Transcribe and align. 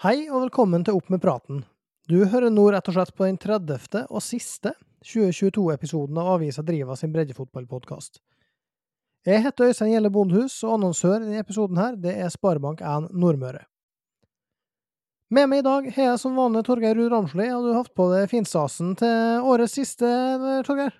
Hei 0.00 0.30
og 0.32 0.46
velkommen 0.46 0.80
til 0.80 0.96
Opp 0.96 1.10
med 1.12 1.20
praten. 1.20 1.58
Du 2.08 2.22
hører 2.32 2.48
nå 2.48 2.62
rett 2.72 2.86
og 2.88 2.94
slett 2.96 3.10
på 3.12 3.26
den 3.26 3.34
30. 3.36 4.06
og 4.08 4.22
siste 4.24 4.70
2022-episoden 5.04 6.16
av 6.22 6.30
Avisa 6.38 6.62
Driva 6.64 6.94
sin 6.96 7.10
breddefotballpodkast. 7.12 8.14
Jeg 9.28 9.42
heter 9.44 9.68
Øystein 9.68 9.90
Gjelle 9.92 10.08
Bondhus, 10.08 10.54
og 10.64 10.78
annonsør 10.78 11.18
i 11.18 11.26
denne 11.26 11.42
episoden 11.44 11.76
her, 11.76 11.98
det 12.00 12.14
er 12.16 12.32
Sparebank1 12.32 13.10
Nordmøre. 13.12 13.60
Med 15.36 15.50
meg 15.52 15.60
i 15.60 15.66
dag 15.66 15.90
har 15.98 16.08
jeg 16.14 16.22
som 16.22 16.40
vanlig 16.40 16.62
Torgeir 16.70 16.96
Ruud 16.96 17.12
Ramsli. 17.12 17.50
Har 17.52 17.60
du 17.60 17.76
hatt 17.76 17.92
på 17.92 18.06
deg 18.14 18.24
finstasen 18.32 18.94
til 19.02 19.44
årets 19.52 19.76
siste, 19.76 20.08
Torgeir? 20.64 20.96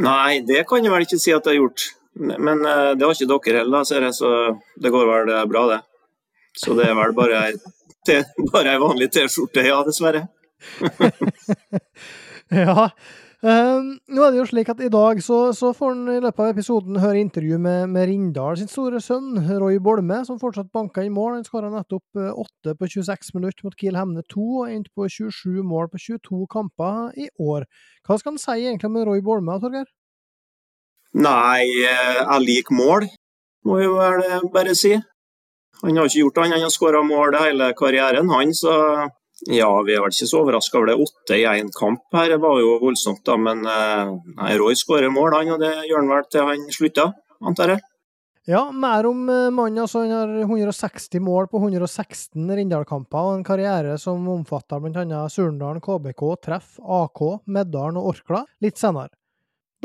Nei, 0.00 0.40
det 0.48 0.64
kan 0.72 0.80
jeg 0.80 0.94
vel 0.96 1.04
ikke 1.04 1.20
si 1.20 1.36
at 1.36 1.44
jeg 1.44 1.58
har 1.58 1.66
gjort. 1.66 1.84
Men 2.24 2.64
eh, 2.64 2.94
det 2.96 3.04
har 3.04 3.12
ikke 3.12 3.28
dere 3.34 3.60
heller, 3.66 3.84
ser 3.84 4.08
jeg, 4.08 4.16
så 4.16 4.32
det 4.80 4.94
går 4.96 5.12
vel 5.12 5.34
eh, 5.36 5.44
bra, 5.52 5.66
det. 5.74 5.82
Så 6.56 6.76
det 6.78 6.88
er 6.88 6.96
vel 6.96 7.12
bare 7.16 7.42
ei, 7.48 7.52
bare 8.52 8.72
ei 8.72 8.80
vanlig 8.80 9.10
T-skjorte, 9.12 9.64
ja, 9.66 9.82
dessverre. 9.86 10.26
ja. 12.64 12.90
Um, 13.46 13.90
nå 14.08 14.22
er 14.24 14.32
det 14.32 14.38
jo 14.40 14.46
slik 14.48 14.70
at 14.72 14.80
I 14.80 14.88
dag 14.90 15.18
så, 15.22 15.52
så 15.54 15.68
får 15.76 15.92
han 15.92 16.06
i 16.14 16.22
løpet 16.24 16.40
av 16.40 16.54
episoden 16.54 16.96
høre 16.98 17.20
intervju 17.20 17.58
med, 17.60 17.90
med 17.92 18.08
Rindal 18.08 18.56
sin 18.56 18.70
store 18.70 18.98
sønn, 19.04 19.36
Roy 19.60 19.76
Bolme, 19.84 20.22
som 20.24 20.40
fortsatt 20.40 20.72
banka 20.74 21.04
i 21.04 21.12
mål. 21.12 21.36
Han 21.36 21.44
skåra 21.46 21.68
nettopp 21.70 22.16
8 22.16 22.74
på 22.80 22.88
26 22.96 23.34
minutter 23.36 23.68
mot 23.68 23.76
Kiel 23.76 23.98
Hemne 24.00 24.24
2, 24.32 24.46
og 24.62 24.72
endte 24.72 24.90
på 24.96 25.10
27 25.12 25.60
mål 25.68 25.92
på 25.92 26.00
22 26.06 26.48
kamper 26.56 27.12
i 27.20 27.28
år. 27.36 27.68
Hva 28.08 28.16
skal 28.18 28.34
han 28.34 28.42
si 28.42 28.56
egentlig 28.56 28.88
om 28.88 28.98
Roy 29.10 29.20
Bolme, 29.26 29.60
Torgeir? 29.60 29.86
Nei, 31.16 31.62
eh, 31.84 32.16
jeg 32.22 32.42
liker 32.44 32.76
mål, 32.76 33.06
må 33.68 33.78
jeg 33.84 33.92
vel 33.92 34.50
bare 34.52 34.74
si. 34.76 34.96
Han 35.82 36.00
har 36.00 36.08
ikke 36.08 36.22
gjort 36.24 36.42
annet 36.42 36.58
enn 36.58 36.68
å 36.68 36.72
skåre 36.72 37.02
mål 37.04 37.36
hele 37.40 37.70
karrieren, 37.76 38.30
han. 38.32 38.54
Så 38.56 38.72
ja, 39.44 39.68
vi 39.84 39.92
er 39.92 40.00
vel 40.00 40.14
ikke 40.14 40.28
så 40.30 40.40
overraska 40.40 40.78
over 40.78 40.92
det. 40.92 40.96
Åtte 41.04 41.36
i 41.36 41.44
én 41.50 41.68
kamp 41.76 42.16
her 42.16 42.30
det 42.32 42.40
var 42.40 42.60
jo 42.62 42.78
voldsomt, 42.80 43.20
da. 43.28 43.36
Men 43.36 43.66
eh, 43.68 44.14
nei, 44.38 44.54
Roy 44.60 44.78
skårer 44.78 45.12
mål, 45.12 45.36
han. 45.36 45.52
Og 45.56 45.60
det 45.60 45.74
gjør 45.90 46.00
han 46.00 46.14
vel 46.14 46.32
til 46.32 46.48
han 46.48 46.64
slutter, 46.72 47.12
antar 47.44 47.74
jeg. 47.74 47.84
Ja, 48.46 48.62
mer 48.70 49.08
om 49.10 49.24
eh, 49.28 49.50
mannen. 49.50 49.82
Altså, 49.82 50.04
han 50.06 50.14
har 50.14 50.32
160 50.46 51.20
mål 51.26 51.50
på 51.52 51.60
116 51.60 52.48
Rindal-kamper, 52.60 53.28
og 53.28 53.40
en 53.40 53.46
karriere 53.46 53.98
som 54.00 54.24
omfatter 54.32 54.80
bl.a. 54.80 55.26
Surndalen, 55.32 55.82
KBK, 55.84 56.24
Treff, 56.46 56.76
AK, 56.80 57.22
Meddalen 57.50 58.00
og 58.00 58.14
Orkla 58.14 58.44
litt 58.64 58.80
senere. 58.80 59.12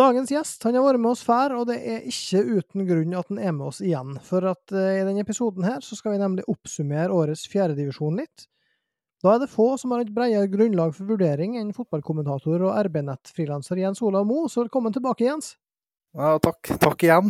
Dagens 0.02 0.32
gjest 0.34 0.64
han 0.66 0.74
har 0.74 0.86
vært 0.86 1.02
med 1.04 1.12
oss 1.12 1.22
før, 1.22 1.60
og 1.60 1.68
det 1.70 1.76
er 1.78 2.06
ikke 2.10 2.40
uten 2.42 2.88
grunn 2.88 3.12
at 3.20 3.28
han 3.30 3.42
er 3.42 3.52
med 3.54 3.68
oss 3.68 3.82
igjen. 3.86 4.16
For 4.26 4.48
at 4.50 4.74
uh, 4.74 4.80
i 4.98 5.04
denne 5.06 5.22
episoden 5.22 5.68
her 5.68 5.84
så 5.86 5.98
skal 5.98 6.16
vi 6.16 6.22
nemlig 6.22 6.46
oppsummere 6.50 7.14
årets 7.14 7.44
fjerdedivisjon 7.52 8.18
litt. 8.18 8.48
Da 9.22 9.36
er 9.36 9.44
det 9.44 9.52
få 9.52 9.76
som 9.78 9.94
har 9.94 10.02
et 10.02 10.14
bredere 10.16 10.50
grunnlag 10.50 10.96
for 10.98 11.12
vurdering 11.12 11.54
enn 11.60 11.76
fotballkommentator 11.78 12.64
og 12.66 12.78
RB-nett-frilanser 12.88 13.84
Jens 13.84 14.02
Olav 14.02 14.26
Mo, 14.26 14.48
så 14.50 14.64
velkommen 14.64 14.96
tilbake, 14.96 15.28
Jens. 15.28 15.54
Ja, 16.18 16.34
takk. 16.42 16.72
Takk 16.82 17.06
igjen. 17.06 17.30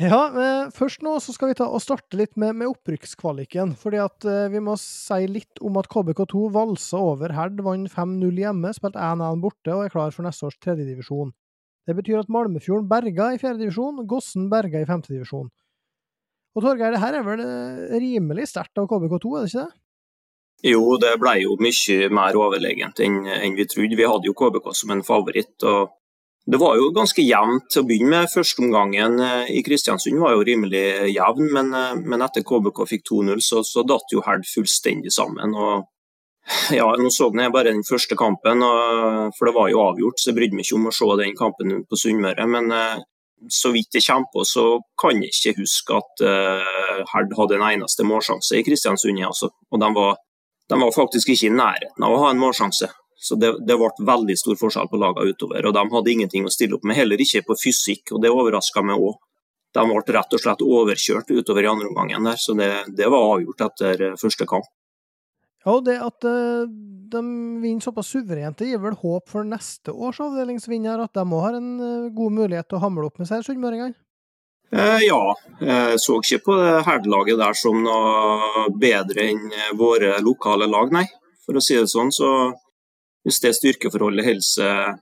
Ja, 0.00 0.24
men 0.34 0.72
først 0.74 1.04
nå 1.06 1.12
så 1.22 1.34
skal 1.36 1.52
vi 1.52 1.58
ta 1.60 1.68
og 1.70 1.82
starte 1.84 2.18
litt 2.18 2.34
med, 2.40 2.56
med 2.58 2.72
opprykkskvaliken. 2.72 3.76
fordi 3.78 4.00
at 4.02 4.26
uh, 4.26 4.48
vi 4.50 4.64
må 4.64 4.74
si 4.80 5.28
litt 5.30 5.62
om 5.62 5.78
at 5.78 5.90
KBK2 5.92 6.48
valsa 6.56 6.98
over 7.12 7.36
Herd, 7.36 7.62
vant 7.62 7.92
5-0 7.94 8.42
hjemme, 8.42 8.74
spilte 8.74 8.98
1-1 8.98 9.44
borte 9.44 9.76
og 9.76 9.84
er 9.84 9.94
klar 9.94 10.10
for 10.16 10.26
neste 10.26 10.50
års 10.50 10.58
tredjedivisjon. 10.58 11.30
Det 11.90 11.96
betyr 11.98 12.20
at 12.20 12.28
Malmefjorden 12.30 12.86
berga 12.86 13.32
i 13.34 13.38
fjerdedivisjon, 13.42 14.04
Gossen 14.06 14.46
berga 14.52 14.78
i 14.78 14.86
femtedivisjon. 14.86 15.48
Og 16.54 16.62
Torgeir, 16.62 16.94
det 16.94 17.00
her 17.02 17.16
er 17.18 17.24
vel 17.26 17.42
eh, 17.42 17.96
rimelig 17.98 18.46
sterkt 18.50 18.78
av 18.78 18.86
KBK2, 18.90 19.32
er 19.34 19.42
det 19.42 19.50
ikke 19.50 19.64
det? 19.64 19.80
Jo, 20.70 20.82
det 21.02 21.14
ble 21.18 21.32
jo 21.40 21.56
mye 21.62 22.10
mer 22.14 22.36
overlegent 22.38 23.00
enn, 23.02 23.24
enn 23.32 23.56
vi 23.58 23.66
trodde. 23.66 23.98
Vi 23.98 24.06
hadde 24.06 24.28
jo 24.28 24.36
KBK 24.38 24.70
som 24.76 24.92
en 24.94 25.02
favoritt. 25.06 25.56
og 25.66 25.96
Det 26.46 26.60
var 26.62 26.78
jo 26.78 26.92
ganske 26.94 27.24
jevnt 27.26 27.78
å 27.80 27.86
begynne 27.88 28.12
med. 28.14 28.32
Førsteomgangen 28.38 29.22
eh, 29.26 29.54
i 29.58 29.64
Kristiansund 29.66 30.22
var 30.22 30.36
jo 30.36 30.46
rimelig 30.46 30.84
jevn, 31.10 31.50
men, 31.56 31.74
eh, 31.74 31.94
men 32.04 32.22
etter 32.22 32.46
KBK 32.46 32.84
fikk 32.92 33.08
2-0, 33.10 33.42
så, 33.42 33.64
så 33.66 33.82
datt 33.82 34.14
jo 34.14 34.22
Herd 34.26 34.46
fullstendig 34.46 35.10
sammen. 35.16 35.58
og 35.58 35.90
ja, 36.78 36.86
nå 36.98 37.10
så 37.14 37.28
jeg 37.30 37.52
bare 37.54 37.70
den 37.70 37.86
første 37.86 38.16
kampen, 38.18 38.64
for 39.36 39.48
det 39.48 39.54
var 39.56 39.70
jo 39.70 39.82
avgjort, 39.84 40.18
så 40.20 40.30
jeg 40.30 40.38
brydde 40.38 40.58
meg 40.58 40.66
ikke 40.66 40.78
om 40.78 40.90
å 40.90 40.94
se 40.94 41.08
den 41.20 41.36
kampen 41.38 41.82
på 41.86 41.98
Sunnmøre. 42.00 42.46
Men 42.50 42.72
eh, 42.74 43.02
så 43.48 43.72
vidt 43.72 43.96
jeg 43.96 44.04
kommer 44.06 44.28
på, 44.32 44.44
så 44.44 44.64
kan 45.00 45.20
jeg 45.22 45.32
ikke 45.32 45.60
huske 45.62 45.96
at 45.96 46.24
uh, 46.26 47.04
Herd 47.12 47.32
hadde 47.38 47.56
en 47.56 47.66
eneste 47.70 48.04
målsjanse 48.04 48.58
i 48.58 48.64
Kristiansund. 48.66 49.22
Altså. 49.24 49.50
Og 49.70 49.80
de 49.80 49.88
var, 49.96 50.18
de 50.68 50.80
var, 50.82 50.92
faktisk 50.96 51.32
ikke 51.32 51.48
i 51.48 51.54
nærheten 51.54 52.04
av 52.06 52.16
å 52.16 52.20
ha 52.24 52.34
en 52.34 52.42
målsjanse. 52.42 52.90
Så 53.20 53.36
det, 53.40 53.52
det 53.68 53.76
ble 53.80 53.90
veldig 54.08 54.36
stor 54.40 54.58
forskjell 54.60 54.88
på 54.92 55.00
lagene 55.00 55.32
utover. 55.32 55.66
Og 55.68 55.76
de 55.76 55.86
hadde 55.94 56.12
ingenting 56.12 56.46
å 56.48 56.52
stille 56.52 56.76
opp 56.76 56.84
med, 56.88 56.96
heller 57.00 57.20
ikke 57.20 57.44
på 57.48 57.56
fysikk, 57.62 58.14
og 58.14 58.22
det 58.24 58.32
overraska 58.32 58.84
meg 58.84 59.00
òg. 59.00 59.16
De 59.76 59.86
ble 59.86 60.16
rett 60.16 60.34
og 60.34 60.42
slett 60.42 60.62
overkjørt 60.66 61.30
utover 61.30 61.64
i 61.64 61.70
andre 61.70 61.90
omgang, 61.92 62.32
så 62.40 62.56
det, 62.58 62.72
det 62.98 63.06
var 63.06 63.36
avgjort 63.36 63.68
etter 63.68 64.06
første 64.18 64.48
kamp. 64.50 64.66
Ja, 65.64 65.74
og 65.74 65.84
det 65.84 65.98
at 66.00 66.24
uh, 66.24 66.68
de 67.12 67.22
vinner 67.60 67.84
såpass 67.84 68.12
suverent, 68.14 68.58
det 68.60 68.70
gir 68.70 68.80
vel 68.80 68.96
håp 68.96 69.28
for 69.28 69.44
neste 69.44 69.92
års 69.92 70.20
avdelingsvinner, 70.24 71.02
at 71.04 71.16
de 71.16 71.24
òg 71.26 71.44
har 71.44 71.58
en 71.58 71.74
uh, 71.80 72.12
god 72.16 72.38
mulighet 72.38 72.70
til 72.70 72.80
å 72.80 72.84
hamle 72.86 73.10
opp 73.10 73.20
med 73.20 73.28
seg 73.28 73.44
sunnmøringene? 73.44 73.98
Eh, 74.70 75.00
ja, 75.02 75.20
jeg 75.58 75.98
så 75.98 76.20
ikke 76.20 76.44
på 76.46 76.56
herdelaget 76.86 77.40
der 77.40 77.56
som 77.58 77.80
noe 77.82 78.68
bedre 78.78 79.24
enn 79.32 79.48
våre 79.74 80.12
lokale 80.22 80.68
lag, 80.70 80.92
nei. 80.94 81.08
For 81.42 81.58
å 81.58 81.62
si 81.64 81.74
det 81.74 81.88
sånn, 81.90 82.12
så 82.14 82.28
hvis 83.26 83.40
det 83.42 83.56
styrkeforholdet 83.58 84.28
holder 84.28 84.46
seg 84.46 85.00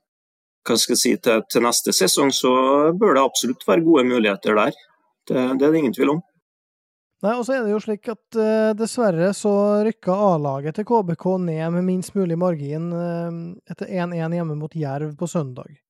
hva 0.69 0.77
skal 0.77 0.95
jeg 0.95 1.01
si, 1.01 1.13
til, 1.25 1.45
til, 1.49 1.65
neste 1.65 1.95
sesong, 1.97 2.33
så 2.35 2.51
bør 2.97 3.17
det 3.17 3.25
absolutt 3.25 3.65
være 3.69 3.85
gode 3.87 4.05
muligheter 4.09 4.57
der. 4.59 4.81
Det, 5.29 5.45
det 5.61 5.67
er 5.69 5.73
det 5.73 5.81
ingen 5.81 5.95
tvil 5.97 6.15
om. 6.17 6.25
Nei, 7.19 7.33
og 7.35 7.43
så 7.43 7.57
er 7.57 7.65
det 7.67 7.73
jo 7.73 7.81
slik 7.83 8.07
at 8.13 8.37
uh, 8.39 8.71
dessverre 8.79 9.33
så 9.35 9.53
rykka 9.83 10.15
A-laget 10.15 10.77
til 10.79 10.85
KBK 10.87 11.25
ned 11.49 11.73
med 11.75 11.87
minst 11.89 12.15
mulig 12.15 12.37
margin 12.39 12.93
uh, 12.95 13.33
etter 13.67 13.91
1-1 13.91 14.37
hjemme 14.37 14.55
mot 14.61 14.77
Jerv 14.79 15.17
på 15.19 15.27
søndag. 15.27 15.81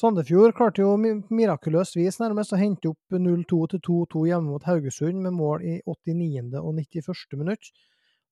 Sandefjord 0.00 0.54
klarte 0.56 0.80
jo 0.80 0.94
mirakuløst 0.96 1.96
vis 1.96 2.16
nærmest 2.20 2.54
å 2.56 2.60
hente 2.60 2.88
opp 2.88 3.18
0-2 3.20 3.60
til 3.74 3.84
2-2 3.84 4.24
hjemme 4.30 4.54
mot 4.54 4.64
Haugesund 4.68 5.20
med 5.24 5.36
mål 5.36 5.68
i 5.68 5.76
89. 5.84 6.48
og 6.62 6.72
91. 6.80 7.36
minutt. 7.36 7.70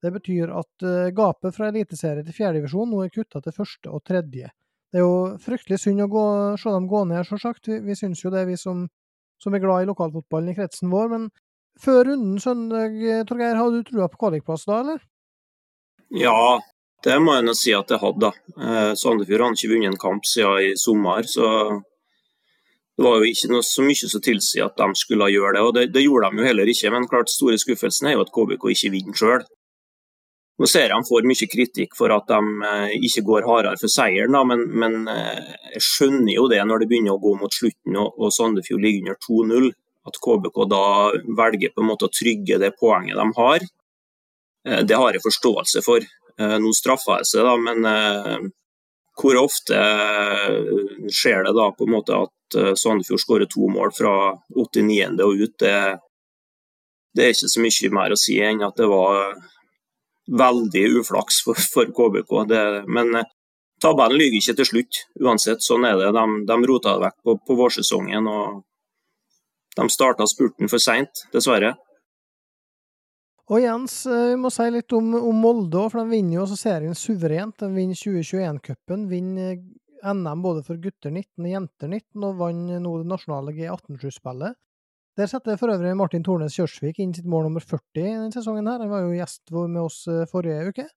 Det 0.01 0.15
betyr 0.17 0.57
at 0.63 0.85
uh, 0.89 1.13
gapet 1.13 1.53
fra 1.53 1.69
eliteserie 1.69 2.25
til 2.25 2.39
fjerdedivisjon 2.41 2.89
nå 2.89 3.05
er 3.05 3.13
kutta 3.13 3.45
til 3.45 3.53
første 3.53 3.93
og 3.93 4.01
tredje. 4.01 4.49
Det 4.89 4.97
er 4.97 5.05
jo 5.05 5.35
fryktelig 5.45 5.83
synd 5.83 6.01
å 6.01 6.09
gå, 6.09 6.27
se 6.57 6.73
dem 6.73 6.89
gå 6.89 7.05
ned, 7.05 7.21
sjølsagt. 7.29 7.69
Vi, 7.69 7.83
vi 7.85 8.01
syns 8.01 8.25
jo 8.25 8.33
det, 8.33 8.47
er 8.47 8.49
vi 8.49 8.57
som, 8.57 8.87
som 9.37 9.53
er 9.53 9.61
glad 9.61 9.85
i 9.85 9.93
lokalfotballen 9.93 10.55
i 10.55 10.57
kretsen 10.57 10.89
vår. 10.89 11.11
men 11.13 11.33
før 11.81 12.11
runden 12.11 12.39
søndag, 12.41 12.95
Torgeir, 13.29 13.57
hadde 13.59 13.81
du 13.81 13.89
trua 13.89 14.07
på 14.11 14.21
kvalikplass 14.21 14.65
da, 14.69 14.79
eller? 14.83 15.03
Ja, 16.15 16.59
det 17.05 17.17
må 17.21 17.35
jeg 17.35 17.45
nå 17.45 17.53
si 17.57 17.73
at 17.75 17.91
jeg 17.91 18.01
hadde. 18.01 18.31
Eh, 18.57 18.93
Sandefjord 18.97 19.43
har 19.43 19.57
ikke 19.57 19.73
vunnet 19.73 19.91
en 19.91 19.99
kamp 20.01 20.25
siden 20.25 20.71
i 20.71 20.71
sommer, 20.79 21.27
så 21.29 21.49
det 22.95 23.03
var 23.03 23.19
jo 23.19 23.27
ikke 23.27 23.51
noe, 23.51 23.65
så 23.65 23.83
mye 23.83 24.07
som 24.07 24.23
tilsier 24.23 24.69
at 24.69 24.79
de 24.79 24.87
skulle 24.97 25.27
gjøre 25.33 25.57
det. 25.57 25.65
og 25.67 25.75
det, 25.75 25.89
det, 25.93 26.05
gjorde 26.05 26.31
de 26.31 26.41
jo 26.41 26.47
heller 26.47 26.71
ikke. 26.71 26.91
Men 26.93 27.09
klart 27.11 27.29
store 27.29 27.59
skuffelsen 27.59 28.07
er 28.09 28.15
jo 28.15 28.23
at 28.23 28.33
KBK 28.33 28.69
ikke 28.71 28.91
vinner 28.93 29.19
sjøl. 29.19 29.45
Nå 30.55 30.69
ser 30.71 30.87
jeg 30.87 30.95
de 30.95 31.09
får 31.09 31.25
mye 31.27 31.47
kritikk 31.51 31.97
for 31.99 32.13
at 32.15 32.31
de 32.31 32.67
eh, 32.71 32.93
ikke 33.03 33.25
går 33.27 33.47
hardere 33.49 33.81
for 33.81 33.91
seieren, 33.91 34.37
men, 34.47 34.63
men, 34.71 35.01
eh, 35.11 35.55
jeg 35.75 35.83
skjønner 35.83 36.31
jo 36.31 36.47
det 36.47 36.61
når 36.63 36.81
det 36.81 36.89
begynner 36.93 37.17
å 37.17 37.21
gå 37.21 37.33
mot 37.41 37.51
slutten 37.51 37.99
og, 37.99 38.15
og 38.15 38.31
Sandefjord 38.31 38.85
ligger 38.85 39.03
under 39.03 39.19
2-0 39.27 39.73
at 40.05 40.19
KBK 40.21 40.59
da 40.69 40.85
velger 41.37 41.73
på 41.73 41.81
en 41.81 41.89
måte 41.89 42.07
å 42.07 42.13
trygge 42.13 42.59
det 42.61 42.75
poenget 42.79 43.17
de 43.17 43.25
har. 43.39 43.65
Eh, 44.67 44.81
det 44.85 44.99
har 44.99 45.13
jeg 45.13 45.25
forståelse 45.25 45.83
for. 45.85 46.05
Eh, 46.39 46.57
nå 46.61 46.73
straffer 46.75 47.21
jeg 47.21 47.31
seg, 47.31 47.47
da, 47.47 47.55
men 47.57 47.89
eh, 47.89 48.47
hvor 49.15 49.39
ofte 49.39 49.79
skjer 51.07 51.45
det 51.47 51.53
da 51.55 51.69
på 51.71 51.87
en 51.87 51.95
måte 51.95 52.17
at 52.25 52.57
Sandefjord 52.77 53.21
skårer 53.23 53.47
to 53.49 53.69
mål 53.71 53.93
fra 53.95 54.15
89. 54.53 55.21
og 55.23 55.39
ut? 55.39 55.53
Det, 55.63 55.77
det, 57.15 57.23
er 57.23 57.31
ikke 57.31 57.51
så 57.53 57.63
mye 57.63 57.91
mer 57.95 58.13
å 58.13 58.19
si 58.19 58.35
enn 58.43 58.65
at 58.67 58.75
det 58.77 58.89
var 58.91 59.39
veldig 60.27 60.83
uflaks 60.99 61.39
for, 61.47 61.57
for 61.73 61.89
KBK. 61.95 62.35
Det, 62.51 62.61
men 62.91 63.15
tabellen 63.81 64.19
lyver 64.19 64.41
ikke 64.41 64.57
til 64.59 64.69
slutt, 64.73 65.01
uansett. 65.23 65.63
Sånn 65.63 65.87
er 65.87 65.95
det. 66.01 66.11
De, 66.15 66.25
de 66.51 66.59
rota 66.67 66.97
det 66.97 67.07
vekk 67.07 67.17
på, 67.23 67.37
på 67.47 67.59
vårsesongen. 67.63 68.27
og 68.27 68.61
de 69.75 69.89
starta 69.91 70.27
spurten 70.29 70.71
for 70.71 70.81
seint, 70.81 71.25
dessverre. 71.33 71.75
Og 73.53 73.61
Jens, 73.61 73.99
eh, 74.09 74.31
vi 74.31 74.37
må 74.41 74.49
si 74.49 74.65
litt 74.73 74.93
om, 74.97 75.11
om 75.19 75.37
Molde 75.37 75.77
òg, 75.77 75.91
for 75.93 76.01
de 76.01 76.15
vinner 76.15 76.39
jo 76.39 76.45
også 76.47 76.57
serien 76.57 76.97
suverent. 76.97 77.59
De 77.61 77.69
vinner 77.69 77.97
2021-cupen, 77.99 79.05
vinner 79.11 79.51
eh, 79.53 79.65
NM 80.05 80.41
både 80.41 80.63
for 80.65 80.81
gutter 80.81 81.13
19 81.13 81.45
og 81.45 81.51
jenter 81.51 81.91
19, 81.91 82.25
og 82.25 82.39
vant 82.39 82.73
nå 82.81 82.93
det 83.01 83.09
nasjonale 83.11 83.53
G18-sluttspillet. 83.57 84.57
Der 85.15 85.29
setter 85.31 85.59
for 85.61 85.71
øvrig 85.71 85.93
Martin 85.95 86.25
Tornes 86.25 86.57
Kjørsvik 86.57 86.97
inn 86.99 87.13
sitt 87.15 87.27
mål 87.29 87.45
nummer 87.47 87.63
40 87.63 88.01
denne 88.01 88.33
sesongen. 88.33 88.67
her. 88.67 88.81
Han 88.81 88.91
var 88.91 89.05
jo 89.05 89.13
gjest 89.15 89.53
med 89.53 89.81
oss 89.83 90.01
eh, 90.11 90.25
forrige 90.31 90.71
uke. 90.73 90.87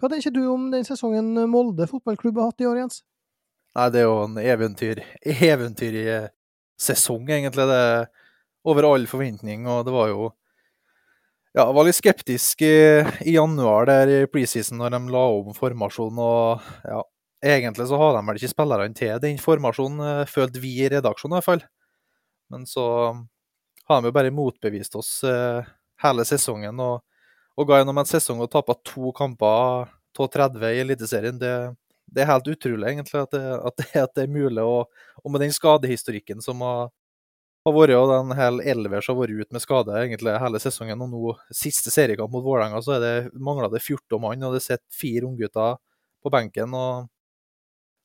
Hva 0.00 0.10
tenker 0.12 0.32
du 0.32 0.42
om 0.52 0.70
den 0.72 0.88
sesongen 0.88 1.36
Molde 1.52 1.86
fotballklubb 1.88 2.40
har 2.40 2.50
hatt 2.50 2.64
i 2.64 2.68
år, 2.68 2.80
Jens? 2.80 3.02
Nei, 3.76 3.90
det 3.92 4.00
er 4.00 4.08
jo 4.08 4.24
en 4.24 4.40
eventyr, 4.40 5.04
eventyr 5.52 6.00
i 6.00 6.08
sesong, 6.80 7.28
egentlig. 7.28 7.66
Det 7.68 7.78
er 7.82 8.08
over 8.66 8.88
all 8.88 9.06
forventning, 9.10 9.66
og 9.70 9.84
det 9.86 9.94
var 9.94 10.10
jo 10.12 10.30
ja, 11.56 11.62
jeg 11.62 11.76
var 11.78 11.86
litt 11.88 11.96
skeptisk 11.96 12.62
i, 12.66 12.76
i 13.24 13.32
januar 13.32 13.86
der 13.88 14.10
i 14.12 14.16
preseason 14.28 14.76
når 14.76 14.92
de 14.92 14.98
la 15.14 15.22
om 15.38 15.54
formasjonen. 15.56 16.18
og 16.20 16.66
ja, 16.84 16.98
Egentlig 17.56 17.86
så 17.88 17.96
hadde 18.00 18.18
de 18.18 18.28
vel 18.28 18.40
ikke 18.40 18.50
spillerne 18.52 18.96
til 18.98 19.22
den 19.22 19.40
formasjonen, 19.40 20.02
eh, 20.04 20.28
følte 20.28 20.60
vi 20.60 20.74
i 20.82 20.90
redaksjonen 20.92 21.32
i 21.32 21.38
hvert 21.38 21.48
fall. 21.48 21.64
Men 22.52 22.66
så 22.68 22.84
har 23.88 24.02
de 24.02 24.10
jo 24.10 24.16
bare 24.18 24.34
motbevist 24.34 24.98
oss 25.00 25.10
eh, 25.24 25.64
hele 26.04 26.26
sesongen. 26.28 26.76
Og, 26.76 27.00
og 27.56 27.70
ga 27.70 27.80
gjennom 27.80 28.02
en 28.02 28.10
sesong 28.10 28.44
og 28.44 28.52
tapte 28.52 28.76
to 28.92 29.14
kamper 29.16 29.48
av 29.48 29.96
30 30.16 30.60
i 30.74 30.82
Eliteserien. 30.84 31.40
Det, 31.40 31.54
det, 32.06 32.22
er 32.22 32.30
helt 32.30 32.48
utrolig, 32.52 32.92
egentlig, 32.92 33.22
at 33.22 33.34
det, 33.34 33.42
at 33.56 33.80
det, 33.80 33.88
at 34.04 34.14
det 34.16 34.26
er 34.26 34.32
mulig. 34.32 34.62
Og, 34.62 34.86
og, 35.22 35.32
med 35.32 35.44
den 35.44 35.54
skadehistorikken 35.54 36.44
som 36.44 36.62
har 36.64 36.88
har 37.66 37.74
vært, 37.74 37.96
og 37.98 38.10
den 38.12 38.36
hele 38.38 39.00
som 39.02 39.16
har 39.16 39.22
vært 39.24 39.40
ute 39.42 39.56
med 39.56 39.62
skade 39.64 39.98
egentlig 39.98 40.36
hele 40.38 40.60
sesongen. 40.62 41.02
Og 41.02 41.10
nå, 41.10 41.34
siste 41.50 41.90
seriekamp 41.90 42.30
mot 42.30 42.44
Vålerenga, 42.44 42.78
så 42.84 43.00
det, 43.02 43.14
mangler 43.34 43.72
det 43.72 43.82
14 43.82 44.20
mann, 44.22 44.44
og 44.46 44.54
det 44.54 44.62
sitter 44.62 44.84
fire 44.94 45.26
unggutter 45.26 45.78
på 46.22 46.32
benken. 46.32 46.74
og 46.74 47.08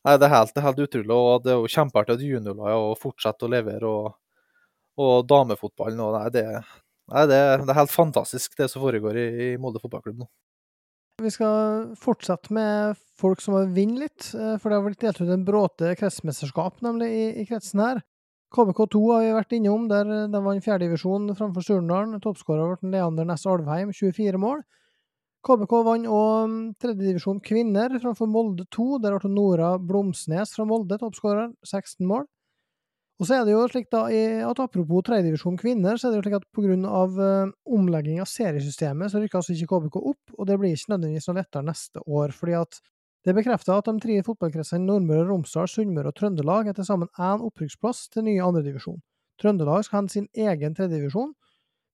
Nei, 0.01 0.15
det 0.17 0.25
er 0.25 0.33
helt, 0.33 0.53
det 0.55 0.61
er 0.63 0.65
helt 0.65 0.81
utrolig. 0.81 1.13
og 1.13 1.43
Det 1.45 1.53
er 1.53 1.59
jo 1.61 1.73
kjempeartig 1.75 2.15
at 2.17 2.25
juniorlaget 2.25 3.01
fortsetter 3.03 3.45
å 3.45 3.53
levere. 3.53 3.89
og, 3.89 4.15
og 5.01 5.27
damefotballen 5.29 6.01
og 6.03 6.15
nei, 6.17 6.29
det, 6.33 6.45
nei, 7.13 7.25
det, 7.29 7.41
det, 7.61 7.69
er 7.71 7.77
helt 7.79 7.93
fantastisk, 7.93 8.57
det 8.57 8.67
som 8.69 8.81
foregår 8.83 9.17
i, 9.17 9.27
i 9.45 9.51
Molde 9.61 9.81
fotballklubb 9.83 10.23
nå. 10.23 10.27
Vi 11.21 11.29
skal 11.29 11.91
fortsette 12.01 12.53
med 12.53 12.97
folk 13.19 13.41
som 13.43 13.53
har 13.57 13.69
vunnet 13.69 13.99
litt, 14.01 14.29
eh, 14.33 14.55
for 14.57 14.69
det 14.69 14.77
har 14.79 14.85
blitt 14.87 15.03
delt 15.03 15.21
ut 15.21 15.29
en 15.29 15.45
bråte 15.45 15.93
kretsmesterskap 15.99 16.81
nemlig 16.81 17.09
i, 17.13 17.25
i 17.41 17.45
kretsen 17.45 17.83
her. 17.83 18.01
KBK2 18.51 19.01
har 19.13 19.21
vi 19.23 19.35
vært 19.35 19.53
innom, 19.55 19.85
der 19.91 20.09
eh, 20.09 20.29
de 20.31 20.41
vant 20.43 20.65
fjerdedivisjon 20.65 21.29
framfor 21.37 21.65
Surnadal. 21.65 22.17
Toppskårer 22.23 22.73
ble 22.81 22.95
Leander 22.95 23.27
Næss 23.29 23.45
Alvheim, 23.45 23.93
24 23.93 24.41
mål. 24.41 24.63
KBK 25.45 25.77
vant 25.85 26.09
òg 26.09 26.49
mm, 26.49 26.57
tredjedivisjon 26.81 27.39
kvinner 27.45 27.93
framfor 28.01 28.29
Molde 28.29 28.65
2. 28.73 28.89
Der 29.05 29.17
ble 29.17 29.31
Nora 29.33 29.75
Blomsnes 29.77 30.55
fra 30.57 30.65
Molde 30.69 30.97
toppskårer, 31.01 31.53
16 31.65 32.05
mål. 32.09 32.25
Og 33.21 33.27
så 33.29 33.35
er 33.37 33.43
det 33.45 33.53
jo 33.53 33.67
slik 33.69 33.91
da, 33.93 34.07
at 34.49 34.59
Apropos 34.63 35.03
tredjedivisjon 35.05 35.59
kvinner, 35.61 35.99
så 35.99 36.07
er 36.07 36.15
det 36.15 36.21
jo 36.21 36.23
slik 36.25 36.39
at 36.39 36.47
pga. 36.57 36.73
Eh, 36.73 37.51
omlegging 37.69 38.17
av 38.23 38.29
seriesystemet, 38.29 39.11
så 39.13 39.21
rykker 39.21 39.37
altså 39.37 39.53
ikke 39.53 39.75
KBK 39.75 39.99
opp, 40.01 40.33
og 40.39 40.47
det 40.49 40.57
blir 40.57 40.73
ikke 40.73 40.95
nødvendigvis 40.95 41.29
noe 41.29 41.37
lettere 41.37 41.67
neste 41.67 42.01
år. 42.07 42.33
fordi 42.33 42.57
at 42.57 42.81
det 43.21 43.35
bekrefter 43.37 43.77
at 43.77 43.85
de 43.85 44.01
tre 44.01 44.17
fotballkretsene 44.25 44.87
Nordmøre, 44.87 45.27
Romsdal, 45.29 45.69
Sunnmøre 45.69 46.09
og 46.09 46.17
Trøndelag 46.17 46.71
er 46.71 46.73
til 46.73 46.87
sammen 46.87 47.11
én 47.19 47.45
opprykksplass 47.45 48.09
til 48.09 48.25
nye 48.25 48.41
andredivisjon. 48.41 48.97
Trøndelag 49.37 49.85
skal 49.85 50.01
ha 50.01 50.07
sin 50.09 50.27
egen 50.33 50.73
tredjedivisjon, 50.73 51.35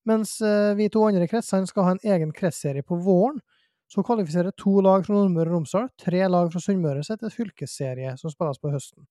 mens 0.08 0.40
eh, 0.40 0.72
vi 0.80 0.88
to 0.88 1.04
andre 1.04 1.28
kretsene 1.28 1.68
skal 1.68 1.84
ha 1.84 1.96
en 1.98 2.04
egen 2.08 2.32
kretsserie 2.32 2.88
på 2.88 2.96
våren. 3.04 3.44
Så 3.92 4.04
kvalifiserer 4.04 4.56
to 4.56 4.80
lag 4.80 5.04
fra 5.04 5.16
Nordmøre 5.16 5.52
og 5.52 5.60
Romsdal, 5.60 5.92
tre 6.00 6.24
lag 6.32 6.48
fra 6.52 6.64
Sunnmøre 6.64 7.04
seg 7.04 7.20
til 7.20 7.36
fylkesserie 7.36 8.16
som 8.20 8.32
spilles 8.32 8.64
på 8.64 8.72
høsten. 8.72 9.04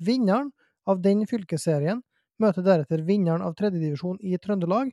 Vinneren 0.00 0.50
av 0.86 1.00
den 1.04 1.24
fylkesserien 1.30 2.02
møter 2.42 2.66
deretter 2.66 3.04
vinneren 3.06 3.44
av 3.44 3.54
tredjedivisjon 3.58 4.18
i 4.20 4.36
Trøndelag 4.42 4.90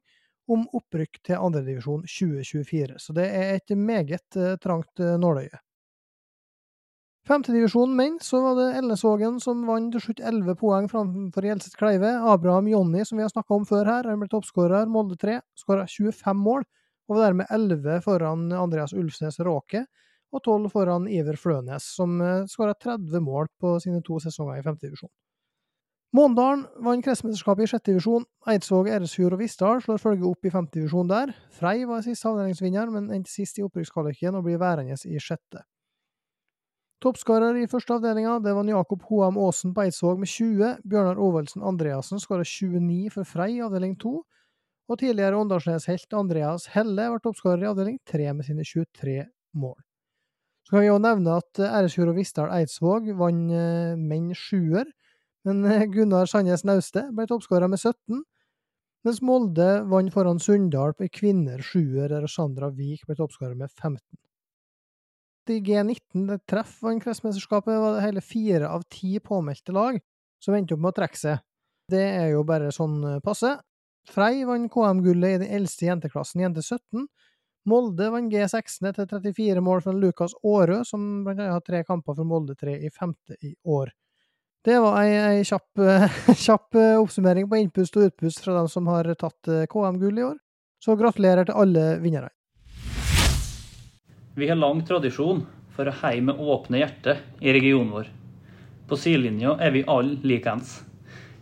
om 0.51 0.67
opprykk 0.75 1.21
til 1.25 1.39
andredivisjon 1.39 2.05
2024. 2.05 2.99
Så 2.99 3.15
det 3.17 3.27
er 3.31 3.55
et 3.55 3.75
meget 3.77 4.37
eh, 4.37 4.57
trangt 4.61 5.01
eh, 5.01 5.17
nåløye. 5.19 5.61
Femtedivisjonen 7.29 7.93
menn, 7.95 8.15
så 8.25 8.39
var 8.41 8.55
det 8.57 8.79
Elnesvågen 8.79 9.35
som 9.43 9.61
vant 9.67 9.91
til 9.93 10.01
slutt 10.01 10.23
11 10.25 10.55
poeng 10.57 10.87
framfor 10.89 11.45
Gjelseth 11.45 11.77
Kleive. 11.77 12.15
Abraham 12.31 12.67
Jonny, 12.71 13.05
som 13.05 13.19
vi 13.19 13.25
har 13.27 13.29
snakka 13.29 13.59
om 13.59 13.67
før 13.69 13.85
her, 13.85 14.09
han 14.09 14.23
ble 14.23 14.29
toppskårer. 14.31 14.89
Molde 14.89 15.19
3 15.21 15.37
skåra 15.61 15.85
25 15.85 16.41
mål, 16.41 16.65
og 17.07 17.15
var 17.15 17.27
dermed 17.27 17.53
11 17.53 18.01
foran 18.07 18.47
Andreas 18.57 18.95
Ulfsnes 18.97 19.37
Råke, 19.45 19.85
og 20.33 20.41
12 20.41 20.71
foran 20.73 21.05
Iver 21.11 21.37
Flønes, 21.37 21.91
som 21.93 22.17
eh, 22.25 22.47
skåra 22.49 22.73
30 22.73 23.21
mål 23.21 23.51
på 23.61 23.77
sine 23.83 24.01
to 24.01 24.17
sesonger 24.23 24.57
i 24.57 24.65
femtedivisjon. 24.65 25.11
Måndalen 26.11 26.65
vant 26.83 27.05
kretsmesterskapet 27.05 27.63
i 27.63 27.71
sjette 27.71 27.93
divisjon. 27.93 28.25
Eidsvåg, 28.51 28.89
Eresfjord 28.91 29.37
og 29.37 29.39
Vissdal 29.39 29.79
slår 29.79 30.01
følge 30.03 30.27
opp 30.27 30.43
i 30.43 30.51
femte 30.51 30.75
divisjon 30.75 31.07
der. 31.07 31.31
Frei 31.55 31.85
var 31.87 32.03
siste 32.03 32.27
avdelingsvinner, 32.27 32.89
men 32.91 33.07
endte 33.15 33.31
sist 33.31 33.61
i 33.61 33.63
opprykkskvaliken 33.63 34.35
og 34.35 34.43
blir 34.43 34.59
værende 34.59 34.97
i 35.07 35.21
sjette. 35.23 35.63
Toppskårer 37.01 37.55
i 37.57 37.69
første 37.71 37.95
avdelinga 37.95 38.35
det 38.43 38.51
var 38.53 38.67
Jakob 38.67 39.07
Hoam 39.07 39.39
Aasen 39.39 39.71
på 39.73 39.85
Eidsvåg 39.85 40.19
med 40.21 40.29
20. 40.29 40.73
Bjørnar 40.83 41.21
Ovaldsen 41.23 41.63
Andreassen 41.65 42.19
skåra 42.21 42.43
29 42.45 43.15
for 43.15 43.25
Frei 43.25 43.55
i 43.55 43.63
avdeling 43.63 43.95
2. 44.03 44.11
Og 44.91 44.99
tidligere 44.99 45.39
Åndalsnes-helt 45.39 46.13
Andreas 46.19 46.67
Helle 46.75 47.07
var 47.13 47.23
toppskårer 47.23 47.63
i 47.63 47.69
avdeling 47.71 47.97
3 48.11 48.33
med 48.35 48.45
sine 48.45 48.67
23 48.67 49.15
mål. 49.63 49.79
Så 50.67 50.75
kan 50.75 50.83
vi 50.83 50.91
òg 50.91 51.01
nevne 51.07 51.39
at 51.39 51.63
Eresfjord 51.71 52.11
og 52.11 52.19
Vissdal 52.19 52.51
Eidsvåg 52.59 53.09
vant 53.17 53.55
eh, 53.55 53.95
menn 53.95 54.35
sjuer, 54.37 54.91
men 55.47 55.63
eh, 55.65 55.87
Gunnar 55.91 56.29
Sandnes 56.29 56.65
Nauste 56.67 57.07
ble 57.15 57.27
toppskårer 57.29 57.71
med 57.71 57.81
17. 57.81 58.23
Mens 59.05 59.21
Molde 59.25 59.69
vant 59.89 60.13
foran 60.13 60.41
Sunndal 60.41 60.93
på 60.93 61.09
kvinner 61.09 61.61
sjuer, 61.65 62.11
der 62.11 62.27
Sandra 62.29 62.69
Vik 62.69 63.07
ble 63.07 63.17
toppskårer 63.17 63.57
med 63.57 63.71
15 63.73 64.01
i 65.51 65.59
G19 65.59 66.27
det 66.29 66.39
treff 66.49 66.77
vant 66.83 67.03
kretsmesterskapet, 67.03 67.79
var 67.83 67.97
det 67.97 68.05
hele 68.05 68.23
fire 68.23 68.69
av 68.69 68.85
ti 68.91 69.17
påmeldte 69.19 69.73
lag 69.75 69.99
som 70.41 70.55
endte 70.55 70.75
opp 70.75 70.83
med 70.83 70.93
å 70.93 70.99
trekke 71.01 71.19
seg. 71.19 71.41
Det 71.91 72.01
er 72.01 72.31
jo 72.33 72.45
bare 72.47 72.71
sånn 72.73 73.01
eh, 73.07 73.19
passe. 73.23 73.55
Frei 74.09 74.45
vant 74.47 74.71
KM-gullet 74.73 75.35
i 75.35 75.41
den 75.43 75.55
eldste 75.59 75.87
jenteklassen, 75.89 76.41
jente 76.41 76.63
17. 76.63 77.05
Molde 77.69 78.07
vant 78.13 78.33
G16 78.33 78.89
etter 78.89 79.09
34 79.09 79.61
mål 79.61 79.83
fra 79.85 79.93
Lukas 79.93 80.33
Aarø, 80.41 80.81
som 80.87 81.23
blant 81.25 81.37
annet 81.37 81.53
har 81.53 81.65
tre 81.65 81.83
kamper 81.85 82.17
for 82.17 82.27
Molde 82.27 82.55
3 82.57 82.79
i 82.87 82.89
femte 82.93 83.37
i 83.45 83.53
år. 83.69 83.91
Det 84.61 84.75
var 84.77 84.99
ei, 85.01 85.13
ei 85.17 85.45
kjapp, 85.47 85.79
kjapp, 86.45 86.75
eh, 86.77 86.99
oppsummering 87.01 87.47
på 87.49 87.57
innpust 87.57 87.95
og 87.97 88.11
utpust 88.11 88.43
fra 88.43 88.59
dem 88.59 88.67
som 88.69 88.85
har 88.91 89.07
tatt 89.17 89.49
eh, 89.49 89.63
KM-gull 89.65 90.19
i 90.21 90.25
år. 90.27 90.35
Så 90.81 90.93
gratulerer 90.99 91.49
til 91.49 91.57
alle 91.57 91.85
vinnerne. 92.03 92.29
Vi 94.37 94.49
har 94.49 94.59
lang 94.61 94.83
tradisjon 94.85 95.41
for 95.73 95.89
å 95.89 95.95
heie 96.03 96.21
med 96.27 96.37
åpne 96.37 96.77
hjerter 96.77 97.23
i 97.41 97.55
regionen 97.57 97.89
vår. 97.95 98.13
På 98.85 99.01
sidelinja 99.01 99.55
er 99.57 99.73
vi 99.73 99.83
alle 99.89 100.21
likeens. 100.29 100.77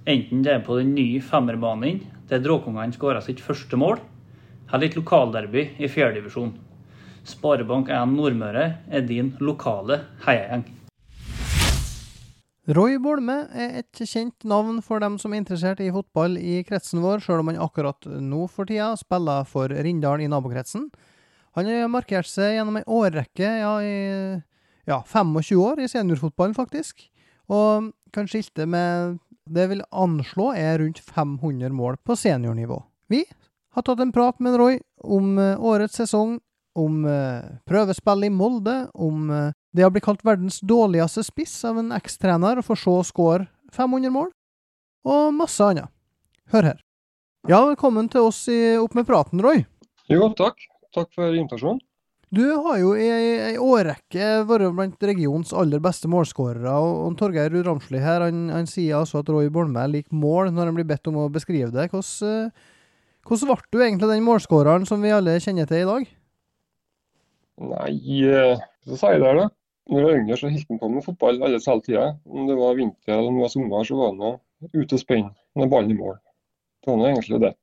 Enten 0.07 0.47
det 0.47 0.55
er 0.55 0.63
på 0.63 0.79
den 0.79 0.95
nye 0.95 1.19
femmerbanen 1.19 1.99
der 2.31 2.39
Dråkungene 2.45 2.95
skåra 2.95 3.19
sitt 3.25 3.43
første 3.43 3.75
mål, 3.75 3.99
eller 4.71 4.87
et 4.87 4.95
lokalderby 4.95 5.67
i 5.75 5.91
fjerdedivisjon. 5.91 6.55
Sparebank1 7.27 8.15
Nordmøre 8.15 8.67
er 8.87 9.07
din 9.11 9.35
lokale 9.43 10.05
heiagjeng. 10.23 10.69
Roy 12.69 12.99
Bolme 13.01 13.47
er 13.57 13.79
et 13.79 13.99
kjent 14.05 14.45
navn 14.45 14.77
for 14.85 15.01
dem 15.01 15.15
som 15.17 15.33
er 15.33 15.39
interessert 15.41 15.79
i 15.81 15.87
fotball 15.89 16.35
i 16.37 16.59
kretsen 16.67 17.01
vår, 17.01 17.23
sjøl 17.23 17.41
om 17.41 17.47
han 17.49 17.63
akkurat 17.63 18.05
nå 18.05 18.43
for 18.53 18.69
tida 18.69 18.91
spiller 18.99 19.47
for 19.49 19.73
Rindal 19.73 20.21
i 20.21 20.27
nabokretsen. 20.29 20.83
Han 21.57 21.65
har 21.65 21.89
markert 21.89 22.29
seg 22.29 22.59
gjennom 22.59 22.77
ei 22.77 22.85
årrekke, 22.85 23.49
ja, 23.63 23.71
i 23.81 23.95
ja, 24.85 24.99
25 25.01 25.63
år 25.63 25.81
i 25.81 25.89
seniorfotballen, 25.89 26.53
faktisk. 26.53 27.07
Og 27.49 27.89
kan 28.13 28.29
skilte 28.29 28.69
med 28.69 29.17
det 29.49 29.65
vil 29.71 29.81
anslå 29.89 30.51
er 30.53 30.77
rundt 30.83 31.01
500 31.01 31.73
mål 31.73 31.97
på 32.05 32.13
seniornivå. 32.21 32.77
Vi 33.09 33.23
har 33.73 33.85
tatt 33.85 34.05
en 34.05 34.13
prat 34.13 34.37
med 34.45 34.59
Roy 34.61 34.77
om 35.01 35.39
eh, 35.41 35.57
årets 35.57 35.97
sesong, 36.03 36.37
om 36.77 37.01
uh, 37.01 37.41
prøvespill 37.67 38.27
i 38.27 38.29
Molde, 38.31 38.75
om 38.93 39.25
uh, 39.33 39.49
det 39.75 39.85
å 39.85 39.91
bli 39.93 40.01
kalt 40.03 40.23
verdens 40.25 40.59
dårligste 40.65 41.23
spiss 41.27 41.55
av 41.67 41.79
en 41.81 41.93
ekstrener, 41.95 42.59
og 42.59 42.65
for 42.65 42.79
så 42.79 42.99
å 42.99 43.05
score 43.05 43.47
500 43.75 44.13
mål, 44.13 44.31
og 45.07 45.33
masse 45.37 45.63
annet. 45.63 45.91
Hør 46.53 46.71
her. 46.71 46.79
Ja, 47.47 47.61
velkommen 47.67 48.09
til 48.11 48.25
oss 48.27 48.41
i 48.51 48.75
Opp 48.81 48.97
med 48.97 49.07
praten, 49.07 49.41
Roy. 49.43 49.61
Jo, 50.09 50.31
takk. 50.37 50.57
Takk 50.95 51.13
for 51.13 51.29
invitasjonen. 51.29 51.79
Du 52.29 52.43
har 52.45 52.75
jo 52.77 52.91
i 52.93 53.07
ei 53.09 53.55
årrekke 53.57 54.43
vært 54.45 54.73
blant 54.77 55.05
regionens 55.05 55.53
aller 55.57 55.81
beste 55.81 56.09
målskårere. 56.09 56.73
og 56.77 57.15
Torgeir 57.17 57.49
Ruud 57.49 57.65
Ramsli 57.65 58.01
her, 58.01 58.21
han, 58.27 58.51
han, 58.53 58.69
sier 58.69 58.99
altså 58.99 59.23
at 59.23 59.31
Roy 59.33 59.49
Bolme 59.53 59.85
liker 59.89 60.13
mål 60.13 60.51
når 60.53 60.69
han 60.69 60.77
blir 60.77 60.89
bedt 60.89 61.09
om 61.09 61.17
å 61.23 61.29
beskrive 61.33 61.71
det. 61.73 61.87
Hvordan, 61.89 62.51
eh, 62.51 62.75
hvordan 63.25 63.49
ble 63.49 63.73
du 63.73 63.81
egentlig 63.81 64.11
den 64.13 64.27
målskåreren 64.27 64.85
som 64.89 65.01
vi 65.01 65.13
alle 65.15 65.39
kjenner 65.41 65.69
til 65.69 65.81
i 65.81 65.89
dag? 65.89 66.11
Nei, 67.69 67.95
hva 68.29 68.59
så 68.85 69.01
sier 69.01 69.17
jeg 69.17 69.25
det, 69.25 69.33
da. 69.41 69.49
Når 69.89 69.97
jeg 69.97 70.05
var 70.05 70.19
yngre, 70.19 70.37
så 70.37 70.49
holdt 70.51 70.69
han 70.69 70.79
på 70.81 70.89
med 70.93 71.05
fotball 71.05 71.41
alle 71.43 71.59
hele 71.59 71.81
tida. 71.85 72.05
Om 72.29 72.49
det 72.49 72.57
var 72.59 72.77
vinter 72.77 73.15
eller 73.15 73.31
om 73.31 73.39
det 73.39 73.45
var 73.45 73.53
sommer, 73.53 73.87
så 73.87 73.97
var 73.97 74.13
han 74.13 74.73
ute 74.75 74.95
og 74.95 75.01
spenne 75.01 75.31
med 75.57 75.71
ballen 75.71 75.91
i 75.91 75.97
mål. 75.97 76.19
Det 76.83 76.91
var 76.91 76.99
nå 76.99 77.07
egentlig 77.09 77.41
det. 77.43 77.53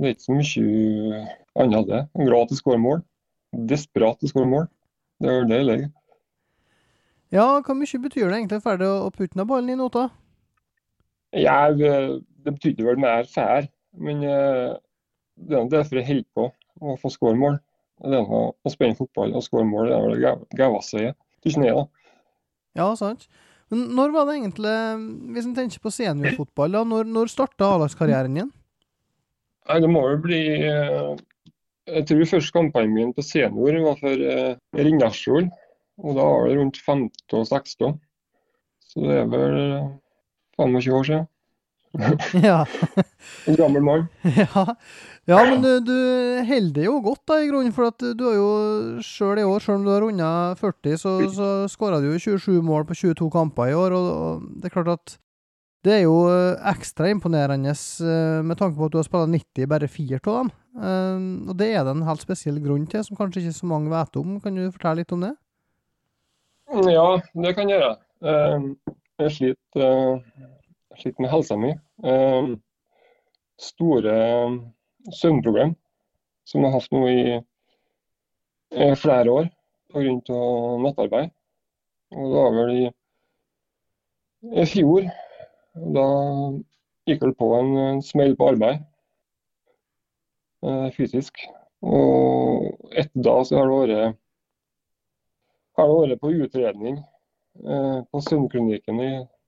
Det 0.00 0.08
er 0.08 0.14
ikke 0.16 0.26
så 0.26 0.38
mye 0.38 1.22
annet 1.60 1.78
av 1.80 1.88
det. 1.90 2.00
Glad 2.24 2.48
til 2.48 2.56
å 2.56 2.60
skåre 2.62 2.80
mål. 2.80 3.04
Desperat 3.68 4.20
til 4.20 4.30
å 4.30 4.32
skåre 4.32 4.50
mål. 4.54 4.66
Det 5.20 5.28
er 5.34 5.50
det 5.50 5.60
jeg 5.60 5.68
legger. 5.68 5.92
Ja, 7.30 7.46
hvor 7.60 7.76
mye 7.78 8.02
betyr 8.06 8.30
det 8.30 8.40
egentlig 8.40 8.62
for 8.64 8.80
deg 8.80 8.90
å 8.90 9.12
putte 9.14 9.38
ned 9.38 9.46
ballen 9.50 9.74
i 9.74 9.78
nota? 9.78 10.08
Ja, 11.36 11.68
det 11.70 11.90
det 12.44 12.54
betydde 12.56 12.86
vel 12.86 13.00
mer 13.00 13.26
fær, 13.28 13.66
men 13.92 14.22
eh, 14.24 14.76
det 15.36 15.58
er 15.58 15.68
derfor 15.72 16.00
jeg 16.00 16.08
holder 16.08 16.28
på 16.36 16.46
å 16.80 16.96
få 17.00 17.12
skåre 17.12 17.38
mål. 17.40 17.58
Det 18.00 18.16
er 18.16 18.32
å 18.32 18.72
spille 18.72 18.96
fotball 18.96 19.34
og 19.36 19.44
skåre 19.44 19.66
mål. 19.68 19.90
Det 19.90 19.96
er 19.96 20.06
vel 20.06 20.20
det 20.56 21.00
jeg 21.00 21.16
Tykker 21.40 21.64
jeg, 21.64 21.72
da. 21.76 22.12
Ja, 22.76 22.86
sant. 22.98 23.26
Men 23.72 23.86
når 23.96 24.12
var 24.12 24.26
det 24.28 24.36
egentlig, 24.36 24.74
hvis 25.32 25.46
en 25.46 25.54
tenker 25.56 25.80
på 25.80 25.92
seniorfotball, 25.94 26.74
da, 26.74 26.82
når, 26.84 27.08
når 27.08 27.30
starta 27.32 27.68
A-lagskarrieren 27.76 28.36
din? 28.36 28.50
Nei, 29.70 29.78
det 29.84 29.90
må 29.92 30.02
vel 30.04 30.18
bli 30.24 30.40
eh, 30.66 31.10
Jeg 31.88 32.06
tror 32.08 32.30
første 32.32 32.56
kampanjen 32.56 32.96
min 32.96 33.14
på 33.14 33.24
senior 33.24 33.78
var 33.86 33.98
for 34.02 34.24
eh, 34.34 34.52
Rindarsfjord. 34.76 35.48
Og 36.00 36.16
da 36.16 36.26
var 36.26 36.48
det 36.48 36.58
rundt 36.58 36.80
15 36.80 37.36
og 37.38 37.46
16. 37.46 37.98
Så 38.90 39.04
det 39.06 39.18
er 39.22 39.30
vel 39.30 39.58
eh, 39.60 39.90
25 40.58 40.98
år 40.98 41.08
siden. 41.08 41.28
Ja. 42.46 42.64
En 43.50 43.56
gammel 43.58 43.82
mann. 43.82 44.04
Ja, 44.22 44.64
ja 45.26 45.38
men 45.48 45.62
du, 45.64 45.70
du 45.84 45.96
holder 46.46 46.84
jo 46.86 46.98
godt, 47.04 47.22
da, 47.28 47.40
i 47.42 47.48
grunnen. 47.50 47.72
For 47.74 47.88
at 47.90 47.98
du 48.16 48.22
har 48.28 48.36
jo 48.38 48.50
sjøl 49.04 49.40
i 49.42 49.46
år, 49.46 49.64
sjøl 49.64 49.80
om 49.80 49.88
du 49.88 49.90
har 49.94 50.04
runda 50.04 50.28
40, 50.60 50.94
så, 51.00 51.16
så 51.34 51.48
skåra 51.72 51.98
du 52.02 52.10
jo 52.12 52.20
27 52.22 52.60
mål 52.66 52.86
på 52.88 52.94
22 52.98 53.30
kamper 53.34 53.72
i 53.72 53.76
år. 53.78 53.96
Og, 53.98 54.08
og 54.14 54.46
det 54.62 54.70
er 54.70 54.76
klart 54.76 54.92
at 54.94 55.16
det 55.80 55.94
er 55.96 56.02
jo 56.04 56.16
eh, 56.28 56.58
ekstra 56.68 57.06
imponerende 57.08 57.72
eh, 57.72 58.40
med 58.44 58.58
tanke 58.60 58.76
på 58.76 58.84
at 58.90 58.92
du 58.92 58.98
har 59.00 59.06
spilt 59.06 59.30
90 59.32 59.62
i 59.64 59.68
bare 59.70 59.88
fire 59.88 60.18
av 60.20 60.34
dem. 60.42 60.50
Eh, 60.76 61.22
Og 61.48 61.54
det 61.56 61.70
er 61.72 61.86
det 61.88 61.94
en 61.96 62.04
helt 62.04 62.20
spesiell 62.20 62.58
grunn 62.60 62.84
til, 62.90 63.00
som 63.06 63.16
kanskje 63.16 63.40
ikke 63.46 63.56
så 63.56 63.70
mange 63.70 63.88
vet 63.92 64.18
om. 64.20 64.34
Kan 64.44 64.60
du 64.60 64.66
fortelle 64.68 65.00
litt 65.00 65.14
om 65.16 65.24
det? 65.24 65.32
Ja, 66.86 67.06
det 67.34 67.54
kan 67.56 67.66
jeg 67.72 67.80
gjøre. 67.80 67.96
Jeg 69.20 69.32
sliter, 69.34 70.20
sliter 71.02 71.24
med 71.24 71.32
helsa 71.32 71.56
mi. 71.60 71.72
Eh, 72.04 72.52
Store 73.60 74.14
søvnproblem 75.12 75.74
som 76.48 76.64
jeg 76.64 76.72
har 76.72 76.80
hatt 76.80 76.94
nå 76.94 77.02
i 77.10 77.22
eh, 77.36 78.94
flere 78.98 79.34
år 79.34 79.50
pga. 79.92 80.38
nattarbeid. 80.84 81.30
Og 82.16 82.32
det 82.32 82.40
var 82.42 82.56
vel 82.56 82.72
i, 82.74 82.86
i 84.62 84.66
fjor. 84.66 85.10
Da 85.94 86.06
gikk 87.06 87.22
det 87.26 87.36
på 87.38 87.50
en, 87.58 87.76
en 87.84 88.02
smell 88.02 88.34
på 88.38 88.48
arbeid, 88.54 88.82
eh, 90.66 90.88
fysisk. 90.96 91.44
Og 91.86 92.66
etter 92.90 93.24
da 93.24 93.36
så 93.46 93.60
har 93.60 93.70
det 93.70 93.78
vært 93.78 94.18
har 95.78 95.88
det 95.88 96.00
vært 96.10 96.20
på 96.20 96.32
utredning 96.44 96.98
eh, 96.98 98.00
på 98.10 98.22
søvnklinikken 98.26 98.98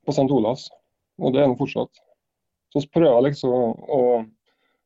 på 0.07 0.15
St. 0.15 0.31
Olavs, 0.31 0.69
og 1.23 1.35
det 1.35 1.43
er 1.43 1.49
den 1.49 1.59
fortsatt. 1.59 2.03
Så 2.73 2.83
vi 2.83 2.93
prøver 2.99 3.29
liksom 3.29 3.53
å, 3.53 4.03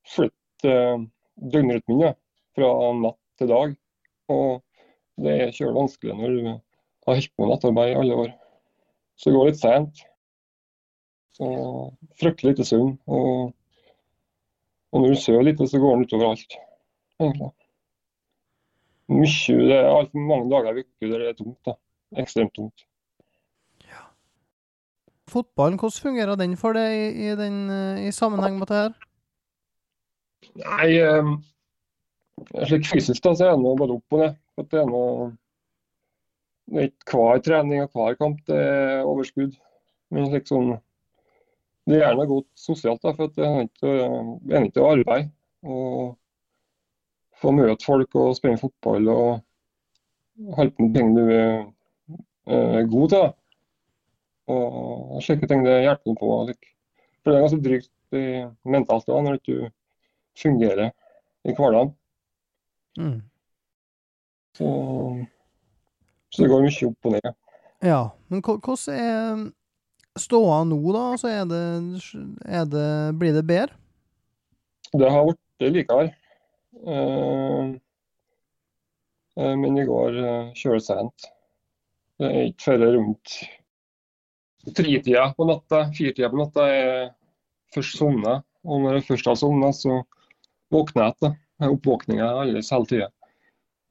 flytte 0.06 0.70
eh, 0.70 1.04
døgnrytmen 1.52 2.02
ja, 2.04 2.12
fra 2.54 2.70
natt 3.00 3.18
til 3.40 3.50
dag. 3.50 3.76
Og 4.30 4.60
det 5.22 5.32
er 5.32 5.54
kjølig 5.54 5.78
vanskelig 5.80 6.18
når 6.18 6.34
du 6.36 6.48
har 6.50 7.16
holdt 7.16 7.32
på 7.32 7.44
med 7.44 7.52
nattarbeid 7.54 7.92
i 7.92 7.98
alle 8.00 8.20
år. 8.24 8.34
Så 9.16 9.30
det 9.30 9.36
går 9.38 9.50
litt 9.50 9.62
sent. 9.62 10.02
Fryktelig 12.20 12.54
lite 12.54 12.66
søvn. 12.68 12.94
Og, 13.06 13.52
og 14.92 15.02
når 15.02 15.14
du 15.14 15.20
sover 15.20 15.46
lite, 15.48 15.68
så 15.68 15.80
går 15.82 15.96
den 15.96 16.08
utover 16.08 16.32
alt, 16.32 16.58
egentlig. 17.20 17.52
Mye, 19.06 19.56
det 19.70 19.76
er 19.76 19.92
altfor 19.92 20.26
mange 20.26 20.50
dager 20.50 20.80
i 20.80 20.82
uka 20.82 21.10
der 21.12 21.22
det 21.22 21.28
er 21.30 21.38
tungt. 21.38 21.58
da. 21.66 21.76
Ekstremt 22.22 22.54
tungt. 22.58 22.85
Fotballen, 25.30 25.78
hvordan 25.80 26.02
fungerer 26.02 26.38
den 26.38 26.54
for 26.60 26.76
deg 26.76 26.92
i, 26.94 27.06
i, 27.26 27.34
den, 27.38 27.58
eh, 27.72 28.06
i 28.06 28.12
sammenheng 28.14 28.60
med 28.60 28.70
dette? 28.70 28.94
Nei, 30.60 30.90
eh, 31.02 31.32
slik 32.68 32.86
fysisk 32.86 33.24
da, 33.24 33.34
så 33.34 33.50
er 33.50 33.58
det 33.58 33.74
bare 33.80 33.96
opp 33.98 34.16
og 34.16 34.22
ned. 34.22 34.38
At 34.56 34.70
det 34.72 34.80
er 34.80 34.88
noe 34.88 35.32
det 36.66 36.82
er 36.82 36.88
ikke 36.90 37.20
hver 37.20 37.42
trening 37.46 37.82
og 37.84 37.90
hver 37.94 38.16
kamp 38.18 38.38
det 38.48 38.58
er 38.58 39.06
overskudd. 39.06 39.54
Men 40.14 40.28
slik 40.30 40.48
sånn, 40.50 40.72
det 41.86 41.98
er 41.98 42.04
gjerne 42.04 42.28
godt 42.30 42.48
sosialt, 42.58 43.02
da, 43.02 43.12
for 43.14 43.30
det 43.34 43.46
er 43.46 43.66
ikke, 43.66 43.92
det 44.46 44.56
er 44.58 44.66
ikke 44.66 44.86
arbeid. 44.90 45.30
Og 45.66 46.16
få 47.40 47.52
møte 47.54 47.86
folk 47.86 48.14
og 48.18 48.34
spille 48.38 48.58
fotball 48.58 49.10
og 49.12 49.30
holde 50.56 50.74
på 50.74 50.86
med 50.86 50.96
ting 50.96 51.14
du 51.16 51.22
er 51.26 51.50
eh, 52.50 52.82
god 52.90 53.12
til. 53.12 53.18
da. 53.18 53.32
Og 54.52 55.22
slike 55.24 55.48
ting 55.50 55.64
det 55.66 55.80
hjelper 55.82 56.18
på. 56.20 56.32
Like. 56.48 56.72
For 57.22 57.32
det 57.32 57.38
er 57.38 57.46
ganske 57.46 57.64
drygt 57.64 57.92
i- 58.14 58.46
mentalt 58.64 59.06
da, 59.08 59.20
når 59.20 59.40
ikke 59.40 59.56
du 59.56 59.70
fungerer 60.38 60.92
i 61.46 61.54
hverdagen. 61.54 61.94
Mm. 62.98 63.22
Så, 64.56 64.68
så 66.32 66.42
det 66.42 66.50
går 66.50 66.64
mye 66.64 66.90
opp 66.90 67.08
og 67.08 67.16
ned. 67.16 67.34
Ja, 67.84 68.02
men 68.28 68.40
hvordan 68.40 68.94
er 68.94 69.42
ståa 70.16 70.62
nå, 70.64 70.78
da? 70.94 71.02
Altså, 71.12 71.28
er 71.28 71.44
det, 71.50 71.64
er 72.46 72.64
det, 72.72 73.18
blir 73.20 73.34
det 73.36 73.44
bedre? 73.48 73.74
Det 74.96 75.10
har 75.10 75.26
blitt 75.26 75.74
likere. 75.74 76.14
Eh, 76.86 77.74
eh, 79.36 79.54
men 79.60 79.76
det 79.76 79.86
går 79.88 80.16
uh, 80.22 80.52
kjølsent. 80.56 81.28
Det 82.16 82.30
er 82.30 82.48
ikke 82.48 82.70
før 82.70 82.86
rundt 82.96 83.36
tretida 84.74 85.28
på 85.36 85.46
natta, 85.48 85.86
firetida 85.94 86.30
på 86.32 86.40
natta 86.40 86.68
er 86.72 87.10
først 87.74 87.98
sovna. 88.00 88.40
Og 88.66 88.82
når 88.82 88.98
jeg 88.98 89.08
først 89.10 89.28
har 89.30 89.38
sovna, 89.38 89.72
så 89.76 90.00
våkner 90.74 91.04
jeg 91.04 91.16
igjen. 91.16 91.36
Jeg 91.56 91.66
er 91.66 91.72
Oppvåkninga 91.72 92.30
alles 92.42 92.72
hele 92.74 92.88
tida. 92.90 93.10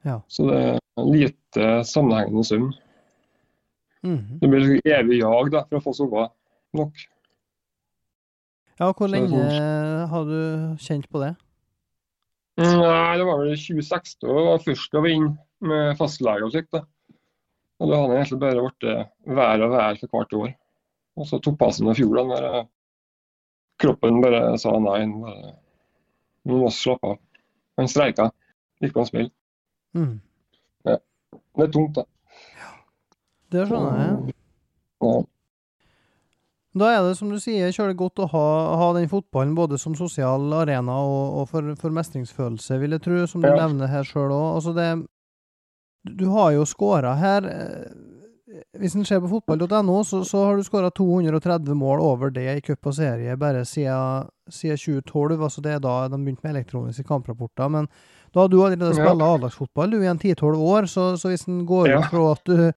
Ja. 0.05 0.19
Så 0.29 0.45
det 0.49 0.57
er 0.61 1.07
lite 1.09 1.69
sammenhengende 1.87 2.43
søvn. 2.45 2.73
-hmm. 4.05 4.39
Det 4.39 4.47
blir 4.47 4.81
evig 4.85 5.19
jag 5.19 5.51
da, 5.51 5.63
for 5.69 5.79
å 5.79 5.85
få 5.85 5.93
sove 5.97 6.27
nok. 6.77 7.05
Ja, 8.79 8.91
hvor 8.91 9.07
lenge 9.07 9.43
har 10.11 10.27
du 10.27 10.39
kjent 10.83 11.07
på 11.11 11.21
det? 11.23 11.33
Mm, 12.59 12.81
Nei, 12.81 13.15
det 13.19 13.27
var 13.27 13.39
vel 13.41 13.53
i 13.53 13.59
2016 13.59 14.27
det 14.29 14.43
var 14.47 14.61
først 14.63 14.93
jeg 14.95 15.03
var 15.03 15.11
inn 15.11 15.31
med 15.65 15.95
fastlege 15.99 16.47
og 16.47 16.53
slikt. 16.53 16.77
Og 17.83 17.91
det 17.91 17.97
egentlig 17.99 18.39
bare 18.39 18.63
blitt 18.63 18.85
vær 19.39 19.63
og 19.65 19.73
vær 19.73 19.99
for 19.99 20.13
hvert 20.13 20.37
år. 20.39 20.53
Og 21.15 21.27
så 21.29 21.39
tok 21.43 21.57
passen 21.59 21.85
med 21.87 21.95
fjorden. 21.97 22.31
eh, 22.35 22.65
kroppen 23.79 24.21
bare 24.23 24.57
sa 24.59 24.71
nei. 24.79 25.05
Nå 25.05 25.31
må 26.45 26.63
vi 26.65 26.71
slappe 26.75 27.13
av. 27.13 27.17
Han 27.77 27.87
streika. 27.91 28.29
Ikke 28.83 28.93
kan 28.99 29.05
spille. 29.07 29.31
Ja. 29.95 30.97
Det 31.55 31.63
er 31.67 31.71
tungt, 31.71 31.95
da. 31.95 32.03
Det 33.51 33.63
skjønner 33.69 33.97
jeg. 34.01 34.35
Ja. 35.05 35.15
Da 36.75 36.89
er 36.91 37.03
det, 37.07 37.13
som 37.15 37.29
du 37.31 37.37
sier, 37.39 37.71
kjølig 37.71 37.95
godt 38.01 38.19
å 38.19 38.27
ha, 38.33 38.45
ha 38.81 38.87
den 38.97 39.07
fotballen 39.07 39.53
både 39.55 39.77
som 39.79 39.95
sosial 39.95 40.51
arena 40.59 40.97
og, 41.07 41.37
og 41.39 41.45
for, 41.47 41.69
for 41.79 41.93
mestringsfølelse, 41.95 42.79
vil 42.81 42.97
jeg 42.97 43.03
tro, 43.05 43.21
som 43.31 43.41
du 43.41 43.47
Ja. 43.47 43.55
nevner 43.61 43.87
her 43.87 44.03
sjøl 44.03 44.33
òg. 44.35 44.57
Altså 44.57 44.73
det 44.75 44.89
Du 46.19 46.27
har 46.35 46.51
jo 46.51 46.65
skåra 46.67 47.15
her 47.17 47.47
eh, 47.47 47.93
Hvis 48.79 48.93
en 48.95 49.03
ser 49.05 49.19
på 49.19 49.27
fotball.no, 49.27 50.03
så, 50.07 50.21
så 50.23 50.45
har 50.45 50.55
du 50.55 50.63
skåra 50.63 50.89
230 50.95 51.75
mål 51.75 51.99
over 51.99 52.29
det 52.31 52.45
i 52.57 52.61
cup 52.63 52.85
og 52.87 52.93
serie 52.95 53.35
bare 53.37 53.65
siden, 53.67 54.29
siden 54.49 54.77
2012. 55.03 55.41
altså 55.43 55.61
Det 55.65 55.73
er 55.73 55.79
da 55.83 56.07
de 56.07 56.17
begynte 56.21 56.43
med 56.45 56.55
elektroniske 56.55 57.03
kamprapporter. 57.09 57.67
Men 57.69 57.89
da 58.33 58.39
har 58.45 58.47
du 58.47 58.61
allerede 58.63 58.93
Ja. 58.95 59.01
spilt 59.03 59.21
A-lagsfotball 59.27 59.91
du 59.91 59.97
i 60.01 60.07
en 60.07 60.19
10-12 60.19 60.55
år, 60.61 60.87
så, 60.87 61.17
så 61.19 61.29
hvis 61.33 61.47
en 61.47 61.65
går 61.67 61.87
Ja. 61.89 61.99
ut 61.99 62.09
fra 62.13 62.31
at 62.31 62.43
du 62.45 62.71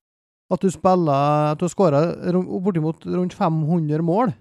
at 0.51 0.59
du 0.61 0.69
spiller 0.73 1.51
At 1.51 1.59
du 1.59 1.65
har 1.65 1.69
skåra 1.69 1.99
bortimot 2.63 3.05
rundt 3.05 3.33
500 3.37 4.01
mål. 4.01 4.33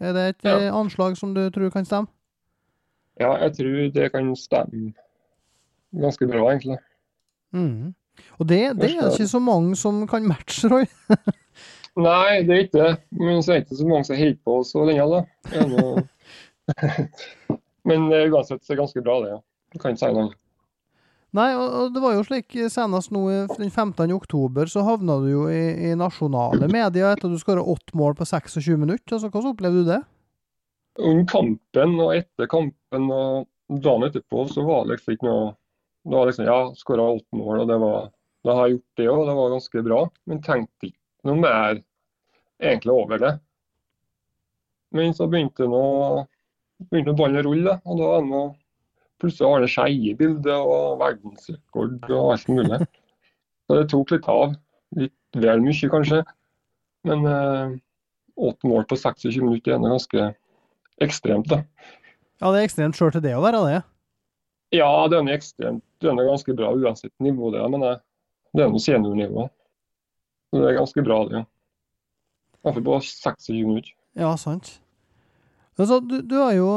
Er 0.00 0.12
det 0.12 0.28
et 0.28 0.44
Ja. 0.44 0.58
eh, 0.58 0.74
anslag 0.74 1.16
som 1.16 1.32
du 1.34 1.48
tror 1.50 1.70
kan 1.70 1.84
stemme? 1.84 2.08
ja, 3.20 3.32
jeg 3.44 3.52
tror 3.56 3.92
det 3.94 4.12
kan 4.12 4.34
stemme 4.36 4.92
ganske 5.94 6.26
bra, 6.28 6.50
egentlig. 6.52 6.78
Mhm. 7.52 7.94
Og 8.38 8.48
det, 8.48 8.60
det 8.78 8.90
er 8.92 9.10
ikke 9.10 9.28
så 9.30 9.40
mange 9.42 9.76
som 9.78 10.02
kan 10.10 10.26
matche, 10.28 10.70
Roy. 10.72 10.86
Nei, 12.06 12.42
det 12.44 12.56
er 12.56 12.64
ikke 12.66 12.80
det. 12.80 12.94
Men 13.16 13.42
så 13.42 13.54
er 13.54 13.60
det 13.60 13.66
ikke 13.66 13.80
så 13.80 13.88
mange 13.88 14.08
som 14.08 14.18
holder 14.20 14.40
på 14.44 14.56
så 14.68 14.88
lenge. 14.88 15.06
da. 15.12 15.20
Noe- 15.70 16.06
Men 17.86 18.08
eh, 18.10 18.26
uansett 18.32 18.64
så 18.64 18.72
er 18.72 18.74
det 18.74 18.82
ganske 18.82 19.04
bra, 19.06 19.20
det. 19.22 19.36
ja. 19.36 19.40
Jeg 19.76 19.82
kan 19.82 19.94
ikke 19.94 20.02
si 20.02 20.16
noe. 20.16 20.34
Nei, 21.36 21.50
og, 21.58 21.90
det 21.92 22.00
var 22.02 22.16
jo 22.16 22.24
slik 22.26 22.56
eh, 22.58 22.70
senest 22.72 23.12
nå 23.14 23.22
den 23.54 23.70
15. 23.70 24.10
oktober, 24.16 24.68
så 24.72 24.84
havna 24.86 25.18
du 25.22 25.30
jo 25.30 25.46
i, 25.52 25.62
i 25.90 25.94
nasjonale 25.98 26.68
medier 26.72 27.12
etter 27.12 27.28
at 27.28 27.34
du 27.34 27.40
skåra 27.40 27.64
åtte 27.64 27.96
mål 27.98 28.16
på 28.18 28.26
26 28.28 28.76
minutter. 28.80 29.16
Altså, 29.16 29.30
hvordan 29.30 29.54
opplevde 29.54 29.84
du 29.84 29.90
det? 29.94 30.02
under 30.98 31.26
kampen 31.28 31.98
og 32.00 32.14
etter 32.16 32.48
kampen 32.50 33.10
og 33.12 33.46
dagen 33.82 34.06
etterpå 34.08 34.46
så 34.48 34.64
var 34.66 34.84
det 34.86 34.96
liksom 34.96 35.16
ikke 35.16 35.28
noe 35.28 35.48
Var 36.06 36.28
liksom 36.28 36.46
Ja, 36.46 36.60
skåra 36.78 37.08
åtte 37.16 37.38
mål, 37.38 37.64
og 37.64 37.70
det 37.70 37.80
var 37.82 38.12
Da 38.46 38.54
har 38.54 38.68
jeg 38.68 38.76
gjort 38.76 39.00
det 39.00 39.08
òg, 39.10 39.24
det 39.26 39.34
var 39.34 39.54
ganske 39.56 39.82
bra. 39.82 40.00
Men 40.30 40.42
tenkte 40.44 40.90
ikke 40.90 41.26
noe 41.26 41.40
mer 41.42 41.80
egentlig 42.62 42.92
over 42.94 43.18
det. 43.18 43.32
Men 44.94 45.16
så 45.16 45.26
begynte 45.26 45.66
nå 45.66 45.82
begynte 46.90 47.16
ballen 47.16 47.40
å 47.40 47.48
rulle, 47.48 47.74
og 47.82 47.98
da 47.98 48.12
det 48.20 48.28
noe 48.30 48.52
plutselig 49.22 49.48
Arne 49.48 49.68
Skeie 49.70 50.12
i 50.12 50.14
bildet 50.16 50.52
og 50.54 51.00
verdensrekord 51.00 52.06
og 52.12 52.32
alt 52.34 52.50
mulig. 52.52 52.80
Så 53.66 53.78
det 53.80 53.88
tok 53.90 54.12
litt 54.14 54.28
av. 54.30 54.54
Litt 54.96 55.40
vel 55.42 55.64
mye, 55.64 55.90
kanskje. 55.90 56.22
Men 57.08 57.24
eh, 57.30 57.76
åtte 58.36 58.68
mål 58.68 58.86
på 58.90 58.98
26 59.00 59.40
minutter 59.42 59.74
er 59.74 59.82
ganske 59.82 60.28
ekstremt, 61.02 61.48
da. 61.50 61.62
Ja, 62.42 62.52
det 62.52 62.60
er 62.60 62.68
ekstremt 62.68 62.98
sjøl 62.98 63.14
til 63.14 63.24
det 63.24 63.34
å 63.36 63.42
være 63.44 63.62
det. 63.64 63.80
Ja, 64.76 64.90
det 65.08 65.18
er 65.18 65.32
ekstremt. 65.34 65.84
Det 66.00 66.10
er 66.10 66.16
noe 66.16 66.28
ganske 66.28 66.54
bra 66.56 66.72
uansett 66.76 67.12
nivå, 67.24 67.50
det. 67.54 67.62
Men 67.72 67.84
det, 67.84 67.92
det 68.56 68.64
er 68.64 68.72
noe 68.72 68.82
seniornivå. 68.82 69.46
Så 70.50 70.62
det 70.62 70.70
er 70.70 70.80
ganske 70.80 71.04
bra, 71.06 71.20
det. 71.30 71.44
I 71.46 72.66
hvert 72.66 72.76
fall 72.78 72.86
på 72.88 72.98
26 73.04 73.62
minutter. 73.68 73.94
Ja, 74.16 74.34
sant. 74.40 74.78
Altså, 75.76 76.00
du, 76.00 76.22
du 76.24 76.38
har 76.40 76.54
jo 76.56 76.70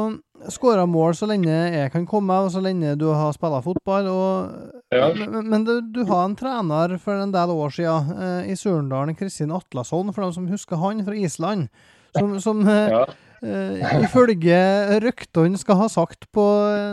skåra 0.52 0.84
mål 0.88 1.14
så 1.16 1.24
lenge 1.28 1.48
jeg 1.50 1.92
kan 1.92 2.04
komme, 2.08 2.36
og 2.44 2.50
så 2.52 2.60
lenge 2.64 2.92
du 3.00 3.06
har 3.08 3.32
spilt 3.36 3.64
fotball. 3.64 4.10
Og, 4.12 4.68
Ja. 4.90 5.08
Men, 5.14 5.46
men 5.48 5.64
du, 5.64 5.76
du 5.94 6.02
har 6.08 6.24
en 6.26 6.36
trener 6.36 6.96
for 6.98 7.14
en 7.22 7.32
del 7.32 7.52
år 7.54 7.70
siden 7.70 8.08
eh, 8.18 8.50
i 8.50 8.56
Surndalen, 8.58 9.14
Kristin 9.14 9.52
Atlasson, 9.54 10.12
for 10.12 10.26
dem 10.26 10.32
som 10.34 10.48
husker 10.50 10.80
han, 10.82 11.04
fra 11.06 11.14
Island. 11.14 11.68
Som, 12.18 12.40
som 12.42 12.64
eh, 12.68 12.90
Ja. 12.90 13.04
Eh, 13.42 14.02
ifølge 14.04 14.60
ryktene 15.04 15.58
skal 15.60 15.78
ha 15.82 15.88
sagt 15.92 16.26
på 16.34 16.44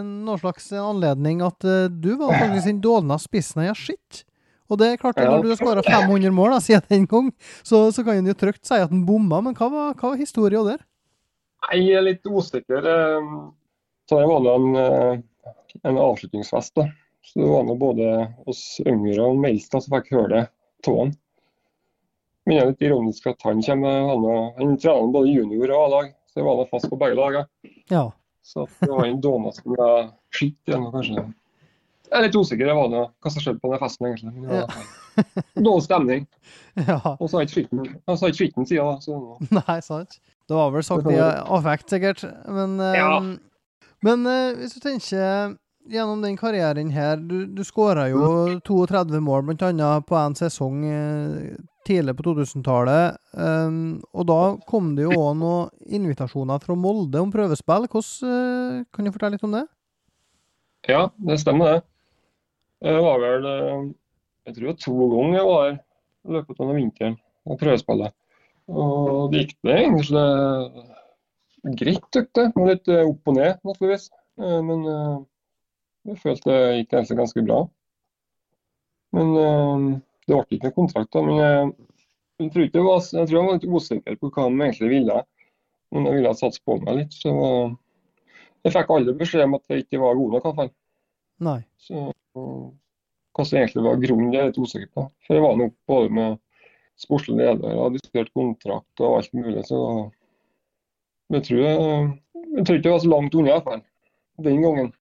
noen 0.06 0.39
slags 0.42 0.70
anledning 0.74 1.42
at 1.46 1.63
uh, 1.68 1.88
du 1.89 2.16
var 2.20 2.34
faktisk 2.39 2.66
den 2.70 2.82
dårligste 2.84 3.27
spissen 3.30 3.63
jeg 3.66 3.74
har 3.74 3.80
sett. 3.82 4.24
Og 4.68 4.80
det 4.82 4.88
er 4.92 4.98
klart, 5.00 5.16
Ja. 5.22 5.30
når 5.32 5.44
du 5.46 5.50
har 5.54 5.60
skåra 5.62 5.84
500 5.86 6.32
mål 6.36 6.51
da, 6.58 6.60
siden 6.60 6.84
den 6.89 7.06
gang, 7.08 7.30
så, 7.63 7.86
så 7.96 8.04
kan 8.04 8.18
en 8.20 8.27
jo 8.27 8.34
trygt 8.36 8.66
si 8.68 8.75
at 8.75 8.92
en 8.92 9.06
bomma, 9.08 9.39
men 9.42 9.56
hva 9.56 9.70
var, 9.72 9.94
hva 9.96 10.10
var 10.12 10.18
historien 10.20 10.66
der? 10.68 10.82
Nei, 11.70 11.80
Jeg 11.88 11.96
er 11.98 12.04
litt 12.10 12.27
usikker. 12.27 12.84
eh, 12.84 13.30
Så 14.10 14.20
det 14.20 14.27
var 14.27 14.44
nå 14.44 14.56
en, 14.56 15.24
en 15.84 15.98
avslutningsfest. 16.04 16.75
da. 16.75 16.88
Så 17.27 17.39
det 17.42 17.48
var 17.48 17.63
nå 17.68 17.74
både 17.80 18.12
oss 18.48 18.80
yngre 18.88 19.24
og 19.24 19.44
eldste 19.48 19.82
som 19.84 19.96
fikk 19.98 20.12
høre 20.16 20.30
det 20.36 20.92
av 20.92 21.00
han. 21.00 21.16
Men 22.48 22.56
det 22.56 22.62
er 22.63 22.70
litt 22.72 22.86
ironisk 22.88 23.25
at 23.27 23.42
han 23.44 23.60
kommer 23.63 24.06
han, 24.08 24.27
han 24.60 24.77
trener 24.80 25.10
både 25.12 25.32
junior 25.34 25.74
og 25.75 25.82
A-lag, 25.88 26.13
det 26.38 26.46
var 26.46 26.60
nå 26.60 26.67
fast 26.70 26.89
på 26.91 27.00
begge 27.01 27.17
dager. 27.17 27.48
Ja. 27.91 28.06
Så 28.48 28.67
det 28.79 28.89
var 28.94 29.03
den 29.10 29.20
som 29.58 29.74
jeg 29.75 29.84
har 29.84 30.08
igjen, 30.70 30.88
kanskje. 30.94 31.25
Jeg 32.08 32.15
er 32.15 32.24
litt 32.24 32.38
usikker 32.39 32.70
det 32.70 32.75
var 32.77 32.88
noe, 32.91 33.10
hva 33.20 33.32
som 33.34 33.44
skjedde 33.44 33.60
på 33.60 33.72
den 33.74 33.82
festen, 33.82 34.08
egentlig. 34.08 34.32
Men 34.38 34.48
det 34.48 34.62
var 34.62 35.65
Dårlig 35.65 35.84
stemning. 35.84 36.25
ja. 36.88 37.00
Og 37.17 37.25
så 37.27 37.39
har 37.39 37.48
ikke 37.48 37.56
skitten 37.58 37.82
han 38.08 38.20
ikke 38.31 38.40
skitten 38.44 38.68
siden, 38.70 38.88
da. 38.88 39.00
Så 39.03 39.20
Nei, 39.59 39.77
sant. 39.83 40.20
Det 40.48 40.55
var 40.55 40.72
vel 40.72 40.85
sagt 40.88 41.09
i 41.11 41.18
affekt, 41.20 41.90
sikkert. 41.92 42.24
Men, 42.48 42.77
eh, 42.79 42.96
Ja. 43.01 43.18
men 44.07 44.27
eh, 44.31 44.53
hvis 44.61 44.77
du 44.77 44.83
tenker 44.85 45.57
gjennom 45.88 46.22
den 46.24 46.35
karrieren 46.40 46.90
her 46.92 47.16
Du, 47.20 47.46
du 47.48 47.64
skåra 47.68 48.07
jo 48.11 48.59
32 48.68 49.20
mål, 49.24 49.44
bl.a. 49.50 49.92
på 50.07 50.20
en 50.20 50.35
sesong 50.38 50.85
eh, 50.88 51.57
tidlig 51.87 52.13
på 52.17 52.25
2000-tallet. 52.27 53.17
Um, 53.33 53.97
og 54.13 54.27
da 54.29 54.41
kom 54.69 54.93
det 54.97 55.07
jo 55.07 55.15
òg 55.15 55.37
noen 55.39 55.93
invitasjoner 55.97 56.61
fra 56.63 56.75
Molde 56.77 57.21
om 57.23 57.31
prøvespill. 57.33 57.87
Hvordan, 57.87 58.33
eh, 58.33 58.81
kan 58.93 59.07
du 59.07 59.13
fortelle 59.15 59.37
litt 59.37 59.45
om 59.47 59.55
det? 59.55 59.63
Ja, 60.91 61.07
det 61.29 61.39
stemmer 61.41 61.71
det. 61.71 61.79
Jeg 62.87 63.03
var 63.03 63.23
vel 63.23 63.47
eh, 63.51 63.87
jeg 64.47 64.55
tror 64.55 64.69
det 64.69 64.83
to 64.83 64.95
ganger 65.13 65.39
jeg 65.39 65.47
var 65.47 65.63
her 65.65 65.77
i 66.27 66.35
løpet 66.37 66.61
av 66.63 66.73
vinteren 66.77 67.17
og 67.47 67.59
prøvespillet. 67.61 68.15
Og 68.67 69.31
det 69.31 69.45
gikk 69.45 69.55
det 69.63 69.77
egentlig 69.79 70.25
greit, 71.79 72.09
tykte 72.11 72.45
jeg. 72.45 72.53
Men 72.55 72.71
Litt 72.73 72.91
eh, 72.91 73.07
opp 73.07 73.31
og 73.31 73.39
ned, 73.39 73.63
naturligvis. 73.63 74.09
Men 74.37 74.83
jeg 76.05 76.19
følte 76.21 76.51
det 76.51 76.75
gikk 76.77 76.91
egentlig 76.93 77.17
ganske 77.23 77.43
bra. 77.47 77.61
Men 79.17 79.31
det 80.27 80.35
ble 80.35 80.57
ikke 80.57 80.68
noen 80.68 80.75
kontrakt, 80.75 81.11
da. 81.13 81.24
Men 81.24 81.42
jeg, 81.42 81.68
jeg, 82.42 82.50
tror 82.53 82.66
ikke 82.66 82.77
det 82.77 82.85
var, 82.87 83.03
jeg 83.03 83.29
tror 83.29 83.37
jeg 83.37 83.48
var 83.48 83.57
litt 83.57 83.70
usikker 83.77 84.18
på 84.20 84.31
hva 84.31 84.48
de 84.48 84.66
egentlig 84.66 84.90
ville. 84.92 85.22
Men 85.96 86.09
jeg 86.09 86.18
ville 86.18 86.33
satse 86.35 86.63
på 86.68 86.79
meg 86.83 87.00
litt. 87.01 87.16
Så 87.16 87.31
jeg 88.66 88.75
fikk 88.75 88.92
aldri 88.92 89.16
beskjed 89.22 89.46
om 89.46 89.55
at 89.57 89.72
jeg 89.72 89.85
ikke 89.85 90.01
var 90.03 90.20
god 90.20 90.35
nok, 90.35 90.50
Iallfall. 90.50 90.74
Nei. 91.48 91.61
Så 91.79 92.09
hva 92.35 93.46
som 93.46 93.59
egentlig 93.59 93.85
var 93.85 94.01
grunnen, 94.01 94.29
det 94.33 94.40
er 94.40 94.46
jeg 94.48 94.51
litt 94.51 94.61
usikker 94.66 94.92
på. 94.98 95.07
For 95.25 95.37
jeg 95.37 95.46
var 95.46 95.57
nok 95.61 95.75
både 95.90 96.13
med 96.20 96.37
sportslig 96.98 97.37
leder 97.37 97.77
og 97.77 97.94
diskutert 97.94 98.31
kontrakt 98.35 99.03
og 99.05 99.20
alt 99.20 99.35
mulig, 99.37 99.61
så 99.70 99.79
jeg 101.35 101.44
tror, 101.44 101.59
jeg, 101.59 102.07
jeg 102.55 102.66
tror 102.66 102.77
ikke 102.77 102.87
jeg 102.87 102.96
var 102.96 103.03
så 103.03 103.11
langt 103.11 103.35
unna, 103.35 103.51
iallfall. 103.51 103.83
Den 104.46 104.63
gangen. 104.63 104.94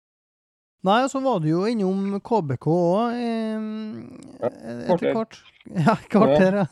Nei, 0.86 1.00
og 1.02 1.10
så 1.10 1.20
var 1.24 1.40
du 1.42 1.48
jo 1.50 1.64
innom 1.66 2.20
KBK 2.22 2.66
òg 2.70 3.16
etter 4.46 5.00
kvart. 5.00 5.16
hvert. 5.16 5.38
Ja, 5.66 5.96
kvarter, 6.06 6.60
ja. 6.60 6.64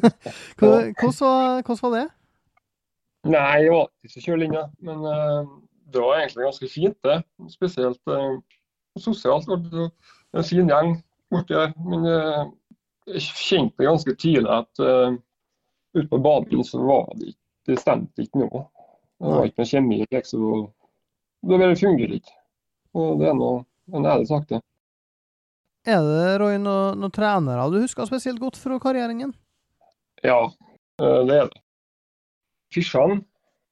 Hvordan 0.61 0.92
var, 1.18 1.81
var 1.83 1.94
det? 1.96 2.05
Nei, 3.27 3.57
jeg 3.64 3.72
var 3.72 3.88
ikke 3.88 4.12
så 4.12 4.22
kjølig 4.22 4.46
inne, 4.46 4.62
men 4.87 5.07
eh, 5.11 5.48
det 5.90 6.03
var 6.05 6.20
egentlig 6.20 6.44
ganske 6.46 6.68
fint, 6.70 6.98
det. 7.03 7.16
Spesielt 7.50 8.12
eh, 8.14 8.37
sosialt. 9.03 9.48
var 9.48 9.64
Det 9.64 9.88
en 10.38 10.46
fin 10.46 10.70
gjeng 10.70 10.94
borti 11.35 11.59
her. 11.59 11.74
Men 11.88 12.07
eh, 12.07 12.44
jeg 13.16 13.27
kjente 13.35 13.88
ganske 13.88 14.14
tidlig 14.20 14.50
at 14.50 14.81
uh, 14.81 15.16
ute 15.94 16.07
på 16.09 16.18
banen 16.24 16.64
så 16.64 16.81
var 16.81 17.11
det 17.18 17.35
ikke 17.35 17.40
Det 17.66 17.81
stemte 17.81 18.22
ikke 18.22 18.42
noe. 18.42 18.64
Det 19.20 19.35
var 19.35 19.46
ikke 19.48 19.62
noe 19.62 19.68
kjemi. 19.68 19.98
Liksom, 20.12 20.66
det 21.48 21.59
bare 21.61 21.77
fungerer 21.81 22.18
ikke. 22.18 22.35
Og 22.94 23.20
det 23.20 23.29
er 23.31 23.38
noe 23.38 23.62
en 23.92 24.05
det 24.05 24.11
er 24.12 24.23
det. 24.23 24.29
sakte. 24.31 24.61
Er 25.85 26.01
det, 26.01 26.29
Roy, 26.40 26.57
noen 26.57 27.01
noe 27.03 27.12
trenere 27.12 27.66
du 27.68 27.83
husker 27.83 28.09
spesielt 28.09 28.40
godt 28.40 28.57
fra 28.57 28.79
karrieren 28.81 29.20
din? 29.20 29.35
Ja, 30.25 30.40
eh, 31.03 31.20
det 31.29 31.37
er 31.37 31.51
det. 31.51 31.61
Fisjan 32.73 33.20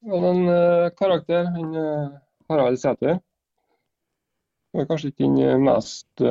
var 0.05 0.27
en 0.29 0.48
eh, 0.53 0.90
karakter. 0.98 1.48
Han 1.55 1.72
Harald 2.51 2.81
Sæter. 2.83 3.22
Var 4.77 4.88
kanskje 4.90 5.12
ikke 5.12 5.25
den 5.25 5.40
eh, 5.40 5.57
mest 5.62 6.27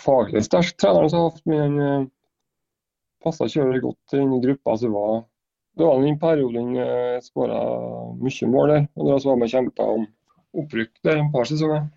faglig 0.00 0.44
sterke 0.44 0.76
treneren 0.80 1.10
som 1.12 1.24
har 1.24 1.32
hatt, 1.32 1.42
men 1.48 1.80
han 1.80 2.06
passa 3.24 3.48
kjølig 3.48 3.82
godt 3.84 4.14
i 4.16 4.20
den 4.20 4.40
gruppa 4.44 4.76
som 4.80 4.96
var. 4.96 5.18
Det 5.76 5.84
var 5.88 6.04
en 6.04 6.20
periode 6.20 6.60
han 6.60 7.24
skåra 7.24 7.58
mye 8.20 8.48
mål 8.52 8.72
der. 8.72 8.86
og 8.94 9.08
Det 9.08 9.18
var 9.28 9.40
med 9.40 9.52
kjempa 9.52 9.88
om 9.96 10.06
opprykk 10.54 10.92
der 11.04 11.20
en 11.20 11.32
par 11.32 11.48
sesonger. 11.48 11.88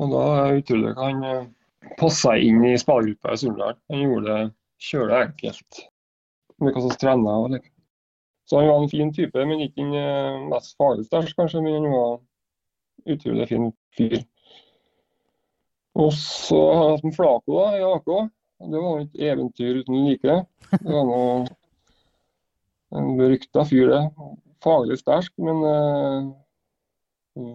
Og 0.00 0.14
da 0.14 0.24
er 0.38 0.46
det 0.54 0.62
utrolig 0.64 0.92
at 0.94 1.02
han 1.04 1.24
uh, 1.24 1.92
passa 2.00 2.36
inn 2.40 2.64
i 2.64 2.76
spillergruppa 2.80 3.34
i 3.34 3.40
Surndal. 3.40 3.76
Han 3.92 4.04
gjorde 4.04 4.36
det 4.36 4.52
kjølig 4.90 5.18
enkelt 5.26 5.84
hva 6.60 6.72
slags 6.76 7.00
trener 7.00 7.44
og 7.44 7.54
like. 7.54 7.70
Så 8.48 8.58
han 8.58 8.68
var 8.68 8.82
en 8.82 8.90
fin 8.90 9.12
type, 9.14 9.44
men 9.46 9.62
ikke 9.62 9.78
den 9.78 9.94
eh, 9.94 10.40
mest 10.50 10.74
faglig 10.80 11.06
sterke, 11.06 11.32
kanskje. 11.38 11.62
Men 11.62 11.76
han 11.78 11.92
var 11.94 12.16
utrolig 13.14 13.46
fin 13.48 13.68
fyr. 13.96 14.18
Og 16.00 16.12
så 16.16 16.58
har 16.58 16.82
jeg 16.82 16.96
hatt 16.96 17.06
en 17.06 17.14
Flako 17.14 17.60
da, 17.60 17.68
i 17.78 17.84
AK. 17.86 18.10
Det 18.72 18.82
var 18.82 19.04
et 19.04 19.22
eventyr 19.30 19.80
uten 19.80 20.02
like. 20.08 20.36
Det 20.72 20.90
var 20.90 21.06
noe 21.08 21.46
en 22.98 23.14
berykta 23.20 23.64
fyr, 23.70 23.94
det. 23.94 24.02
Faglig 24.66 24.98
sterk, 25.00 25.30
men 25.40 25.62
eh, 25.70 26.28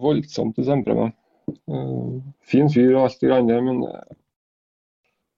voldsomt 0.02 0.58
i 0.58 0.66
temperament. 0.66 1.14
Eh, 1.50 2.16
fin 2.50 2.68
fyr 2.72 2.94
og 2.96 3.04
alt 3.06 3.20
det 3.20 3.28
greiene 3.30 3.60
men 3.62 3.82
eh, 3.86 4.16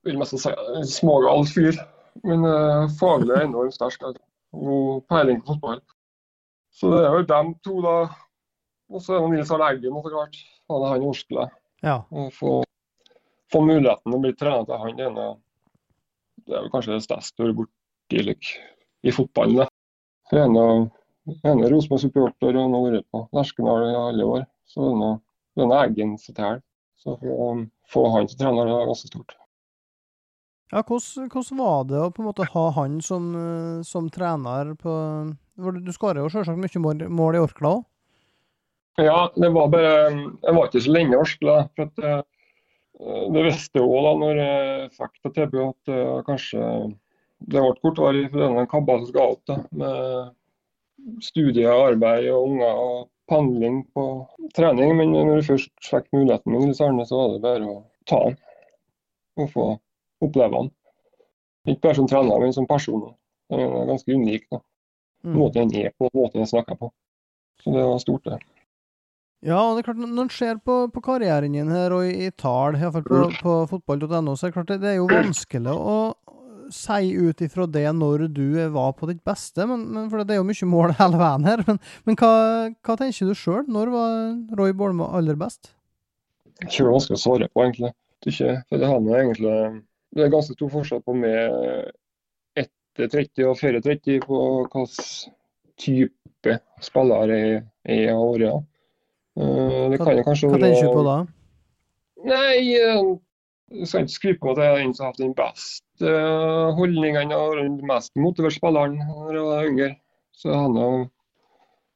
vil 0.09 0.19
mest 0.21 0.37
si 0.41 0.53
en 0.53 0.87
smågal 0.89 1.45
fyr. 1.51 1.77
Men 2.25 2.45
eh, 2.49 2.87
faglig 2.99 3.37
enormt 3.45 3.77
sterk. 3.77 4.01
altså. 4.03 4.23
God 4.57 5.05
peiling 5.13 5.43
på 5.45 5.55
fotball. 5.55 5.83
Så 6.73 6.91
det 6.95 7.03
er 7.05 7.13
vel 7.17 7.27
dem 7.29 7.53
to, 7.67 7.81
da. 7.85 7.97
Og 8.89 9.03
så 9.05 9.17
er 9.19 9.21
det 9.27 9.31
Nils 9.35 9.51
Arne 9.53 9.69
Eggen, 9.75 9.99
så 10.03 10.13
klart. 10.15 10.37
Han 10.71 10.83
er 10.85 10.93
han 10.95 11.05
i 11.05 11.09
Oslo. 11.11 11.45
Ja. 11.85 11.97
Få, 12.39 12.53
få 13.53 13.61
muligheten 13.67 14.07
til 14.09 14.17
å 14.17 14.23
bli 14.25 14.33
trener 14.39 14.65
til 14.69 14.81
han, 14.83 14.97
det 14.97 15.05
er, 15.09 15.13
noe- 15.15 15.37
det 16.49 16.57
er 16.57 16.65
vel 16.65 16.71
kanskje 16.73 16.95
det 16.97 17.05
største 17.05 17.43
å 17.43 17.47
være 17.49 17.57
borti 17.61 18.23
like, 18.25 18.55
i 19.05 19.13
fotballen. 19.13 19.61
det. 19.61 20.39
Er 20.41 20.49
nå- 20.53 20.89
jeg 21.29 21.53
er 21.61 21.73
Rosenborg-supporter 21.75 22.57
og 22.57 22.73
har 22.73 22.87
vært 22.97 23.09
på 23.13 23.21
Lerkendal 23.37 23.85
i 23.91 23.97
alle 24.01 24.25
år. 24.33 24.47
Så 24.69 24.81
det 24.87 24.93
er 24.95 25.01
noe- 25.03 25.21
noe 25.67 25.83
Eggen 25.87 26.17
sitt 26.21 26.39
her. 26.43 26.63
Så 26.99 27.15
å 27.15 27.51
få 27.91 28.07
han 28.15 28.27
som 28.31 28.41
trener, 28.41 28.71
er 28.71 28.89
ganske 28.89 29.11
stort. 29.11 29.37
Ja, 30.69 30.83
hvordan, 30.83 31.29
hvordan 31.33 31.61
var 31.63 31.85
det 31.89 32.01
å 32.03 32.09
på 32.13 32.23
en 32.23 32.29
måte 32.29 32.49
ha 32.53 32.65
han 32.77 32.99
som, 33.05 33.29
eh, 33.39 33.85
som 33.89 34.11
trener 34.13 34.75
på 34.77 34.95
Du 35.59 35.93
skårer 35.95 36.21
jo 36.21 36.31
selvsagt 36.31 36.61
mye 36.61 36.83
mål, 36.83 37.07
mål 37.09 37.39
i 37.39 37.41
Orkla 37.43 37.71
òg? 37.79 37.87
Ja, 38.99 39.31
det 39.35 39.49
var 39.55 39.71
bare 39.71 40.11
Jeg 40.11 40.55
var 40.55 40.67
ikke 40.69 40.83
så 40.85 40.93
lenge 40.93 41.15
i 41.15 41.19
Orkla. 41.19 41.57
For 41.75 41.89
at, 41.89 42.03
uh, 42.05 42.23
det 43.33 43.45
visste 43.47 43.81
jeg 43.81 43.87
òg 43.87 44.07
da 44.07 44.13
når 44.23 44.41
jeg 44.43 44.91
fikk 44.99 45.15
det 45.25 45.33
tilbudet, 45.39 45.69
at 45.71 45.95
uh, 45.95 46.23
kanskje 46.27 46.63
det 47.47 47.63
ble 47.63 47.75
kortvarig 47.83 48.25
for 48.33 48.43
denne 48.43 48.67
kabalen 48.71 49.07
som 49.07 49.13
skal 49.15 49.35
opp. 49.35 49.43
da, 49.49 49.59
Med 49.73 51.23
studier, 51.25 51.71
arbeid 51.71 52.29
og 52.33 52.51
unger 52.51 52.83
og 52.85 52.97
pendling 53.31 53.83
på 53.95 54.05
trening. 54.57 54.97
Men 54.99 55.15
når 55.15 55.41
du 55.41 55.49
først 55.53 55.73
fikk 55.85 56.09
muligheten 56.17 56.53
med 56.53 56.67
Nils 56.67 56.83
Arne, 56.85 57.07
så 57.07 57.21
var 57.21 57.35
det 57.35 57.45
bare 57.45 57.71
å 57.71 57.79
ta 58.09 58.21
den 58.27 58.39
og 59.39 59.51
få 59.53 59.67
oppleve 60.25 60.51
den. 60.57 60.71
Ikke 61.69 61.85
bare 61.87 61.99
som 62.01 62.09
trener, 62.11 62.41
men 62.43 62.55
som 62.57 62.67
person. 62.67 63.11
Den 63.53 63.65
er 63.65 63.91
ganske 63.93 64.15
unik. 64.15 64.49
da. 64.51 64.63
Mm. 65.25 65.35
Måten 65.37 65.69
den 65.69 65.87
er 65.87 65.93
på, 65.99 66.09
måten 66.15 66.43
den 66.43 66.51
snakker 66.51 66.79
på. 66.79 66.91
Så 67.63 67.75
det 67.75 67.85
var 67.85 67.99
stort, 68.03 68.25
det. 68.25 68.39
Ja, 69.47 69.59
og 69.63 69.77
det 69.77 69.85
er 69.85 69.93
klart, 69.93 70.01
når 70.03 70.25
en 70.25 70.33
ser 70.35 70.59
på, 70.67 70.81
på 70.91 71.03
karrieren 71.05 71.55
din 71.55 71.71
her, 71.71 71.95
og 71.95 72.07
i, 72.07 72.27
i 72.27 72.31
tall, 72.35 72.75
iallfall 72.79 73.05
på, 73.07 73.21
på 73.43 73.55
fotball.no, 73.71 74.35
så 74.35 74.49
er 74.49 74.51
det 74.51 74.57
klart 74.57 74.73
det, 74.73 74.81
det 74.83 74.91
er 74.91 74.99
jo 74.99 75.11
vanskelig 75.11 75.75
å 75.79 75.99
si 76.75 77.13
ut 77.15 77.43
ifra 77.45 77.67
det 77.71 77.87
når 77.97 78.27
du 78.35 78.59
var 78.75 78.93
på 78.99 79.09
ditt 79.11 79.21
beste, 79.27 79.67
men, 79.69 79.87
men 79.95 80.09
for 80.11 80.23
det 80.23 80.37
er 80.37 80.41
jo 80.41 80.49
mye 80.49 80.71
mål 80.71 80.95
hele 81.01 81.21
veien 81.21 81.49
her. 81.49 81.65
Men, 81.69 81.81
men 82.09 82.19
hva, 82.21 82.33
hva 82.87 82.99
tenker 83.01 83.31
du 83.31 83.39
sjøl? 83.39 83.65
Når 83.71 83.93
var 83.95 84.17
Roy 84.61 84.75
Bolme 84.77 85.09
aller 85.19 85.39
best? 85.41 85.73
Det 86.59 86.73
er 86.75 86.91
vanskelig 86.91 87.19
å 87.19 87.23
svare 87.23 87.49
på, 87.53 87.63
egentlig. 87.63 87.93
Ikke, 88.27 88.57
for 88.67 88.83
det, 88.83 88.89
er 88.89 89.21
egentlig, 89.21 89.57
det 90.17 90.25
er 90.25 90.33
ganske 90.33 90.57
stor 90.57 90.71
forskjell 90.73 91.03
på 91.07 91.15
med 91.15 91.93
etter 92.59 93.13
30 93.13 93.47
og 93.47 93.59
før 93.61 93.79
30 93.85 94.25
på 94.25 94.41
hvilken 94.65 94.89
type 95.79 96.57
spiller 96.83 97.31
jeg 97.31 97.63
er 97.95 98.11
av 98.17 98.25
året. 98.25 98.67
Uh, 99.39 99.87
det 99.93 100.01
kan 100.03 100.17
jeg 100.19 100.27
kanskje 100.27 100.51
Hva 100.51 100.59
tenker 100.59 100.89
du 100.89 100.97
på 100.97 101.05
da? 101.07 101.19
Nei, 102.27 102.55
jeg 103.69 103.89
skal 103.89 104.05
ikke 104.05 104.15
skryte 104.15 104.41
på 104.43 104.53
at 104.53 104.61
jeg 104.63 104.73
er 104.73 104.79
den 104.81 104.95
som 104.97 105.05
har 105.05 105.13
hatt 105.13 105.21
den 105.21 105.35
beste 105.37 106.13
uh, 106.13 106.75
holdningen 106.79 107.33
og 107.37 107.59
den 107.59 107.75
mest 107.89 108.15
motiverte 108.17 108.57
spilleren 108.57 108.97
når 109.01 109.35
jeg 109.37 109.47
var 109.49 109.69
yngre. 109.69 109.89
Så 110.33 110.55
han 110.55 110.77
har 110.79 111.03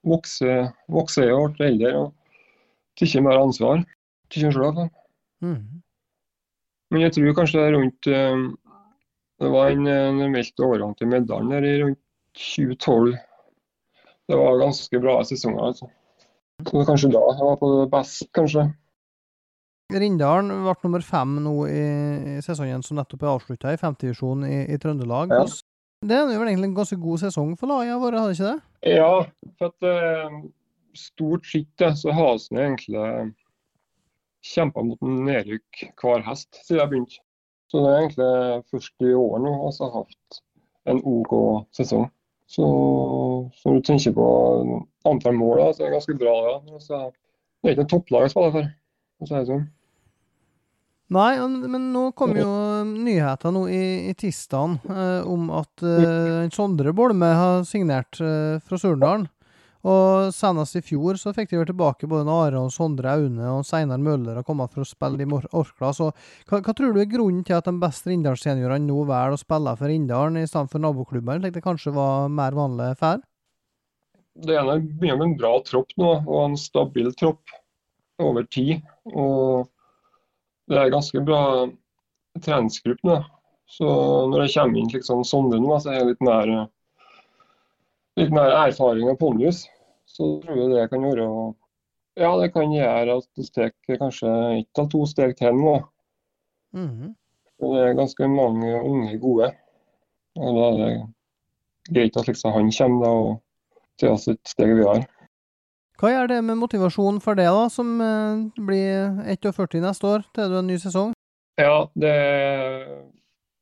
vokst 0.04 0.42
og 0.44 1.54
blitt 1.56 1.64
eldre 1.70 1.92
og 2.00 2.10
tatt 2.98 3.16
mer 3.24 3.40
ansvar. 3.40 3.86
Tatt 4.28 4.58
selv, 4.58 4.88
Mm. 5.42 5.82
Men 6.94 7.00
jeg 7.02 7.12
tror 7.16 7.32
kanskje 7.34 7.62
rundt 7.74 8.06
uh, 8.06 8.52
Det 9.42 9.48
var 9.50 9.72
en, 9.72 9.88
en 9.88 10.20
meldt 10.30 10.60
overgang 10.62 10.92
til 10.94 11.08
medaljen 11.10 11.50
der 11.50 11.64
i 11.66 11.72
rundt 11.82 11.98
2012. 12.38 13.16
Det 14.30 14.38
var 14.38 14.60
ganske 14.60 15.00
bra 15.02 15.16
sesonger. 15.26 15.64
altså. 15.72 15.88
Så 16.62 16.70
det 16.70 16.78
var 16.78 16.86
kanskje 16.92 17.10
da 17.10 17.24
jeg 17.26 17.48
var 17.48 17.58
på 17.58 17.72
det 17.72 17.90
best, 17.90 18.28
kanskje. 18.38 18.68
Rindalen 20.00 20.50
ble 20.64 20.74
nummer 20.84 21.04
fem 21.04 21.36
nå 21.44 21.54
i, 21.68 21.82
i 22.36 22.40
sesongen 22.44 22.84
som 22.86 22.98
nettopp 22.98 23.24
er 23.24 23.32
avslutta, 23.34 23.72
i 23.72 23.80
femtedivisjon 23.80 24.46
i, 24.48 24.64
i 24.72 24.78
Trøndelag. 24.80 25.34
Ja. 25.34 25.44
Det 26.02 26.16
er 26.16 26.32
jo 26.34 26.42
egentlig 26.42 26.70
en 26.70 26.78
ganske 26.80 26.98
god 26.98 27.22
sesong 27.22 27.52
for 27.58 27.70
laget 27.70 28.00
vårt, 28.02 28.16
har 28.18 28.30
det 28.30 28.38
ikke 28.38 28.50
det? 28.50 28.94
Ja, 28.96 29.12
for 29.58 29.70
at 29.70 29.86
eh, 29.86 30.38
stort 30.98 31.46
sett 31.46 31.84
så 32.00 32.14
har 32.16 32.40
vi 32.40 32.58
egentlig 32.58 33.04
kjempa 34.42 34.82
mot 34.82 35.04
en 35.06 35.20
nedrykk 35.28 35.84
hver 36.02 36.24
hest 36.26 36.58
siden 36.64 36.80
jeg 36.80 36.90
begynte. 36.90 37.20
Så 37.70 37.80
det 37.80 37.92
er 37.92 38.00
egentlig 38.00 38.64
først 38.72 39.06
i 39.06 39.12
år 39.16 39.38
nå 39.40 39.52
vi 39.62 39.84
har 39.84 39.94
hatt 39.94 40.42
en 40.90 40.98
OK 41.08 41.36
sesong. 41.78 42.10
Så, 42.52 42.66
så 43.56 43.72
du 43.72 43.80
tenker 43.80 44.12
på 44.12 44.26
antall 45.08 45.38
mål, 45.38 45.60
da, 45.62 45.68
så 45.72 45.84
er 45.84 45.86
det 45.86 45.94
ganske 46.00 46.16
bra. 46.20 46.34
Ja. 46.50 46.80
Så 46.82 46.98
det 47.62 47.70
er 47.70 47.76
ikke 47.76 47.86
en 47.86 47.92
topplag 47.94 48.26
jeg 48.26 48.34
spiller 48.34 48.56
for. 48.56 48.68
for 49.16 49.24
å 49.24 49.30
si 49.30 49.38
det 49.38 49.48
sånn. 49.48 49.64
Nei, 51.12 51.32
men 51.68 51.90
nå 51.92 52.06
kom 52.16 52.32
jo 52.38 52.48
nyheter 52.88 53.52
nå 53.52 53.66
i, 53.68 53.84
i 54.08 54.14
tirsdagen 54.16 54.78
eh, 54.88 55.28
om 55.28 55.50
at 55.58 55.84
eh, 55.84 56.48
Sondre 56.54 56.94
Bolme 56.96 57.28
har 57.36 57.64
signert 57.68 58.20
eh, 58.22 58.56
fra 58.64 58.78
Surnadalen. 58.80 59.28
Og 59.82 60.30
senest 60.30 60.78
i 60.78 60.82
fjor 60.86 61.18
så 61.18 61.32
fikk 61.34 61.50
de 61.50 61.58
vel 61.58 61.66
tilbake 61.66 62.06
både 62.06 62.30
Are 62.30 62.60
og 62.60 62.70
Sondre 62.70 63.16
Aune 63.16 63.48
og 63.50 63.64
Seinar 63.66 63.98
Møller 63.98 64.38
har 64.38 64.46
kommet 64.46 64.70
for 64.70 64.84
å 64.84 64.88
spille 64.88 65.26
i 65.26 65.26
Orkla. 65.26 65.90
Så 65.90 66.12
hva, 66.12 66.60
hva 66.60 66.74
tror 66.78 66.94
du 66.94 67.00
er 67.02 67.10
grunnen 67.10 67.42
til 67.46 67.58
at 67.58 67.66
de 67.66 67.74
beste 67.82 68.12
Rindalsseniorene 68.12 68.86
nå 68.86 69.02
velger 69.10 69.34
å 69.34 69.42
spille 69.42 69.74
for 69.80 69.90
Rindalen 69.90 70.38
i 70.38 70.46
stedet 70.46 70.70
for 70.70 70.84
naboklubben, 70.84 71.42
slik 71.42 71.58
det 71.58 71.64
kanskje 71.66 71.96
var 71.98 72.30
mer 72.30 72.54
vanlig 72.56 72.92
før? 73.02 73.20
Det 74.38 74.54
ene 74.56 74.78
begynner 74.80 75.18
med 75.18 75.32
en 75.32 75.36
bra 75.42 75.56
tropp 75.66 75.90
nå, 76.00 76.14
og 76.22 76.38
en 76.46 76.56
stabil 76.56 77.10
tropp 77.18 77.58
over 78.22 78.46
tid. 78.54 78.86
Og 79.10 79.66
det 80.70 80.78
er 80.78 80.92
ganske 80.92 81.22
bra 81.26 81.42
treningsgruppe. 82.42 83.22
Så 83.72 83.88
når 84.28 84.44
jeg 84.44 84.54
kommer 84.56 84.80
inn 84.80 84.92
liksom 84.92 85.24
Sondre 85.24 85.60
nå, 85.62 85.72
så 85.80 85.92
er 85.92 86.00
jeg 86.00 86.10
litt 86.12 86.24
mer, 86.24 86.52
litt 88.20 88.34
mer 88.34 88.52
erfaring 88.66 89.08
av 89.10 89.18
pondus. 89.20 89.64
Så 90.08 90.36
tror 90.42 90.60
jeg 90.60 90.72
det 90.74 90.88
kan 90.92 91.08
gjøre 91.08 91.26
Ja, 92.20 92.34
det 92.36 92.50
kan 92.52 92.72
gjøre 92.74 93.14
at 93.22 93.28
det 93.38 93.46
steker 93.46 93.96
kanskje 93.96 94.30
ett 94.58 94.80
av 94.80 94.90
to 94.92 95.06
steg 95.08 95.32
til 95.38 95.56
nå. 95.56 95.78
Mhm. 96.76 97.14
Og 97.62 97.74
det 97.76 97.82
er 97.86 97.96
ganske 97.96 98.28
mange 98.28 98.74
unge 98.82 99.16
gode. 99.22 99.48
Og 100.36 100.56
da 100.58 100.66
er 100.66 100.76
det 100.80 100.92
greit 101.94 102.16
at 102.16 102.28
liksom 102.28 102.52
han 102.52 102.70
kommer 102.76 103.06
da, 103.06 103.12
og 103.12 103.42
tar 104.00 104.12
oss 104.16 104.28
et 104.28 104.40
steg 104.48 104.74
videre. 104.76 105.06
Hva 106.02 106.10
gjør 106.10 106.32
det 106.32 106.40
med 106.42 106.58
motivasjonen 106.58 107.20
for 107.22 107.38
det, 107.38 107.44
da, 107.46 107.66
som 107.70 107.90
eh, 108.02 108.38
blir 108.58 109.20
41 109.22 109.76
neste 109.84 110.08
år, 110.10 110.24
til 110.34 110.48
du 110.50 110.56
en 110.58 110.66
ny 110.66 110.74
sesong? 110.82 111.12
Ja, 111.62 111.84
det, 111.94 112.14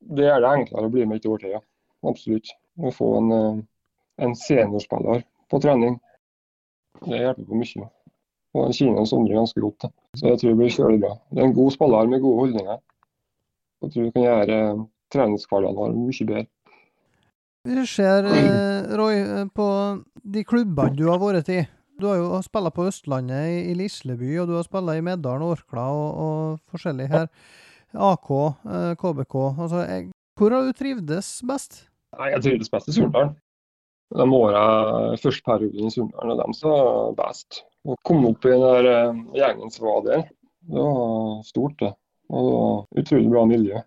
det 0.09 0.23
gjør 0.25 0.39
det 0.41 0.53
enklere 0.57 0.87
å 0.87 0.93
bli 0.95 1.03
med 1.05 1.19
et 1.19 1.27
år 1.29 1.43
til, 1.43 1.51
ja. 1.53 1.59
Absolutt. 2.09 2.49
Å 2.81 2.89
få 2.95 3.09
en, 3.19 3.27
eh, 3.35 3.59
en 4.25 4.33
seniorspiller 4.33 5.21
på 5.53 5.59
trening. 5.61 5.99
Det 7.03 7.19
hjelper 7.19 7.45
på 7.45 7.59
mye. 7.59 7.89
Og 8.57 8.73
Kina 8.73 9.03
kjenner 9.05 9.37
ganske 9.37 9.61
godt. 9.61 9.85
Da. 9.85 9.91
Så 10.17 10.31
jeg 10.31 10.39
tror 10.41 10.49
det 10.49 10.59
blir 10.63 10.73
kjølig 10.73 11.01
bra. 11.03 11.11
Det 11.29 11.43
er 11.43 11.45
en 11.45 11.53
god 11.59 11.75
spiller 11.75 12.09
med 12.09 12.23
gode 12.23 12.39
holdninger. 12.39 12.79
Jeg 13.83 13.93
tror 13.93 14.07
det 14.07 14.15
kan 14.15 14.25
gjøre 14.25 14.55
eh, 14.63 14.81
treningshverdagen 15.13 15.77
vår 15.77 15.93
mye 15.99 16.27
bedre. 16.31 16.47
Hvis 17.69 17.77
du 17.77 17.93
ser, 17.93 18.25
Roy, 18.97 19.21
på 19.53 19.69
de 20.33 20.43
klubbene 20.49 20.97
du 20.97 21.05
har 21.11 21.21
vært 21.21 21.53
i. 21.53 21.59
Du 22.01 22.07
har 22.09 22.17
jo 22.17 22.39
spilla 22.41 22.71
på 22.73 22.87
Østlandet, 22.89 23.67
i, 23.69 23.73
Lisleby, 23.77 24.31
og 24.41 24.47
du 24.49 24.55
har 24.57 24.65
spilla 24.65 24.95
i 24.97 25.03
Meddalen 25.05 25.43
og 25.45 25.53
Orkla 25.53 25.83
og, 25.93 26.07
og 26.23 26.71
forskjellig 26.73 27.05
her. 27.11 27.27
AK, 27.93 28.31
eh, 28.65 28.93
KBK. 28.97 29.35
Altså, 29.51 29.83
jeg, 29.85 30.07
hvor 30.39 30.55
har 30.55 30.65
du 30.65 30.73
trivdes 30.73 31.29
best? 31.45 31.83
Nei, 32.17 32.31
Jeg 32.33 32.43
trivdes 32.47 32.73
best 32.73 32.89
i 32.89 32.95
Surndalen. 32.95 33.35
De 34.17 34.27
åra 34.35 34.63
første 35.21 35.45
perioden 35.45 35.91
i 35.91 35.93
Surndalen 35.93 36.33
var 36.33 36.41
de 36.41 36.57
som 36.57 36.73
var 36.73 37.13
best. 37.19 37.61
Å 37.85 37.99
komme 38.07 38.33
opp 38.33 38.49
i 38.49 38.55
den 38.55 38.65
der 38.65 38.89
eh, 38.95 39.21
gjengen 39.37 39.75
som 39.75 39.89
var 39.91 40.01
der, 40.07 40.25
det 40.71 40.87
var 40.87 41.45
stort, 41.45 41.77
det. 41.83 41.93
Og 42.31 42.47
det 42.47 42.57
var 42.57 43.03
utrolig 43.03 43.31
bra 43.35 43.45
miljø. 43.53 43.85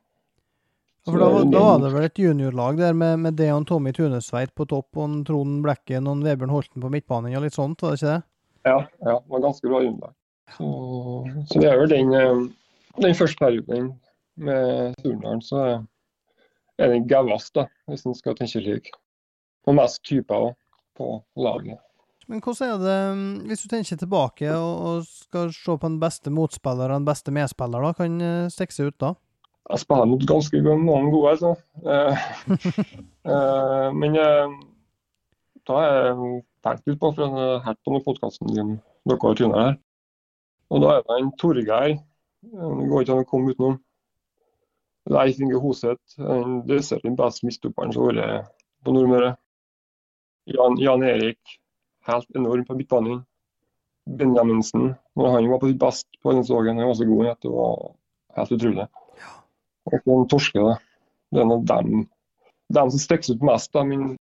For 1.04 1.20
da, 1.20 1.28
da 1.44 1.60
var 1.60 1.82
det 1.82 1.90
vel 1.92 2.06
et 2.06 2.18
juniorlag 2.18 2.78
der 2.80 2.94
med, 2.96 3.18
med 3.26 3.36
det 3.36 3.50
og 3.52 3.66
Tommy 3.68 3.92
Tunesveit 3.92 4.54
på 4.56 4.64
topp, 4.70 4.96
og 4.96 5.18
Trond 5.28 5.58
Blekken 5.64 6.08
og 6.08 6.22
Vebjørn 6.24 6.52
Holten 6.54 6.84
på 6.84 6.90
midtbanen 6.92 7.36
og 7.36 7.44
litt 7.44 7.56
sånt, 7.56 7.84
var 7.84 7.92
det 7.92 8.00
ikke 8.00 8.12
det? 8.14 8.22
Ja, 8.64 8.78
ja, 9.04 9.16
det 9.18 9.34
var 9.34 9.42
ganske 9.44 9.68
bra 9.68 9.82
juniorlag. 9.84 10.14
Så, 10.56 10.68
så 11.50 11.60
det 11.60 11.68
er 11.68 11.80
vel 11.80 11.92
den, 11.92 12.14
eh, 12.16 12.44
den 13.04 13.18
første 13.18 13.40
perioden 13.42 13.90
med 14.40 14.96
Surndalen, 15.02 15.42
så 15.44 15.64
er 16.78 16.92
den 16.94 17.08
gauest, 17.10 17.52
da, 17.56 17.66
hvis 17.90 18.06
en 18.08 18.16
skal 18.16 18.36
tenke 18.38 18.56
slik. 18.56 18.92
Og 19.68 19.76
mest 19.76 20.00
typer 20.08 20.48
òg, 20.48 20.54
på 20.94 21.08
laget. 21.42 21.80
Men 22.30 22.40
hvordan 22.40 22.70
er 22.70 22.80
det, 22.80 22.98
mm, 23.18 23.48
hvis 23.50 23.64
du 23.64 23.68
tenker 23.68 23.98
tilbake 24.00 24.48
og, 24.56 24.74
og 24.88 25.06
skal 25.08 25.52
se 25.52 25.76
på 25.76 25.88
den 25.90 26.00
beste 26.00 26.32
motspiller 26.32 26.88
og 26.88 27.02
den 27.02 27.08
beste 27.08 27.34
medspiller, 27.34 27.84
da, 27.84 27.92
kan 27.98 28.20
eh, 28.22 28.52
stikke 28.52 28.76
seg 28.76 28.92
ut 28.92 29.00
da? 29.02 29.12
Jeg 29.70 29.80
spiller 29.80 30.04
mot 30.04 30.26
ganske 30.28 30.60
mange 30.62 31.10
gode, 31.10 31.30
altså. 31.30 31.54
Eh, 31.88 32.24
eh, 33.32 33.88
men 33.96 34.16
eh, 34.20 34.56
da 35.64 35.78
har 35.78 35.94
jeg 35.94 36.42
tenkt 36.66 36.90
litt 36.90 37.00
på, 37.00 37.12
for 37.14 37.24
jeg 37.24 37.32
har 37.32 37.62
hørt 37.64 37.80
på 37.86 38.02
podkasten 38.04 38.52
din 38.52 38.74
dere 39.08 39.20
har 39.20 39.38
tunet 39.38 39.60
her. 39.60 39.74
Og 40.72 40.84
da 40.84 40.92
er 40.94 41.02
det 41.04 41.16
en 41.20 41.32
Torgeir. 41.40 41.96
Det 42.44 42.88
går 42.90 43.04
ikke 43.04 43.16
an 43.16 43.24
å 43.24 43.28
komme 43.28 43.52
utenom. 43.52 43.78
Leif 45.12 45.40
Inge 45.40 45.60
Hoseth. 45.60 46.16
Den 46.16 46.62
desidert 46.68 47.16
beste 47.18 47.46
midtstopperen 47.46 47.92
som 47.92 48.08
har 48.08 48.16
vært 48.16 48.50
på 48.84 48.94
Nordmøre. 48.96 49.34
Jan, 50.48 50.76
Jan 50.80 51.04
Erik. 51.08 51.56
Helt 52.08 52.28
enorm 52.36 52.64
på 52.68 52.76
midtbanen. 52.76 53.22
Benjaminsen. 54.04 54.92
Når 55.16 55.36
han 55.36 55.48
var 55.52 55.60
på 55.60 55.72
sitt 55.72 55.80
best 55.80 56.08
på 56.20 56.32
denne 56.32 56.48
dagen, 56.48 56.80
han 56.80 56.92
var 56.92 57.00
så 57.00 57.08
god. 57.08 57.26
at 57.32 57.40
Det 57.44 57.52
var 57.52 57.96
helt 58.40 58.56
utrolig. 58.58 58.88
Og 59.84 59.96
så 60.00 60.18
Torske, 60.32 60.64
da. 60.64 60.76
Det 61.34 61.42
er 61.42 61.48
noe 61.48 61.64
dem, 61.66 62.04
som 62.72 63.00
stikker 63.00 63.36
ut 63.36 63.44
mest. 63.44 63.74
Men 63.74 64.14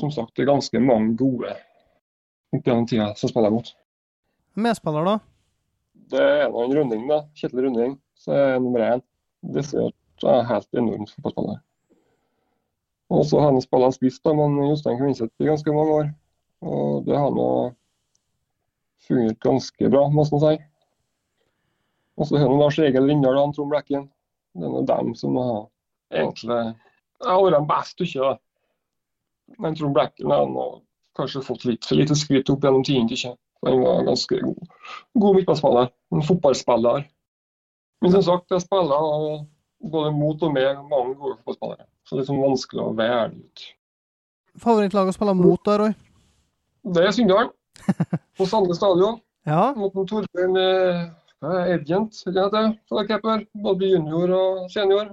som 0.00 0.12
sagt, 0.14 0.34
det 0.36 0.44
er 0.44 0.52
ganske 0.52 0.80
mange 0.82 1.14
gode 1.20 1.52
opp 2.54 2.66
gjennom 2.66 2.86
tida 2.88 3.10
som 3.18 3.30
spiller 3.30 3.52
mot. 3.54 3.68
Medspiller, 4.54 5.06
da? 5.06 5.18
Det 6.14 6.22
er 6.22 6.46
en 6.46 6.74
Runding, 6.78 7.06
da. 7.10 7.24
Kjetil 7.34 7.66
Runding. 7.66 7.96
Så 8.18 8.34
er 8.34 8.58
nummer 8.62 8.84
én. 8.86 9.04
Desidert 9.54 10.24
er 10.24 10.46
helt 10.48 10.78
enormt 10.78 11.12
fotballspiller. 11.14 11.62
Og 13.14 13.24
så 13.28 13.40
har 13.40 13.52
han 13.52 13.62
spilla 13.62 13.90
spiss, 13.92 14.20
da, 14.24 14.32
men 14.34 14.56
Jostein 14.70 14.98
Kvinseth 14.98 15.42
i 15.42 15.48
ganske 15.48 15.74
mange 15.74 15.98
år. 15.98 16.06
Og 16.64 17.04
det 17.06 17.18
har 17.18 17.34
nå 17.34 17.48
fungert 19.04 19.42
ganske 19.44 19.90
bra, 19.92 20.06
må 20.08 20.24
man 20.30 20.42
si. 20.46 20.54
Og 22.14 22.28
så 22.28 22.38
har 22.40 22.48
vi 22.48 22.58
Lars 22.60 22.78
Egil 22.78 23.10
Rindal 23.10 23.38
og 23.42 23.54
Trond 23.56 23.72
Blekken. 23.74 24.06
Det 24.54 24.66
er 24.66 24.72
nå 24.72 24.82
dem 24.88 25.14
som 25.18 25.36
har 25.40 25.62
egentlig 26.14 26.74
har 27.24 27.44
vært 27.46 27.68
best, 27.68 28.00
ikke 28.00 28.20
det. 28.20 28.34
Men 29.60 29.76
Trond 29.76 29.94
Blekken 29.96 30.32
har 30.32 30.76
kanskje 31.18 31.42
fått 31.46 31.64
litt 31.68 31.86
for 31.86 31.98
lite 31.98 32.16
skryt 32.18 32.50
opp 32.50 32.64
gjennom 32.64 32.84
tiden. 32.86 33.10
ikke. 33.10 33.34
Han 33.64 33.80
var 33.80 34.04
ganske 34.08 34.40
god, 34.44 34.68
god 35.14 35.36
midtbanespiller. 35.38 35.90
En 36.12 36.22
fotballspiller. 36.22 37.04
Men 38.02 38.12
som 38.12 38.22
sagt, 38.22 38.50
jeg 38.50 38.64
spiller 38.64 39.44
både 39.90 40.12
mot 40.12 40.42
og 40.42 40.52
med 40.52 40.82
mange 40.90 41.14
gode 41.14 41.38
fotballspillere. 41.38 41.86
Så 42.04 42.16
det 42.16 42.24
er 42.24 42.30
sånn 42.30 42.42
vanskelig 42.44 42.84
å 42.84 42.94
velge 42.98 43.40
ut. 43.40 43.66
Favorittlag 44.60 45.10
å 45.10 45.14
spille 45.16 45.34
mot 45.38 45.62
da, 45.66 45.78
Roy? 45.80 45.94
Det 46.94 47.04
er 47.04 47.14
Sunndal. 47.16 47.50
På 48.38 48.46
Sande 48.46 48.76
stadion. 48.76 49.18
Ja. 49.48 49.72
Mot 49.76 49.96
en 49.96 50.58
Torbjørn 51.44 51.68
eh, 51.68 51.74
Agent, 51.74 53.08
keeper. 53.08 53.44
Både 53.52 53.90
junior 53.90 54.32
og 54.32 54.70
senior. 54.72 55.12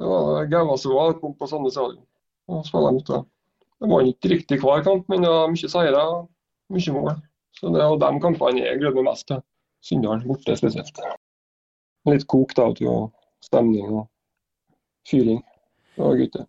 Det 0.00 0.08
var 0.08 0.46
Gauasåa 0.48 1.12
kom 1.20 1.34
på 1.36 1.46
Sande 1.46 1.70
stadion 1.70 2.06
og 2.50 2.64
spilte 2.66 2.92
mot 2.96 3.10
det. 3.10 3.18
Det 3.80 3.88
var 3.90 4.06
ikke 4.08 4.30
riktig 4.32 4.58
hver 4.60 4.84
kamp, 4.84 5.08
men 5.08 5.22
det 5.24 5.30
var 5.30 5.50
mye 5.52 5.68
seire 5.70 6.04
og 6.12 6.22
mye 6.72 6.94
mål. 6.96 7.10
Så 7.56 7.72
det 7.74 7.82
er 7.84 7.98
de 8.00 8.22
kampene 8.24 8.64
jeg 8.64 8.80
gleder 8.80 8.96
meg 8.96 9.10
mest 9.10 9.26
til. 9.28 9.42
Sunndalen 9.84 10.24
borte 10.28 10.56
spesielt. 10.56 10.98
Litt 12.08 12.26
kok 12.28 12.56
da, 12.56 12.70
og 12.88 13.12
stemning 13.44 13.92
og 13.92 14.08
fyring. 15.08 15.44
Det 15.96 16.16
gutter. 16.22 16.48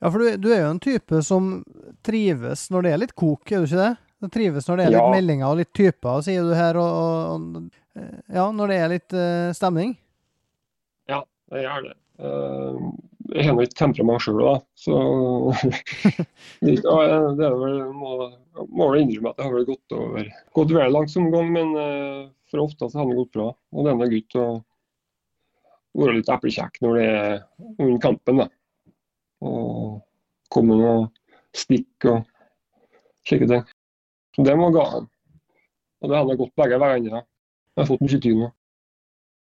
Ja, 0.00 0.08
for 0.08 0.20
du, 0.20 0.36
du, 0.40 0.48
er 0.52 0.62
jo 0.62 0.70
en 0.74 0.80
type 0.80 1.22
som 1.24 1.50
trives 2.04 2.68
når 2.72 2.86
det 2.86 2.92
er 2.92 3.02
litt 3.02 3.16
kok, 3.16 3.42
er 3.52 3.64
du 3.64 3.68
ikke 3.68 3.80
det? 3.80 3.90
Du 4.20 4.28
trives 4.28 4.66
når 4.68 4.76
det 4.76 4.84
er 4.84 4.92
litt 4.92 5.00
ja. 5.00 5.12
meldinger 5.14 5.48
og 5.48 5.60
litt 5.62 5.70
typer, 5.76 6.20
sier 6.24 6.44
du 6.44 6.52
her, 6.52 6.76
og, 6.76 7.36
og, 7.40 8.02
ja, 8.28 8.44
når 8.52 8.72
det 8.72 8.76
er 8.76 8.92
litt 8.92 9.14
uh, 9.16 9.52
stemning? 9.56 9.94
Ja, 11.08 11.22
det 11.52 11.64
gjør 11.64 11.86
det. 11.86 11.94
Uh, 12.20 12.90
jeg 13.30 13.46
har 13.46 13.56
nå 13.56 13.64
ikke 13.64 13.78
temperament 13.78 14.24
sjøl, 14.24 14.42
da. 14.44 14.58
Så 14.76 14.98
det 16.66 16.76
er 16.84 17.56
vel, 17.62 17.78
må, 17.96 18.28
må 18.68 18.90
vel 18.92 19.06
innrømme 19.06 19.32
at 19.32 19.40
det 19.40 19.46
har 19.46 19.56
vel 19.56 19.68
gått 19.70 19.96
over 19.96 20.28
gått 20.58 20.76
vel 20.76 20.94
langt 20.98 21.14
som 21.14 21.30
gang, 21.32 21.48
men 21.56 21.72
uh, 21.78 22.28
for 22.52 22.66
ofte 22.66 22.90
så 22.90 23.00
har 23.00 23.08
det 23.08 23.18
gått 23.22 23.32
bra. 23.38 23.48
Og 23.72 23.88
en 23.88 24.04
gutt 24.04 24.36
å 24.36 24.46
være 25.96 26.18
litt 26.20 26.30
eplekjekk 26.30 26.80
når 26.84 27.00
det 27.00 27.08
er 27.08 27.34
under 27.78 27.98
kampen. 28.04 28.44
da. 28.44 28.50
Og 29.48 30.00
komme 30.52 30.76
med 30.76 30.84
noen 30.84 31.10
stikk 31.56 32.10
og 32.10 32.24
slike 33.24 33.48
ting. 33.48 33.68
Så 34.36 34.46
det 34.46 34.56
må 34.58 34.70
gå 34.74 34.82
an. 34.84 35.10
Og 36.00 36.10
det 36.10 36.16
har 36.16 36.40
gått 36.40 36.56
begge 36.58 36.78
veier. 36.80 37.04
Jeg 37.10 37.82
har 37.82 37.88
fått 37.88 38.02
mye 38.04 38.22
tid 38.22 38.38
nå. 38.38 38.50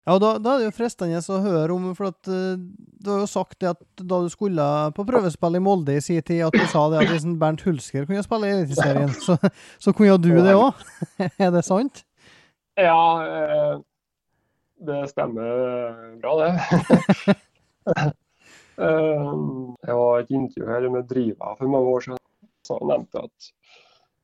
Ja, 0.04 0.18
da, 0.20 0.34
da, 0.36 0.58
er 0.58 0.60
det 0.60 0.66
jo 0.68 0.76
fristende 0.76 1.20
å 1.32 1.38
høre 1.40 1.76
om, 1.78 1.86
for 1.96 2.10
at 2.10 2.28
uh, 2.28 2.60
du 2.60 3.08
har 3.08 3.22
jo 3.22 3.28
sagt 3.30 3.62
det 3.64 3.70
at 3.72 4.02
da 4.04 4.20
du 4.20 4.28
skulle 4.32 4.66
på 4.98 5.06
prøvespill 5.08 5.56
i 5.56 5.62
Molde 5.64 5.96
i 5.96 6.02
sin 6.04 6.20
tid, 6.20 6.42
at 6.44 6.58
du 6.58 6.66
sa 6.68 6.90
det 6.92 7.00
at 7.00 7.12
hvis 7.14 7.28
Bernt 7.40 7.64
Hulsker 7.64 8.04
kunne 8.10 8.24
spille 8.26 8.50
i 8.50 8.58
Eliteserien, 8.58 9.14
så, 9.26 9.38
så 9.80 9.94
kunne 9.96 10.18
du 10.20 10.34
det 10.44 10.58
òg. 10.60 10.84
er 11.46 11.56
det 11.56 11.64
sant? 11.64 12.04
Ja, 12.76 13.00
eh, 13.24 13.78
det 14.84 15.00
stemmer 15.14 15.96
bra, 16.20 16.36
det. 16.42 16.52
eh, 18.84 19.32
jeg 19.88 19.98
var 20.02 20.20
i 20.20 20.26
et 20.26 20.36
intervju 20.36 20.68
her 20.68 20.92
med 20.98 21.08
Driva 21.08 21.56
for 21.56 21.72
mange 21.72 21.96
år 21.96 22.08
siden. 22.10 22.24
Så 22.68 22.76
nevnte 22.80 22.92
nevnte 22.92 23.24
at 23.30 23.52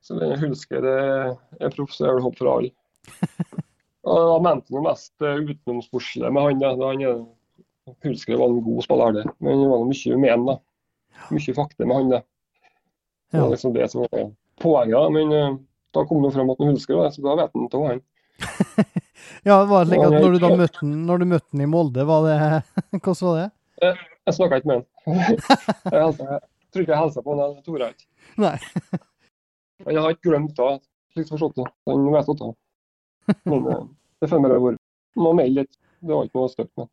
så 0.04 0.16
lenge 0.18 0.40
Hulsker 0.42 0.86
er 0.90 1.74
proff, 1.76 1.92
så 1.96 2.08
er 2.08 2.18
det 2.18 2.26
håp 2.26 2.38
for 2.40 2.52
alle. 2.54 2.72
Og 4.10 4.30
Da 4.30 4.38
mente 4.42 4.74
han 4.74 4.86
mest 4.86 5.12
utenomsportslig 5.20 5.60
utenomsportslige 5.60 6.32
med 6.34 6.48
han. 6.48 6.60
Da. 6.62 6.88
han 6.88 7.28
Hulsker 8.06 8.38
var 8.38 8.50
en 8.50 8.62
god 8.64 8.84
spiller, 8.86 9.12
det. 9.18 9.26
men 9.40 9.60
det 9.60 9.70
var 9.70 9.88
mye 9.90 10.18
med 10.18 10.32
han. 10.32 10.46
da. 10.46 10.56
Mye 11.36 11.56
fakta 11.56 11.86
med 11.86 11.96
han. 11.96 12.14
det. 12.14 12.22
Det 13.32 13.42
var 13.42 13.50
liksom 13.50 13.74
det 13.74 13.90
som 13.92 14.06
var 14.06 14.32
poenget. 14.62 15.12
Men 15.14 15.34
uh, 15.34 15.58
da 15.94 16.06
kom 16.06 16.24
det 16.24 16.34
frem 16.34 16.50
at 16.50 16.62
han 16.62 16.72
Hulsker 16.72 16.96
var 16.96 17.12
så 17.14 17.26
da 17.26 17.36
vet 17.42 17.54
han 17.54 17.70
av 17.74 17.86
han. 17.90 18.02
ja, 19.50 19.58
var 19.66 19.84
det 19.84 19.92
slik 19.92 20.06
at 20.06 20.16
når 20.16 20.32
du 20.32 20.40
da 20.40 20.54
møtte 20.56 20.82
han, 20.82 20.96
når 21.10 21.22
du 21.22 21.28
møtte 21.34 21.52
han 21.52 21.66
i 21.66 21.70
Molde, 21.70 22.08
var 22.08 22.28
det 22.28 22.38
Hvordan 23.04 23.22
var 23.28 23.38
det? 23.42 23.50
Jeg, 23.84 24.00
jeg 24.30 24.38
snakka 24.40 24.62
ikke 24.62 24.72
med 24.72 24.80
han. 24.80 24.88
jeg, 25.92 26.00
helsa, 26.00 26.32
jeg 26.32 26.74
tror 26.74 26.86
ikke 26.86 26.96
jeg 26.96 27.04
hilsa 27.04 27.26
på 27.26 27.36
han, 27.36 27.46
jeg 27.60 27.68
torde 27.68 27.94
ikke. 27.94 28.10
Nei. 28.40 28.58
Jeg 29.88 30.02
har 30.04 30.12
ikke 30.12 30.28
glemt 30.28 30.58
det, 30.58 30.72
slik 31.16 31.30
forstått 31.32 31.56
det. 31.56 31.68
Han 31.88 32.08
vet 32.12 32.32
det. 32.42 32.50
Men 33.48 33.68
det 34.20 34.28
får 34.28 34.42
bare 34.44 34.58
være. 34.60 34.80
Må 35.20 35.32
melde 35.38 35.64
litt. 35.64 35.78
Det 36.00 36.12
var 36.12 36.28
ikke 36.28 36.40
noe 36.40 36.52
støtt 36.52 36.72
med. 36.80 36.90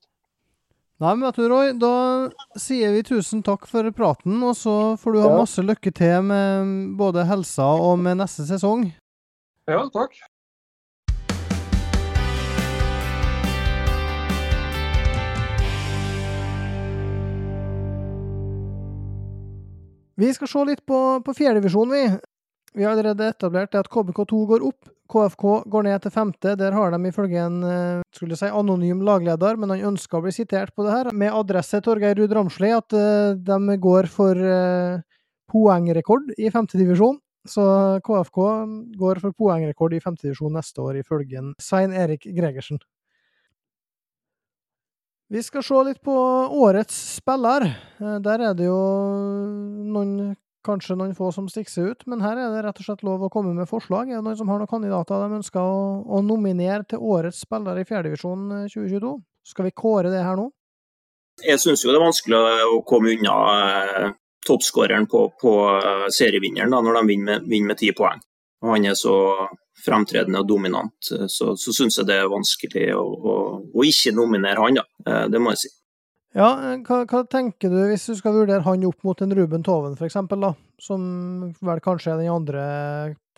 Nei, 1.03 1.11
men 1.13 1.27
vet 1.27 1.37
du, 1.37 1.49
Roy, 1.51 1.73
da 1.77 2.61
sier 2.63 2.95
vi 2.95 3.03
tusen 3.05 3.43
takk 3.45 3.67
for 3.69 3.91
praten, 3.93 4.39
og 4.47 4.55
så 4.57 4.95
får 4.97 5.13
du 5.13 5.19
ha 5.21 5.33
masse 5.35 5.61
lykke 5.67 5.93
til 5.93 6.23
med 6.25 6.71
både 6.97 7.27
helsa 7.29 7.67
og 7.83 7.99
med 8.01 8.23
neste 8.23 8.47
sesong. 8.49 8.87
Ja, 9.69 9.83
takk. 9.93 10.15
Vi 20.17 20.33
skal 20.33 20.49
se 20.49 20.65
litt 20.65 20.81
på, 20.89 21.03
på 21.21 21.37
fjerdedivisjon, 21.37 21.93
vi. 21.93 22.07
Vi 22.77 22.85
har 22.85 22.93
allerede 22.93 23.31
etablert 23.33 23.75
at 23.79 23.89
KBK2 23.89 24.43
går 24.51 24.65
opp, 24.69 24.91
KFK 25.09 25.45
går 25.73 25.87
ned 25.87 26.03
til 26.05 26.13
femte. 26.13 26.53
Der 26.61 26.75
har 26.77 26.93
de 26.93 27.09
ifølge 27.09 27.41
en 27.41 27.63
eh, 27.65 28.03
skulle 28.13 28.37
si 28.37 28.51
anonym 28.53 29.01
lagleder, 29.07 29.57
men 29.57 29.73
han 29.73 29.95
ønsker 29.95 30.19
å 30.19 30.27
bli 30.27 30.35
sitert 30.37 30.75
på 30.77 30.85
det 30.85 30.93
her, 30.93 31.11
med 31.17 31.33
adresse 31.33 31.81
Torgeir 31.81 32.19
Ruud 32.19 32.35
Ramsli, 32.37 32.75
at 32.77 32.93
uh, 32.93 33.33
de 33.33 33.79
går 33.81 34.11
for 34.13 34.43
poengrekord 35.49 36.35
i 36.37 36.53
femtedivisjon. 36.53 37.17
Så 37.49 37.65
KFK 38.05 38.41
går 38.99 39.23
for 39.23 39.33
poengrekord 39.33 39.95
i 39.97 40.03
femtedivisjon 40.03 40.57
neste 40.59 40.83
år, 40.83 41.01
ifølge 41.01 41.47
Svein 41.63 41.95
Erik 41.97 42.27
Gregersen. 42.27 42.83
Vi 45.33 45.43
skal 45.43 45.65
se 45.65 45.79
litt 45.89 46.03
på 46.05 46.15
årets 46.61 46.99
spiller. 47.17 47.71
Der 47.99 48.51
er 48.51 48.59
det 48.59 48.69
jo 48.69 48.83
noen 49.95 50.35
kanskje 50.67 50.99
noen 50.99 51.15
få 51.17 51.31
som 51.35 51.47
stikker 51.51 51.73
seg 51.73 51.89
ut, 51.93 52.05
men 52.11 52.23
her 52.25 52.39
er 52.41 52.53
det 52.53 52.65
rett 52.67 52.83
og 52.83 52.89
slett 52.89 53.07
lov 53.07 53.25
å 53.27 53.31
komme 53.33 53.55
med 53.57 53.71
forslag. 53.71 54.11
Er 54.11 54.19
det 54.19 54.27
noen 54.27 54.39
som 54.39 54.51
har 54.51 54.61
noen 54.61 54.71
kandidater 54.71 55.23
de 55.23 55.39
ønsker 55.41 55.63
å, 55.63 55.81
å 56.03 56.23
nominere 56.27 56.85
til 56.91 57.03
årets 57.03 57.45
spiller 57.47 57.79
i 57.81 57.87
fjerdedivisjon 57.89 58.69
2022? 58.73 59.15
Eh, 59.17 59.25
Skal 59.47 59.69
vi 59.69 59.77
kåre 59.79 60.11
det 60.11 60.25
her 60.27 60.39
nå? 60.39 60.51
Jeg 61.45 61.61
syns 61.61 61.85
jo 61.85 61.93
det 61.93 61.99
er 61.99 62.07
vanskelig 62.07 62.39
å 62.73 62.81
komme 62.89 63.13
unna 63.13 63.37
eh, 63.53 64.09
toppskåreren 64.47 65.07
på, 65.11 65.23
på 65.41 65.53
eh, 65.77 66.07
serievinneren 66.15 66.73
da, 66.73 66.81
når 66.81 67.01
de 67.01 67.07
vinner 67.13 67.69
med 67.69 67.79
ti 67.81 67.93
poeng. 67.97 68.23
Og 68.65 68.73
han 68.73 68.89
er 68.89 68.97
så 68.97 69.15
fremtredende 69.85 70.41
og 70.41 70.49
dominant, 70.49 71.11
eh, 71.13 71.27
så, 71.29 71.53
så 71.61 71.75
syns 71.77 72.01
jeg 72.01 72.09
det 72.09 72.17
er 72.23 72.33
vanskelig 72.33 72.89
å, 72.97 73.05
å, 73.05 73.35
å 73.69 73.87
ikke 73.87 74.15
nominere 74.17 74.65
han, 74.65 74.81
da. 74.81 75.19
Det 75.31 75.43
må 75.43 75.53
jeg 75.53 75.67
si. 75.67 75.73
Ja, 76.37 76.51
hva, 76.85 76.99
hva, 77.09 77.23
tenker 77.33 77.71
du 77.73 77.79
hvis 77.89 78.11
du 78.11 78.17
skal 78.19 78.35
vurdere 78.37 78.61
han 78.67 78.83
opp 78.85 79.07
mot 79.09 79.21
en 79.25 79.33
Ruben 79.39 79.63
Toven 79.65 79.95
f.eks., 79.97 80.19
da? 80.37 80.51
Som 80.77 81.07
vel 81.65 81.81
kanskje 81.81 82.13
er 82.13 82.21
den 82.21 82.29
andre 82.29 82.65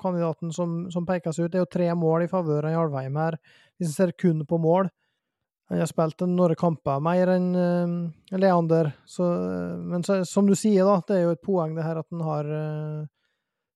kandidaten 0.02 0.50
som, 0.54 0.80
som 0.90 1.06
pekes 1.06 1.38
ut. 1.38 1.52
Det 1.52 1.60
er 1.60 1.62
jo 1.62 1.70
tre 1.70 1.92
mål 1.94 2.26
i 2.26 2.30
favør 2.30 2.66
av 2.66 2.74
Jarlveim 2.74 3.20
her, 3.20 3.38
hvis 3.78 3.92
en 3.92 3.94
ser 3.94 4.14
kun 4.18 4.42
på 4.50 4.58
mål. 4.58 4.90
Han 5.70 5.82
har 5.82 5.90
spilt 5.90 6.26
noen 6.26 6.58
kamper 6.58 6.98
mer 7.04 7.30
enn 7.36 7.48
uh, 7.54 8.36
Leander, 8.40 8.90
så, 9.06 9.30
men 9.78 10.02
så, 10.02 10.22
som 10.26 10.48
du 10.48 10.56
sier, 10.58 10.82
da, 10.88 10.98
det 11.06 11.20
er 11.20 11.26
jo 11.28 11.34
et 11.36 11.44
poeng 11.44 11.78
det 11.78 11.86
her 11.86 12.00
at 12.00 12.08
han 12.10 12.24
har 12.26 12.50
uh, 12.50 13.08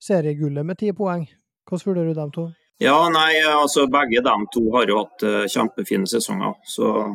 seriegullet 0.03 0.67
med 0.67 0.83
ti 0.83 0.91
poeng. 0.97 1.29
Hvordan 1.69 1.93
vurderer 1.93 2.11
du 2.11 2.19
dem 2.19 2.35
to? 2.35 2.51
Ja, 2.83 2.97
nei, 3.13 3.37
altså 3.47 3.85
Begge 3.87 4.25
dem 4.25 4.49
to 4.51 4.65
har 4.75 4.91
jo 4.91 5.05
hatt 5.05 5.29
uh, 5.29 5.45
kjempefine 5.47 6.11
sesonger. 6.11 6.57
så 6.67 7.13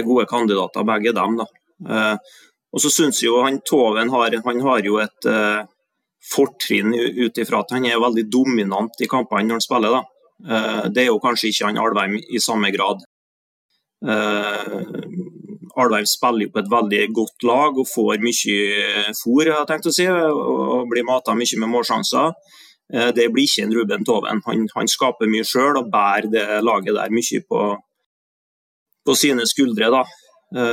er 0.00 0.06
gode 0.06 0.26
kandidater, 0.30 0.86
begge 0.88 1.12
dem. 1.16 1.36
da. 1.40 1.46
Eh, 1.90 2.16
og 2.72 2.80
så 2.80 2.90
synes 2.92 3.20
jeg 3.20 3.28
jo 3.28 3.42
han 3.44 3.60
Toven 3.68 4.10
har, 4.12 4.36
han 4.46 4.60
har 4.64 4.84
jo 4.86 4.98
et 5.02 5.28
eh, 5.28 5.62
fortrinn 6.32 6.94
ut 6.94 7.38
ifra 7.42 7.62
at 7.62 7.74
han 7.76 7.86
er 7.88 8.00
veldig 8.00 8.28
dominant 8.32 9.02
i 9.02 9.10
kampene 9.10 9.48
når 9.48 9.60
han 9.60 9.66
spiller. 9.66 9.96
da. 9.98 10.02
Eh, 10.42 10.84
det 10.94 11.04
er 11.04 11.10
jo 11.10 11.20
kanskje 11.22 11.52
ikke 11.52 11.70
han 11.70 11.82
Alvheim 11.82 12.16
i 12.20 12.42
samme 12.42 12.72
grad. 12.74 13.04
Alveim 15.82 16.06
spiller 16.10 16.48
jo 16.48 16.52
på 16.54 16.58
et 16.58 16.70
veldig 16.72 17.02
godt 17.14 17.44
lag 17.46 17.76
og 17.78 17.86
får 17.86 18.18
mye 18.24 19.12
fôr, 19.14 19.44
jeg 19.46 19.54
har 19.54 19.68
tenkt 19.68 19.86
å 19.86 19.92
si, 19.94 20.08
og 20.10 20.88
blir 20.90 21.06
mata 21.06 21.36
mye 21.38 21.60
med 21.62 21.70
målsjanser. 21.70 22.32
Det 23.14 23.28
blir 23.30 23.46
ikke 23.46 23.62
en 23.68 23.76
Ruben 23.76 24.02
Toven. 24.04 24.42
Han, 24.48 24.66
han 24.74 24.90
skaper 24.90 25.30
mye 25.30 25.46
sjøl 25.46 25.78
og 25.78 25.92
bærer 25.94 26.26
det 26.34 26.48
laget 26.66 26.98
der 26.98 27.14
mye 27.14 27.44
på, 27.46 27.60
på 29.06 29.16
sine 29.18 29.46
skuldre, 29.48 29.88
da, 29.92 30.02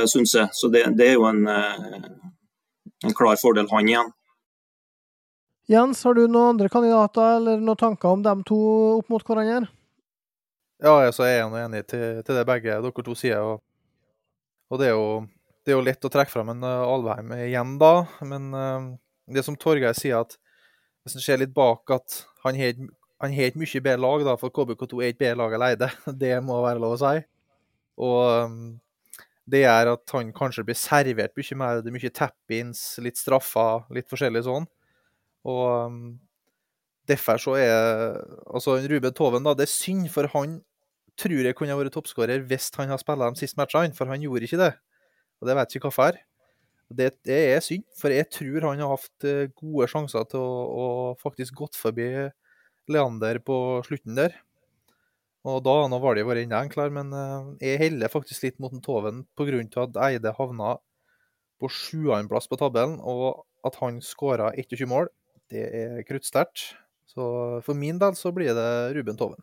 syns 0.06 0.36
jeg. 0.36 0.48
Så 0.54 0.70
det, 0.72 0.84
det 0.98 1.08
er 1.08 1.16
jo 1.18 1.26
en, 1.26 1.42
en 1.48 3.16
klar 3.16 3.38
fordel, 3.40 3.68
han 3.72 3.88
igjen. 3.88 4.12
Jens, 5.70 6.00
har 6.02 6.16
du 6.18 6.24
noen 6.26 6.56
andre 6.56 6.66
kandidater 6.72 7.36
eller 7.36 7.60
noen 7.62 7.78
tanker 7.78 8.10
om 8.10 8.24
dem 8.24 8.40
to 8.46 8.56
opp 8.96 9.12
mot 9.12 9.22
hverandre? 9.22 9.68
Ja, 10.82 10.96
altså, 11.04 11.26
jeg 11.28 11.44
er 11.44 11.58
enig 11.60 11.84
til, 11.92 12.22
til 12.26 12.38
det 12.40 12.46
begge 12.48 12.78
dere 12.82 13.04
to 13.06 13.14
sier. 13.18 13.44
Og, 13.44 13.60
og 14.72 14.80
det, 14.80 14.88
er 14.88 14.96
jo, 14.96 15.20
det, 15.62 15.70
er 15.70 15.76
jo, 15.76 15.84
lett 15.86 16.08
å 16.08 16.10
trekke 16.10 16.32
fram 16.32 16.50
en 16.54 16.64
uh, 16.66 16.88
Alvheim 16.88 17.30
igjen, 17.36 17.76
da. 17.78 17.92
Men 18.26 18.48
uh, 18.56 18.88
det 19.30 19.44
som 19.46 19.58
Torgeir 19.60 19.94
sier, 19.94 20.24
at 20.24 20.34
hvis 21.04 21.14
en 21.20 21.22
ser 21.22 21.38
litt 21.38 21.54
bak 21.54 21.92
at 21.94 22.22
han 22.42 22.58
har 22.58 22.74
et 23.46 23.60
mye 23.60 23.84
bedre 23.84 24.02
lag, 24.02 24.24
da, 24.26 24.34
for 24.40 24.50
KBK2 24.56 25.04
er 25.04 25.12
ikke 25.12 25.26
bedre 25.26 25.40
lag 25.44 25.58
alene. 25.60 25.92
Det 26.24 26.32
må 26.42 26.58
være 26.64 26.82
lov 26.82 26.96
å 26.96 27.00
si. 27.04 27.14
Og 28.00 28.48
um, 28.48 28.62
det 29.50 29.64
gjør 29.64 29.94
at 29.94 30.14
han 30.14 30.32
kanskje 30.36 30.64
blir 30.66 30.78
servert 30.78 31.36
mye 31.36 31.58
mer. 31.58 31.82
Det 31.82 31.90
er 31.90 31.96
mye 31.96 32.14
tap-ins, 32.14 32.82
litt 33.04 33.20
straffer, 33.20 33.84
litt 33.94 34.08
forskjellig 34.10 34.44
sånn. 34.46 34.68
Og 35.50 35.62
um, 35.90 36.00
derfor 37.10 37.40
så 37.42 37.56
er 37.58 38.20
altså 38.46 38.78
Ruben 38.90 39.14
Toven 39.16 39.46
da, 39.46 39.54
Det 39.56 39.66
er 39.66 39.72
synd, 39.72 40.08
for 40.12 40.30
han 40.34 40.60
tror 41.20 41.44
jeg 41.44 41.56
kunne 41.58 41.76
vært 41.76 41.92
toppskårer 41.96 42.44
hvis 42.48 42.70
han 42.78 42.92
har 42.92 43.00
spilt 43.00 43.24
de 43.26 43.42
siste 43.42 43.58
matchene, 43.60 43.96
for 43.96 44.08
han 44.08 44.22
gjorde 44.24 44.46
ikke 44.46 44.60
det. 44.60 44.74
Og 45.40 45.48
det 45.48 45.56
vet 45.56 45.76
ikke 45.76 45.90
hvorfor. 45.90 46.20
Det, 46.90 47.10
det 47.26 47.40
er 47.52 47.64
synd, 47.64 47.84
for 47.98 48.12
jeg 48.14 48.26
tror 48.34 48.66
han 48.66 48.82
har 48.82 48.94
hatt 48.96 49.26
eh, 49.28 49.50
gode 49.54 49.86
sjanser 49.90 50.24
til 50.30 50.42
å, 50.42 50.54
å 50.84 50.86
faktisk 51.20 51.58
gått 51.60 51.78
forbi 51.78 52.08
Leander 52.90 53.38
på 53.46 53.56
slutten 53.86 54.16
der. 54.18 54.34
Og 55.48 55.62
da 55.64 55.74
nå 55.88 55.98
var 56.02 56.16
det 56.16 56.26
vært 56.28 56.44
enda 56.44 56.60
enklere, 56.60 56.92
men 56.92 57.14
uh, 57.16 57.52
jeg 57.62 57.80
heller 57.80 58.12
faktisk 58.12 58.44
litt 58.44 58.58
mot 58.60 58.74
Toven 58.84 59.24
pga. 59.38 59.62
at 59.86 59.96
Eide 60.10 60.34
havna 60.36 60.74
på 61.60 61.68
sjuendeplass 61.72 62.48
på 62.48 62.58
tabellen, 62.60 62.98
og 63.00 63.46
at 63.64 63.76
han 63.80 64.00
skåra 64.04 64.52
21 64.56 64.88
mål 64.88 65.08
det 65.50 65.64
er 65.74 66.02
kruttsterkt. 66.06 66.74
Så 67.10 67.24
for 67.66 67.74
min 67.74 67.98
del 67.98 68.14
så 68.14 68.30
blir 68.32 68.54
det 68.54 68.68
Ruben 68.94 69.18
Toven. 69.18 69.42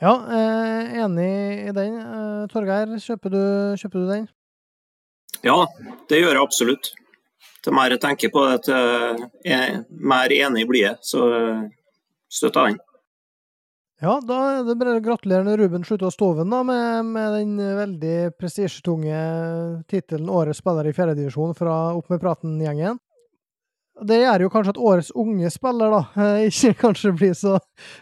Ja, 0.00 0.14
eh, 0.36 0.96
enig 1.04 1.68
i 1.68 1.74
den. 1.76 1.98
Eh, 2.00 2.46
Torgeir, 2.50 2.96
kjøper 2.98 3.30
du, 3.30 3.42
kjøper 3.78 3.98
du, 3.98 4.06
den? 4.08 4.24
Ja, 5.44 5.58
det 6.08 6.22
gjør 6.22 6.34
jeg 6.34 6.42
absolutt. 6.42 6.90
Til 7.64 7.76
mer 7.76 7.92
jeg 7.92 8.00
tenker 8.00 8.32
på 8.32 8.42
det, 8.48 8.64
til 8.66 9.84
mer 9.88 10.32
enig 10.32 10.66
blir 10.68 10.82
jeg, 10.82 10.98
så 11.04 11.28
støtter 12.28 12.66
jeg 12.66 12.74
den. 12.74 12.82
Ja, 14.02 14.16
da 14.26 14.36
er 14.50 14.64
det 14.66 14.74
bare 14.74 14.96
å 14.98 15.56
Ruben 15.56 15.84
Slutta 15.86 16.10
Stoven 16.10 16.50
da, 16.50 16.62
med, 16.66 17.04
med 17.14 17.34
den 17.38 17.52
veldig 17.78 18.34
prestisjetunge 18.34 19.18
tittelen 19.86 20.28
'Årets 20.28 20.58
spiller 20.58 20.88
i 20.90 20.92
fjerdedivisjon' 20.92 21.54
fra 21.54 21.94
Opp 21.94 22.10
med 22.10 22.20
praten-gjengen. 22.20 22.98
Det 24.02 24.18
gjør 24.18 24.42
jo 24.42 24.50
kanskje 24.50 24.74
at 24.74 24.82
årets 24.82 25.12
unge 25.14 25.50
spiller 25.54 25.94
da, 25.94 26.02
eh, 26.18 26.48
ikke 26.50 26.74
kanskje 26.82 27.14
blir 27.14 27.34
så 27.38 27.54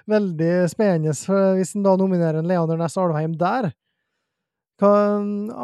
veldig 0.09 0.53
spennende 0.73 1.13
hvis 1.59 1.75
en 1.77 1.85
da 1.85 1.97
nominerer 2.01 2.41
en 2.41 2.49
Leander 2.49 2.81
Næss 2.81 2.97
Alvheim 2.97 3.37
der. 3.37 3.75
Hva 4.81 4.93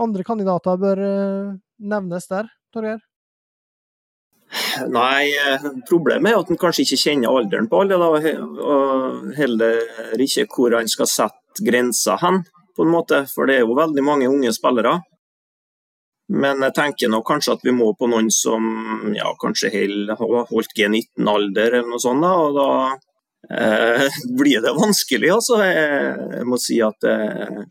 andre 0.04 0.28
kandidater 0.28 0.76
bør 0.76 1.00
eh, 1.08 1.56
nevnes 1.80 2.28
der, 2.28 2.52
Torgeir? 2.76 3.00
Nei, 4.88 5.28
eh, 5.37 5.66
problemet 5.88 6.32
er 6.32 6.38
at 6.40 6.50
en 6.52 6.61
kanskje 6.61 6.87
ikke 6.87 7.00
kjenner 7.02 7.34
alderen 7.37 7.68
på 7.68 7.82
alle, 7.82 7.98
og 7.98 9.34
heller 9.37 10.22
ikke 10.24 10.46
hvor 10.54 10.76
han 10.78 10.88
skal 10.88 11.11
sette 11.11 11.64
grensa 11.66 12.16
hen, 12.22 12.42
på 12.76 12.87
en 12.87 12.92
måte. 12.92 13.24
For 13.32 13.48
det 13.48 13.58
er 13.58 13.66
jo 13.66 13.78
veldig 13.78 14.04
mange 14.06 14.30
unge 14.30 14.52
spillere. 14.56 14.98
Men 16.28 16.61
jeg 16.61 16.74
tenker 16.76 17.08
nok 17.08 17.24
kanskje 17.28 17.54
at 17.56 17.62
vi 17.64 17.72
må 17.72 17.94
på 17.96 18.08
noen 18.11 18.28
som 18.32 18.64
ja, 19.16 19.30
kanskje 19.40 19.70
har 19.72 20.48
holdt 20.50 20.74
G19-alder 20.76 21.78
eller 21.78 21.88
noe 21.88 22.02
sånt. 22.02 22.24
Da, 22.24 22.32
og 22.37 22.58
da 22.58 22.68
eh, 23.56 24.18
blir 24.40 24.61
det 24.64 24.76
vanskelig. 24.76 25.32
altså. 25.38 25.62
Jeg, 25.64 26.18
jeg 26.37 26.48
må 26.48 26.61
si 26.61 26.80
at 26.84 27.08
eh, 27.08 27.62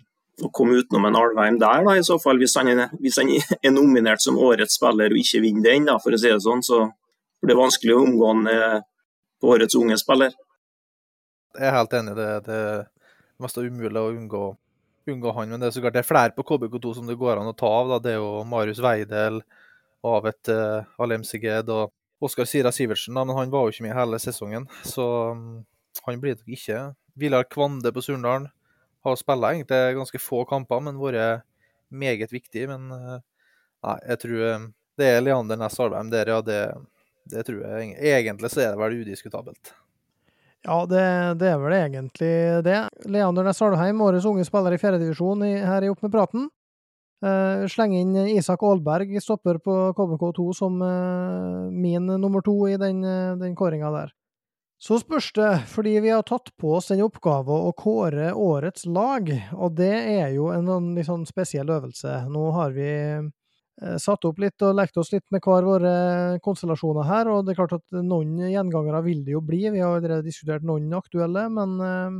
å 0.44 0.52
komme 0.54 0.78
utenom 0.78 1.08
en 1.10 1.18
Alvheim 1.18 1.58
der, 1.62 1.86
da, 1.88 1.96
i 1.98 2.06
så 2.06 2.20
fall, 2.22 2.38
hvis 2.42 2.54
han, 2.60 2.70
er, 2.70 2.92
hvis 3.02 3.18
han 3.22 3.32
er 3.58 3.74
nominert 3.74 4.22
som 4.22 4.38
årets 4.38 4.78
spiller 4.78 5.14
og 5.14 5.22
ikke 5.22 5.42
vinner 5.46 5.72
den, 5.72 5.88
da, 5.90 5.98
for 6.04 6.14
å 6.14 6.20
si 6.22 6.30
det 6.30 6.44
sånn, 6.46 6.62
så 6.66 6.84
blir 7.42 7.54
det 7.54 7.62
vanskelig 7.62 7.96
å 7.96 8.04
omgå 8.04 8.30
han 8.30 8.52
eh, 8.52 8.78
på 9.42 9.52
årets 9.56 9.78
unge 9.80 9.98
spiller. 10.02 10.38
Jeg 11.58 11.70
er 11.70 11.76
helt 11.78 11.94
enig. 11.98 12.14
Det, 12.18 12.30
det 12.46 12.58
er 12.62 12.88
mest 13.42 13.58
umulig 13.58 14.02
å 14.02 14.14
unngå 14.14 14.46
unngå 15.12 15.32
han. 15.38 15.50
Men 15.50 15.62
det 15.62 15.70
er 15.70 15.76
så 15.76 15.84
klart 15.84 15.96
det 15.96 16.04
er 16.04 16.10
flere 16.10 16.36
på 16.36 16.46
KBK2 16.48 16.94
som 16.98 17.08
det 17.10 17.18
går 17.20 17.40
an 17.40 17.52
å 17.52 17.56
ta 17.58 17.70
av. 17.80 17.94
Da. 17.94 18.02
Det 18.04 18.14
er 18.16 18.20
jo 18.20 18.44
Marius 18.50 18.82
Weidel, 18.84 19.42
Avet 20.08 20.52
uh, 20.54 20.84
Alemseged 21.02 21.72
og 21.74 21.94
Oskar 22.24 22.50
Sira 22.50 22.74
Sivertsen. 22.76 23.16
Da. 23.18 23.26
Men 23.28 23.38
han 23.38 23.54
var 23.54 23.66
jo 23.66 23.76
ikke 23.76 23.88
med 23.88 23.98
hele 23.98 24.20
sesongen, 24.22 24.68
så 24.88 25.08
um, 25.34 25.64
han 26.06 26.22
blir 26.22 26.38
nok 26.38 26.58
ikke. 26.60 26.84
Vilar 27.18 27.48
Kvande 27.50 27.94
på 27.94 28.04
Surndalen 28.06 28.52
har 29.06 29.18
spilt 29.20 29.48
egentlig 29.50 29.98
ganske 29.98 30.22
få 30.22 30.44
kamper, 30.50 30.82
men 30.84 31.00
vært 31.02 31.46
meget 31.90 32.34
viktig. 32.34 32.68
Men 32.72 32.92
uh, 32.92 33.18
nei, 33.86 33.98
jeg 34.12 34.22
tror 34.24 34.46
um, 34.58 34.70
det 34.98 35.12
er 35.14 35.24
Leander 35.24 35.60
Næss 35.60 35.80
Alvheim 35.84 36.12
der, 36.14 36.34
ja. 36.34 36.42
Det, 36.42 36.62
det 37.32 37.46
tror 37.48 37.64
jeg 37.64 37.98
egentlig 38.02 38.52
så 38.52 38.64
er 38.64 38.74
det 38.74 38.82
vel 38.82 39.02
udiskutabelt. 39.02 39.74
Ja, 40.66 40.82
det, 40.90 41.02
det, 41.40 41.50
er 41.54 41.60
vel 41.62 41.76
egentlig 41.78 42.36
det. 42.66 42.78
Leander 43.08 43.48
Næss 43.48 43.62
Alvheim, 43.64 44.02
årets 44.04 44.28
unge 44.28 44.46
spiller 44.48 44.76
i 44.76 44.82
fjerdedivisjon 44.82 45.46
her 45.46 45.86
i 45.86 45.92
Opp 45.94 46.04
med 46.04 46.14
praten. 46.16 46.48
Uh, 47.18 47.66
Sleng 47.72 47.96
inn 47.98 48.14
Isak 48.30 48.62
Aalberg, 48.62 49.16
stopper 49.24 49.58
på 49.64 49.76
KBK2, 49.98 50.52
som 50.54 50.82
uh, 50.84 51.66
min 51.74 52.06
nummer 52.06 52.44
to 52.46 52.60
i 52.70 52.76
den, 52.78 53.02
uh, 53.06 53.38
den 53.40 53.56
kåringa 53.58 53.90
der. 53.94 54.14
Så 54.78 55.00
spørs 55.02 55.32
det, 55.34 55.52
fordi 55.72 55.96
vi 56.06 56.12
har 56.14 56.22
tatt 56.28 56.52
på 56.62 56.76
oss 56.78 56.92
den 56.92 57.02
oppgaven 57.02 57.66
å 57.66 57.74
kåre 57.74 58.30
årets 58.38 58.86
lag, 58.86 59.32
og 59.58 59.74
det 59.80 59.96
er 60.20 60.36
jo 60.36 60.52
en, 60.54 60.70
en 60.70 60.92
litt 60.94 61.08
sånn 61.10 61.26
spesiell 61.26 61.72
øvelse. 61.74 62.14
Nå 62.30 62.44
har 62.54 62.76
vi 62.76 62.92
Eh, 63.82 63.98
satt 64.02 64.26
opp 64.26 64.40
litt 64.42 64.64
og 64.66 64.74
lekt 64.78 64.98
oss 64.98 65.12
litt 65.14 65.26
med 65.34 65.44
hver 65.46 65.66
våre 65.66 65.92
konstellasjoner 66.42 67.06
her. 67.06 67.30
og 67.30 67.46
det 67.46 67.54
er 67.54 67.60
klart 67.60 67.78
at 67.78 67.98
Noen 68.02 68.34
gjengangere 68.50 69.04
vil 69.06 69.24
det 69.26 69.36
jo 69.36 69.42
bli, 69.46 69.68
vi 69.70 69.84
har 69.84 70.00
allerede 70.00 70.26
diskutert 70.26 70.66
noen 70.66 70.90
aktuelle. 70.98 71.46
Men 71.54 71.78
eh, 71.86 72.18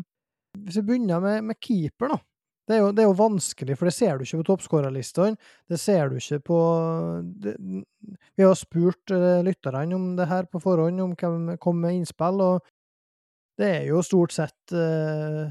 hvis 0.68 0.78
vi 0.82 0.88
begynner 0.92 1.24
med, 1.24 1.48
med 1.50 1.62
keeper, 1.62 2.14
da. 2.14 2.20
Det 2.68 2.76
er, 2.76 2.82
jo, 2.82 2.88
det 2.92 3.00
er, 3.00 3.08
jo, 3.08 3.16
vanskelig, 3.16 3.78
for 3.80 3.88
det 3.88 3.94
ser 3.96 4.18
du 4.18 4.26
ikke 4.26 4.42
på 4.42 4.48
toppskårerlistene. 4.50 5.38
Det 5.72 5.78
ser 5.80 6.10
du 6.12 6.18
ikke 6.20 6.42
på 6.50 6.58
det, 7.40 7.54
Vi 8.36 8.44
har 8.44 8.58
spurt 8.60 9.14
eh, 9.16 9.40
lytterne 9.48 9.96
om 9.96 10.10
det 10.18 10.28
her 10.28 10.50
på 10.52 10.60
forhånd, 10.60 11.00
om 11.00 11.14
hvem 11.16 11.54
kom 11.64 11.80
med 11.80 11.96
innspill, 11.96 12.42
og 12.44 12.68
det 13.58 13.70
er 13.72 13.88
jo 13.88 14.04
stort 14.04 14.36
sett 14.36 14.76
eh, 14.76 15.48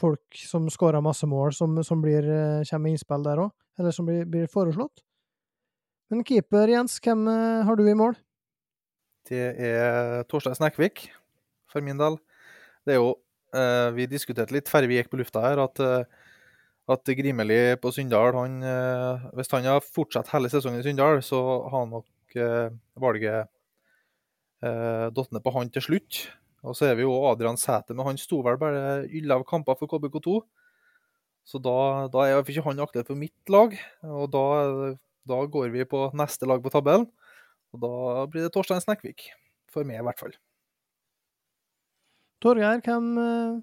folk 0.00 0.36
som 0.36 0.68
skårer 0.70 1.02
masse 1.04 1.26
mål, 1.28 1.54
som, 1.56 1.80
som 1.86 2.04
blir, 2.04 2.28
eh, 2.28 2.66
kommer 2.68 2.84
med 2.84 2.98
innspill 2.98 3.24
der 3.24 3.40
òg. 3.46 3.54
Eller 3.80 3.96
som 3.96 4.04
blir, 4.08 4.26
blir 4.28 4.50
foreslått. 4.52 5.00
Men 6.12 6.24
keeper, 6.26 6.68
Jens, 6.68 6.98
hvem 7.00 7.24
eh, 7.30 7.64
har 7.66 7.78
du 7.78 7.86
i 7.88 7.96
mål? 7.96 8.16
Det 9.30 9.44
er 9.62 10.24
Torstein 10.28 10.56
Snekvik, 10.58 11.08
for 11.70 11.84
min 11.84 12.00
del. 12.00 12.16
Det 12.84 12.96
er 12.96 12.98
jo 13.00 13.12
eh, 13.54 13.90
Vi 13.96 14.08
diskuterte 14.10 14.56
litt 14.56 14.70
før 14.70 14.88
vi 14.90 14.98
gikk 14.98 15.12
på 15.12 15.20
lufta 15.20 15.44
her, 15.44 15.62
at, 15.62 15.80
eh, 15.84 16.19
at 16.88 17.10
Grimeli 17.18 17.76
på 17.80 17.92
Sunndal 17.92 18.34
han, 18.34 18.62
eh, 18.62 19.26
Hvis 19.36 19.50
han 19.52 19.64
har 19.64 19.80
fortsatt 19.80 20.30
hele 20.32 20.48
sesongen 20.48 20.80
i 20.80 20.82
Sunndal, 20.82 21.22
så 21.22 21.40
har 21.68 21.78
han 21.78 21.90
nok 21.90 22.36
eh, 22.36 22.70
valget 22.96 23.48
eh, 24.62 25.06
datt 25.10 25.32
ned 25.32 25.42
på 25.44 25.54
han 25.54 25.70
til 25.70 25.82
slutt. 25.82 26.22
Og 26.62 26.76
så 26.76 26.90
er 26.90 26.96
vi 26.96 27.02
jo 27.02 27.12
Adrian 27.28 27.56
Sæter, 27.56 27.94
men 27.94 28.06
han 28.06 28.18
sto 28.18 28.40
vel 28.44 28.58
bare 28.60 29.04
elleve 29.08 29.44
kamper 29.48 29.78
for 29.78 29.88
KBK2. 29.88 30.40
Så 31.44 31.58
da, 31.58 32.08
da 32.12 32.26
er 32.26 32.42
ikke 32.42 32.64
han 32.66 32.80
aktuell 32.80 33.06
for 33.06 33.16
mitt 33.16 33.48
lag. 33.48 33.76
Og 34.04 34.28
da 34.32 34.96
da 35.28 35.40
går 35.46 35.72
vi 35.74 35.86
på 35.88 36.08
neste 36.16 36.48
lag 36.48 36.62
på 36.62 36.72
tabellen, 36.72 37.08
og 37.74 37.82
da 37.84 38.26
blir 38.30 38.46
det 38.46 38.52
Torstein 38.54 38.82
Snekvik. 38.82 39.28
For 39.70 39.86
meg, 39.86 40.00
i 40.00 40.06
hvert 40.06 40.18
fall. 40.18 40.32
Torgeir, 42.42 42.80
hvem 42.82 43.10
uh, 43.20 43.60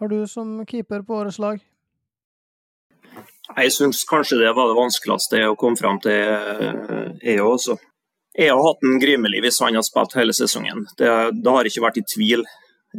har 0.00 0.10
du 0.10 0.22
som 0.26 0.56
keeper 0.66 1.04
på 1.06 1.20
årets 1.20 1.38
lag? 1.42 1.60
Jeg 3.56 3.72
syns 3.74 4.04
kanskje 4.08 4.40
det 4.42 4.52
var 4.56 4.68
det 4.70 4.78
vanskeligste 4.78 5.42
å 5.48 5.56
komme 5.58 5.80
fram 5.80 6.00
til, 6.04 6.12
eh, 6.12 7.12
jeg 7.22 7.42
også. 7.42 7.78
Jeg 8.38 8.52
har 8.52 8.62
hatt 8.62 8.84
en 8.86 9.00
Grimeli 9.02 9.40
hvis 9.42 9.58
han 9.64 9.74
har 9.74 9.86
spilt 9.86 10.14
hele 10.14 10.34
sesongen. 10.36 10.84
Det, 10.98 11.08
det 11.42 11.54
har 11.54 11.66
ikke 11.66 11.82
vært 11.82 11.98
i 11.98 12.06
tvil 12.06 12.44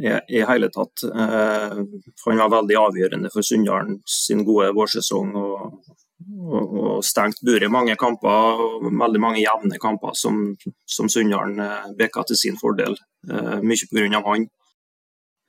i, 0.00 0.10
i 0.36 0.42
hele 0.44 0.68
tatt. 0.74 1.06
Eh, 1.06 1.78
han 2.26 2.42
var 2.42 2.52
veldig 2.58 2.76
avgjørende 2.82 3.32
for 3.32 3.46
Sunndalen 3.46 4.02
sin 4.04 4.44
gode 4.44 4.72
vårsesong 4.76 5.32
og 5.38 5.80
og, 6.28 6.74
og 6.80 7.04
stengt 7.04 7.42
buret 7.46 7.66
i 7.66 7.72
mange 7.72 7.96
kamper. 8.00 8.62
og 8.64 8.88
Veldig 8.90 9.22
mange 9.22 9.42
jevne 9.42 9.80
kamper 9.82 10.16
som, 10.18 10.40
som 10.86 11.08
Sunndalen 11.08 11.60
eh, 11.64 11.92
bikka 11.98 12.24
til 12.28 12.38
sin 12.38 12.58
fordel. 12.60 12.96
Eh, 13.28 13.58
mye 13.64 13.90
pga. 13.90 14.22
han. 14.26 14.48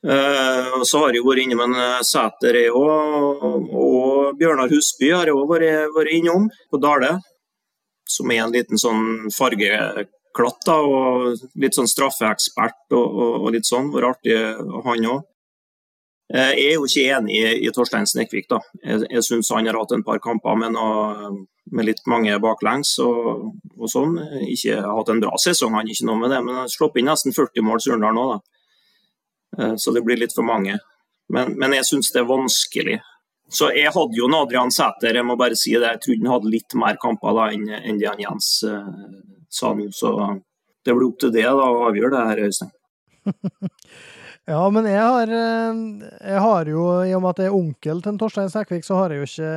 Eh, 0.02 0.84
så 0.84 1.04
har 1.04 1.14
jeg 1.14 1.26
vært 1.26 1.44
innom 1.44 1.62
en 1.68 1.76
eh, 1.78 2.00
Sæter, 2.06 2.58
jeg 2.58 2.74
òg. 2.74 3.44
Og 3.70 4.40
Bjørnar 4.40 4.72
Husby 4.72 5.12
har 5.14 5.30
jeg 5.30 5.38
òg 5.38 5.52
vært, 5.52 5.92
vært, 5.96 6.14
innom, 6.18 6.48
på 6.72 6.82
Dale. 6.82 7.18
Som 8.10 8.32
er 8.34 8.44
en 8.44 8.54
liten 8.54 8.82
sånn 8.82 9.30
fargeklatt, 9.32 10.64
da, 10.66 10.80
og 10.82 11.44
litt 11.62 11.78
sånn 11.78 11.90
straffeekspert 11.90 12.98
og, 12.98 13.06
og, 13.06 13.36
og 13.46 13.54
litt 13.56 13.70
sånn. 13.70 13.92
Vært 13.94 14.16
artig, 14.16 14.40
han 14.88 15.12
òg. 15.14 15.28
Eh, 16.32 16.54
jeg 16.56 16.68
er 16.72 16.78
jo 16.78 16.88
ikke 16.88 17.08
enig 17.18 17.40
i, 17.60 17.72
Torstein 17.76 18.08
Snekvik. 18.08 18.48
da. 18.50 18.62
Jeg, 18.82 19.04
jeg 19.10 19.26
syns 19.28 19.52
han 19.52 19.68
har 19.68 19.78
hatt 19.78 19.94
en 19.96 20.06
par 20.08 20.22
kamper 20.24 20.56
med, 20.58 20.78
noe, 20.78 21.46
med 21.76 21.88
litt 21.90 22.02
mange 22.08 22.38
baklengs 22.42 22.96
og, 23.04 23.52
og, 23.76 23.88
sånn. 23.92 24.16
Ikke 24.48 24.80
hatt 24.80 25.12
en 25.12 25.22
bra 25.24 25.36
sesong, 25.44 25.76
han 25.76 25.92
ikke 25.92 26.08
noe 26.08 26.24
med 26.24 26.32
det, 26.32 26.40
men 26.46 26.56
han 26.56 26.66
har 26.66 26.72
sluppet 26.72 27.04
inn 27.04 27.12
nesten 27.12 27.36
40 27.36 27.68
mål 27.68 27.84
Surndal 27.84 28.16
nå. 28.16 28.26
da. 28.32 28.61
Eh, 29.58 29.74
så 29.76 29.94
det 29.96 30.04
blir 30.06 30.20
litt 30.20 30.36
for 30.36 30.48
mange. 30.48 30.78
Men, 31.32 31.56
men 31.60 31.76
jeg 31.78 31.88
syns 31.88 32.12
det 32.14 32.22
er 32.24 32.30
vanskelig. 32.30 33.00
Så 33.52 33.72
jeg 33.76 33.92
hadde 33.92 34.16
jo 34.16 34.30
Adrian 34.36 34.72
Sæter, 34.72 35.16
jeg 35.16 35.28
må 35.28 35.36
bare 35.40 35.58
si 35.60 35.74
det. 35.76 35.98
Jeg 35.98 36.04
trodde 36.06 36.24
han 36.24 36.34
hadde 36.36 36.54
litt 36.54 36.78
mer 36.80 37.00
kamper 37.02 37.36
da 37.36 37.50
enn, 37.52 37.68
enn 37.82 38.00
det 38.00 38.08
han 38.08 38.24
Jens 38.24 38.54
uh, 38.64 38.88
sa 39.52 39.74
nå. 39.76 39.90
Så 39.96 40.14
det 40.86 40.96
blir 40.96 41.10
opp 41.10 41.20
til 41.20 41.34
det 41.36 41.44
da, 41.44 41.68
å 41.68 41.90
avgjøre 41.90 42.16
det 42.16 42.24
her, 42.30 42.44
Øystein. 42.48 42.74
Ja, 44.50 44.62
men 44.74 44.88
jeg 44.90 44.98
har, 44.98 45.30
eh, 45.30 45.82
jeg 46.26 46.40
har 46.42 46.70
jo, 46.72 46.86
i 47.06 47.12
og 47.14 47.22
med 47.22 47.30
at 47.30 47.42
jeg 47.44 47.52
er 47.52 47.56
onkel 47.56 48.00
til 48.02 48.16
Torstein 48.18 48.50
Sækvik, 48.50 48.84
så 48.84 48.98
har 48.98 49.14
jeg 49.14 49.22
jo 49.22 49.28
ikke 49.28 49.52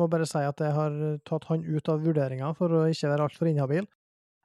Må 0.00 0.06
bare 0.08 0.24
si 0.26 0.40
at 0.40 0.62
jeg 0.64 0.72
har 0.72 0.96
tatt 1.28 1.44
han 1.50 1.66
ut 1.66 1.90
av 1.92 2.00
vurderinga 2.00 2.54
for 2.56 2.72
å 2.72 2.86
ikke 2.88 3.10
være 3.12 3.26
altfor 3.28 3.50
inhabil. 3.50 3.84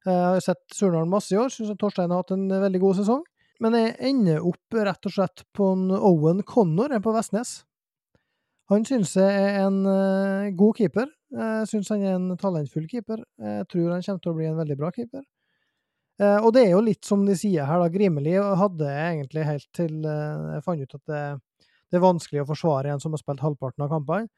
Jeg 0.03 0.17
har 0.27 0.43
sett 0.43 0.75
Surnadal 0.75 1.07
masse 1.09 1.31
i 1.31 1.39
år, 1.39 1.47
syns 1.53 1.71
Torstein 1.79 2.11
har 2.11 2.19
hatt 2.19 2.35
en 2.35 2.49
veldig 2.51 2.81
god 2.83 2.99
sesong. 2.99 3.23
Men 3.61 3.77
jeg 3.77 3.97
ender 4.09 4.45
opp 4.47 4.73
rett 4.73 5.05
og 5.05 5.13
slett 5.13 5.43
på 5.53 5.73
en 5.75 5.91
Owen 5.93 6.41
Connor 6.47 6.95
på 7.03 7.13
Vestnes. 7.13 7.59
Han 8.71 8.85
synes 8.87 9.13
jeg 9.19 9.27
er 9.27 9.59
en 9.65 9.83
uh, 9.85 10.47
god 10.57 10.79
keeper. 10.79 11.11
Jeg 11.35 11.67
synes 11.69 11.91
han 11.91 12.05
er 12.05 12.15
en 12.15 12.39
talentfull 12.39 12.87
keeper. 12.89 13.21
Jeg 13.37 13.67
tror 13.71 13.93
han 13.93 14.03
kommer 14.05 14.23
til 14.23 14.31
å 14.31 14.37
bli 14.37 14.47
en 14.49 14.57
veldig 14.57 14.77
bra 14.79 14.89
keeper. 14.95 15.25
Uh, 16.21 16.39
og 16.39 16.53
det 16.55 16.65
er 16.65 16.73
jo 16.73 16.83
litt 16.85 17.05
som 17.05 17.25
de 17.27 17.35
sier 17.37 17.67
her, 17.67 17.83
da. 17.83 17.91
Grimeli 17.91 18.33
hadde 18.39 18.87
jeg 18.89 19.15
egentlig 19.17 19.47
helt 19.47 19.67
til 19.77 19.97
uh, 20.07 20.55
jeg 20.55 20.65
fant 20.65 20.81
ut 20.81 20.97
at 20.97 21.11
det, 21.11 21.23
det, 21.91 21.99
er 21.99 22.05
vanskelig 22.05 22.41
å 22.41 22.49
forsvare 22.53 22.93
en 22.93 23.03
som 23.03 23.13
har 23.13 23.21
spilt 23.21 23.43
halvparten 23.45 23.85
av 23.85 23.91
kampene. 23.93 24.31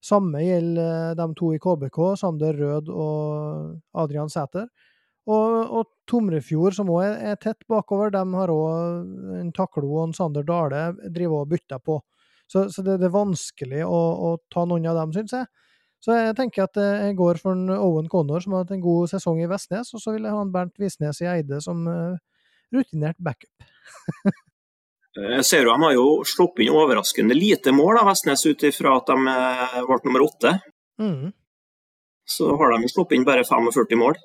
Samme 0.00 0.40
gjelder 0.40 1.18
de 1.18 1.26
to 1.36 1.50
i 1.52 1.60
KBK, 1.60 1.98
Sander 2.16 2.56
Rød 2.56 2.88
og 2.88 4.00
Adrian 4.00 4.32
Sæter. 4.32 4.70
Og, 5.28 5.56
og 5.76 5.88
Tomrefjord, 6.08 6.74
som 6.74 6.90
òg 6.90 7.04
er, 7.04 7.16
er, 7.32 7.40
tett 7.40 7.60
bakover, 7.68 8.12
de 8.14 8.22
har 8.34 8.52
òg 8.52 9.36
en 9.40 9.50
Taklo 9.54 9.90
og 9.92 10.08
en 10.08 10.14
Sander 10.16 10.46
Dale 10.46 10.88
driver 11.12 11.44
og 11.44 11.50
bytter 11.52 11.82
på. 11.84 11.98
Så, 12.50 12.64
så 12.72 12.82
det, 12.82 12.96
det, 12.98 13.10
er 13.10 13.14
vanskelig 13.14 13.84
å, 13.86 14.00
å 14.26 14.30
ta 14.50 14.64
noen 14.66 14.88
av 14.90 14.96
dem, 14.98 15.12
syns 15.14 15.36
jeg. 15.36 15.46
Så 16.00 16.16
jeg 16.16 16.36
tenker 16.38 16.64
at 16.64 16.78
eh, 16.80 17.06
jeg 17.10 17.16
går 17.18 17.38
for 17.42 17.54
en 17.54 17.70
Owen 17.76 18.08
Connor, 18.10 18.40
som 18.42 18.56
har 18.56 18.64
hatt 18.64 18.72
en 18.74 18.82
god 18.82 19.10
sesong 19.12 19.42
i 19.44 19.48
Vestnes, 19.50 19.92
og 19.94 20.02
så 20.02 20.14
vil 20.14 20.24
jeg 20.24 20.34
ha 20.34 20.40
en 20.42 20.52
Bernt 20.54 20.80
Visnes 20.80 21.20
i 21.20 21.28
Eide 21.28 21.60
som 21.62 21.84
uh, 21.84 22.16
rutinert 22.72 23.20
backup. 23.20 23.68
jeg 25.20 25.44
ser 25.44 25.66
jo 25.66 25.74
De 25.74 25.84
har 25.84 25.94
jo 25.94 26.06
sluppet 26.26 26.64
inn 26.64 26.74
overraskende 26.74 27.36
lite 27.36 27.74
mål 27.76 28.00
av 28.00 28.10
Vestnes 28.10 28.46
ut 28.48 28.64
ifra 28.66 28.96
at 28.96 29.12
de 29.12 29.34
eh, 29.36 29.78
ble 29.86 30.00
nummer 30.08 30.24
åtte. 30.24 30.56
Mm. 31.02 31.30
Så 32.24 32.48
har 32.56 32.74
de 32.74 32.90
sluppet 32.90 33.18
inn 33.18 33.28
bare 33.28 33.44
45 33.44 34.00
mål. 34.00 34.16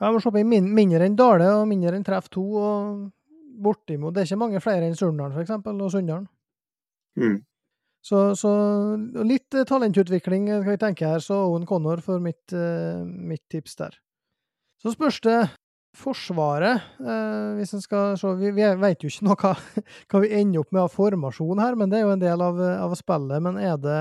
Har 0.00 0.20
sluppet 0.20 0.44
inn 0.44 0.48
min 0.48 0.68
mindre 0.74 1.04
enn 1.04 1.16
Dale 1.18 1.50
og 1.58 1.66
mindre 1.68 1.92
enn 1.96 2.04
Treff 2.06 2.30
2. 2.32 2.44
og 2.56 3.08
bortimot. 3.60 4.14
Det 4.14 4.22
er 4.22 4.30
ikke 4.30 4.40
mange 4.40 4.62
flere 4.64 4.88
enn 4.88 4.96
Surndalen 4.96 5.36
f.eks. 5.36 5.52
og 5.60 5.90
Sunndalen. 5.92 6.28
Mm. 7.20 7.40
Så, 8.00 8.20
så, 8.38 8.50
litt 9.28 9.52
eh, 9.52 9.66
talentutvikling 9.68 10.46
kan 10.48 10.64
vi 10.64 10.78
tenke 10.80 11.08
her, 11.08 11.20
så 11.20 11.36
Owen 11.50 11.66
Connor 11.68 12.00
for 12.04 12.22
mitt, 12.22 12.46
uh, 12.56 13.04
mitt 13.04 13.42
tips 13.52 13.76
der. 13.76 13.98
Så 14.80 14.94
spørs 14.94 15.20
det 15.26 15.40
Forsvaret, 16.00 16.84
eh, 17.02 17.46
hvis 17.58 17.74
en 17.74 17.82
skal 17.82 18.12
se 18.16 18.28
Vi, 18.38 18.52
vi 18.54 18.66
vet 18.78 19.02
jo 19.02 19.08
ikke 19.10 19.26
noe 19.26 19.36
hva, 19.40 19.50
hva, 20.08 20.20
vi 20.22 20.30
ender 20.38 20.62
opp 20.62 20.70
med 20.70 20.84
av 20.84 20.92
formasjon 20.94 21.60
her, 21.60 21.76
men 21.76 21.90
det 21.90 21.98
er 21.98 22.04
jo 22.06 22.12
en 22.14 22.22
del 22.22 22.44
av, 22.46 22.60
av 22.86 22.94
spillet. 22.96 23.42
Men 23.42 23.58
er 23.58 23.74
det 23.82 23.98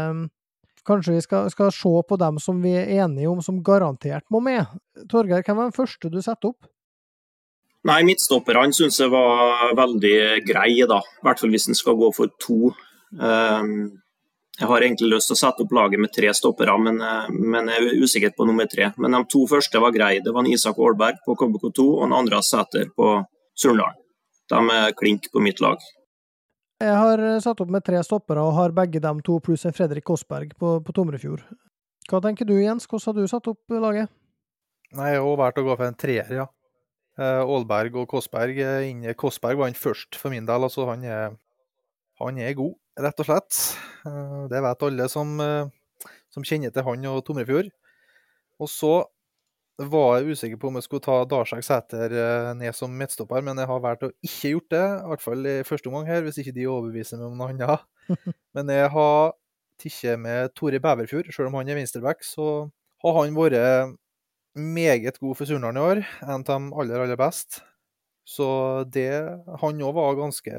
Kanskje 0.90 1.14
vi 1.20 1.22
skal, 1.22 1.50
skal, 1.54 1.70
se 1.76 1.94
på 2.10 2.18
dem 2.18 2.40
som 2.42 2.60
vi 2.64 2.74
er 2.80 2.90
enige 3.04 3.30
om 3.30 3.44
som 3.46 3.62
garantert 3.64 4.26
må 4.34 4.42
med. 4.42 4.66
Torgeir, 5.12 5.44
hvem 5.46 5.60
var 5.60 5.70
den 5.70 5.76
første 5.76 6.10
du 6.10 6.18
setter 6.26 6.54
opp? 6.54 6.70
Nei, 7.88 8.02
Midtstopperne 8.08 8.76
syns 8.76 8.98
jeg 9.00 9.12
var 9.14 9.72
veldig 9.78 10.16
greie, 10.48 10.88
da. 10.90 11.00
I 11.00 11.28
hvert 11.28 11.42
fall 11.42 11.54
hvis 11.54 11.70
en 11.70 11.78
skal 11.78 11.96
gå 12.00 12.10
for 12.16 12.34
to. 12.42 12.74
Ehm, 13.22 13.76
jeg 14.60 14.68
har 14.68 14.84
egentlig 14.84 15.14
lyst 15.14 15.32
til 15.32 15.38
å 15.38 15.40
sette 15.40 15.64
opp 15.64 15.76
laget 15.78 16.02
med 16.04 16.12
tre 16.12 16.34
stoppere, 16.36 16.76
men, 16.82 17.00
eh, 17.02 17.30
men 17.32 17.70
jeg 17.72 17.86
er 17.86 18.02
usikker 18.04 18.36
på 18.36 18.50
nummer 18.50 18.68
tre. 18.68 18.92
Men 18.98 19.16
de 19.16 19.24
to 19.32 19.46
første 19.48 19.80
var 19.80 19.96
greie. 19.96 20.20
Det 20.26 20.34
var 20.34 20.50
Isak 20.50 20.76
Aalberg 20.76 21.22
på 21.26 21.38
KBK2 21.38 21.86
og 21.86 22.04
en 22.08 22.18
Andreas 22.20 22.50
Sæter 22.52 22.92
på 22.98 23.24
Surndalen. 23.56 23.96
De 24.50 24.60
er 24.74 24.92
klink 24.92 25.32
på 25.32 25.40
mitt 25.40 25.62
lag. 25.62 25.78
Jeg 26.80 26.96
har 26.96 27.20
eh, 27.20 27.40
satt 27.44 27.60
opp 27.60 27.72
med 27.74 27.84
tre 27.86 28.00
stoppere 28.08 28.44
og 28.46 28.56
har 28.56 28.76
begge 28.76 29.02
dem 29.04 29.20
to 29.26 29.40
pluss 29.44 29.66
en 29.68 29.76
Fredrik 29.76 30.06
Kåssberg 30.08 30.54
på, 30.60 30.78
på 30.86 30.96
Tomrefjord. 30.96 31.44
Hva 32.10 32.22
tenker 32.24 32.48
du 32.48 32.56
Jens, 32.58 32.88
hvordan 32.90 33.12
har 33.12 33.20
du 33.20 33.32
satt 33.32 33.50
opp 33.52 33.76
laget? 33.76 34.10
Nei, 34.96 35.12
Jeg 35.14 35.22
har 35.22 35.42
valgt 35.44 35.60
å 35.62 35.66
gå 35.68 35.76
for 35.76 35.86
en 35.86 36.00
treer, 36.00 36.32
ja. 36.40 36.48
Eh, 37.20 37.42
Aalberg 37.44 38.00
og 38.00 38.08
Kåssberg. 38.10 38.62
Kåssberg 39.20 39.60
var 39.60 39.68
han 39.68 39.78
først 39.78 40.16
for 40.18 40.32
min 40.34 40.48
del. 40.48 40.64
altså 40.64 40.88
Han 40.88 41.04
er, 41.04 41.36
han 42.24 42.40
er 42.40 42.56
god 42.58 42.78
rett 43.00 43.22
og 43.22 43.28
slett. 43.28 43.60
Eh, 44.08 44.48
det 44.52 44.64
vet 44.64 44.88
alle 44.88 45.08
som, 45.12 45.36
eh, 45.44 46.10
som 46.32 46.46
kjenner 46.48 46.74
til 46.74 46.86
han 46.88 47.06
og 47.12 47.24
Tomrefjord. 47.28 47.72
Og 48.60 48.72
så 48.72 48.94
var 49.88 50.18
jeg 50.20 50.36
usikker 50.36 50.60
på 50.60 50.68
om 50.68 50.76
jeg 50.76 50.86
skulle 50.86 51.04
ta 51.06 51.22
Darsak 51.30 51.64
Sæter 51.64 52.12
eh, 52.12 52.50
ned 52.60 52.76
som 52.76 52.92
midtstopper, 53.00 53.44
men 53.46 53.62
jeg 53.62 53.70
har 53.70 53.84
valgt 53.84 54.04
å 54.08 54.12
ikke 54.26 54.52
gjort 54.56 54.74
det. 54.74 54.82
I 54.84 55.12
hvert 55.12 55.24
fall 55.24 55.48
i 55.48 55.54
første 55.68 55.92
omgang 55.92 56.10
her, 56.10 56.26
hvis 56.26 56.42
ikke 56.42 56.56
de 56.58 56.68
overbeviser 56.68 57.22
meg 57.22 57.30
om 57.30 57.40
noe 57.40 57.54
annet. 57.54 57.86
Men 58.58 58.72
jeg 58.74 58.90
har 58.92 59.34
tatt 59.80 60.20
med 60.20 60.54
Tore 60.58 60.82
Bæverfjord. 60.84 61.30
Selv 61.32 61.52
om 61.52 61.60
han 61.60 61.70
er 61.70 61.78
venstreback, 61.78 62.26
så 62.26 62.68
har 63.06 63.18
han 63.22 63.38
vært 63.38 63.96
meget 64.60 65.20
god 65.22 65.38
for 65.38 65.48
Surnadal 65.48 65.78
i 65.78 65.86
år. 65.86 66.02
En 66.26 66.42
av 66.42 66.48
de 66.50 66.58
aller, 66.82 67.06
aller 67.06 67.20
best. 67.20 67.62
Så 68.30 68.50
det 68.94 69.10
Han 69.62 69.82
òg 69.82 69.96
var 69.96 70.18
ganske, 70.20 70.54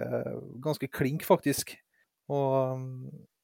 ganske 0.63 0.89
klink, 0.91 1.27
faktisk. 1.27 1.77
Og 2.31 2.81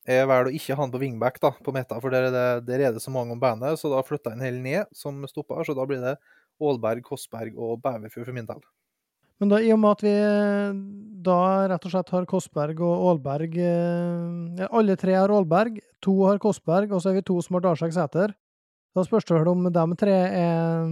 jeg 0.07 0.29
velger 0.31 0.51
å 0.51 0.55
ikke 0.55 0.77
ha 0.77 0.85
han 0.85 0.93
på 0.93 1.01
wingback 1.03 1.39
da, 1.43 1.51
på 1.67 1.75
Meta, 1.75 1.99
for 2.03 2.15
der 2.15 2.29
er, 2.29 2.35
det, 2.35 2.47
der 2.69 2.85
er 2.87 2.95
det 2.95 3.03
så 3.03 3.11
mange 3.11 3.35
om 3.35 3.43
bandet. 3.43 3.79
Så 3.81 3.91
da 3.91 4.03
flytter 4.07 4.33
jeg 4.33 4.39
en 4.39 4.47
hel 4.47 4.59
ned 4.63 4.91
som 4.95 5.19
stopper, 5.27 5.65
så 5.67 5.75
da 5.75 5.87
blir 5.89 6.03
det 6.03 6.17
Aalberg, 6.63 7.03
Kossberg 7.05 7.57
og 7.59 7.81
Bæverfjord 7.83 8.29
for 8.29 8.37
min 8.37 8.49
del. 8.49 8.63
Men 9.43 9.51
da, 9.53 9.61
i 9.61 9.73
og 9.75 9.81
med 9.83 9.99
at 9.99 10.05
vi 10.07 10.15
da 11.27 11.41
rett 11.69 11.85
og 11.85 11.93
slett 11.93 12.13
har 12.15 12.29
Kossberg 12.31 12.81
og 12.87 13.03
Aalberg 13.11 13.59
eh, 13.61 14.63
Alle 14.71 14.97
tre 14.97 15.17
har 15.19 15.33
Aalberg, 15.35 15.83
to 16.01 16.15
har 16.25 16.41
Kossberg, 16.41 16.95
og 16.95 17.03
så 17.03 17.11
er 17.11 17.19
vi 17.19 17.27
to 17.27 17.37
som 17.45 17.59
har 17.59 17.67
Dalsjak 17.67 17.93
Sæter. 17.97 18.33
Da 18.97 19.05
spørs 19.05 19.27
det 19.29 19.37
vel 19.37 19.51
om 19.53 19.67
de 19.69 19.87
tre 20.01 20.15
er 20.31 20.87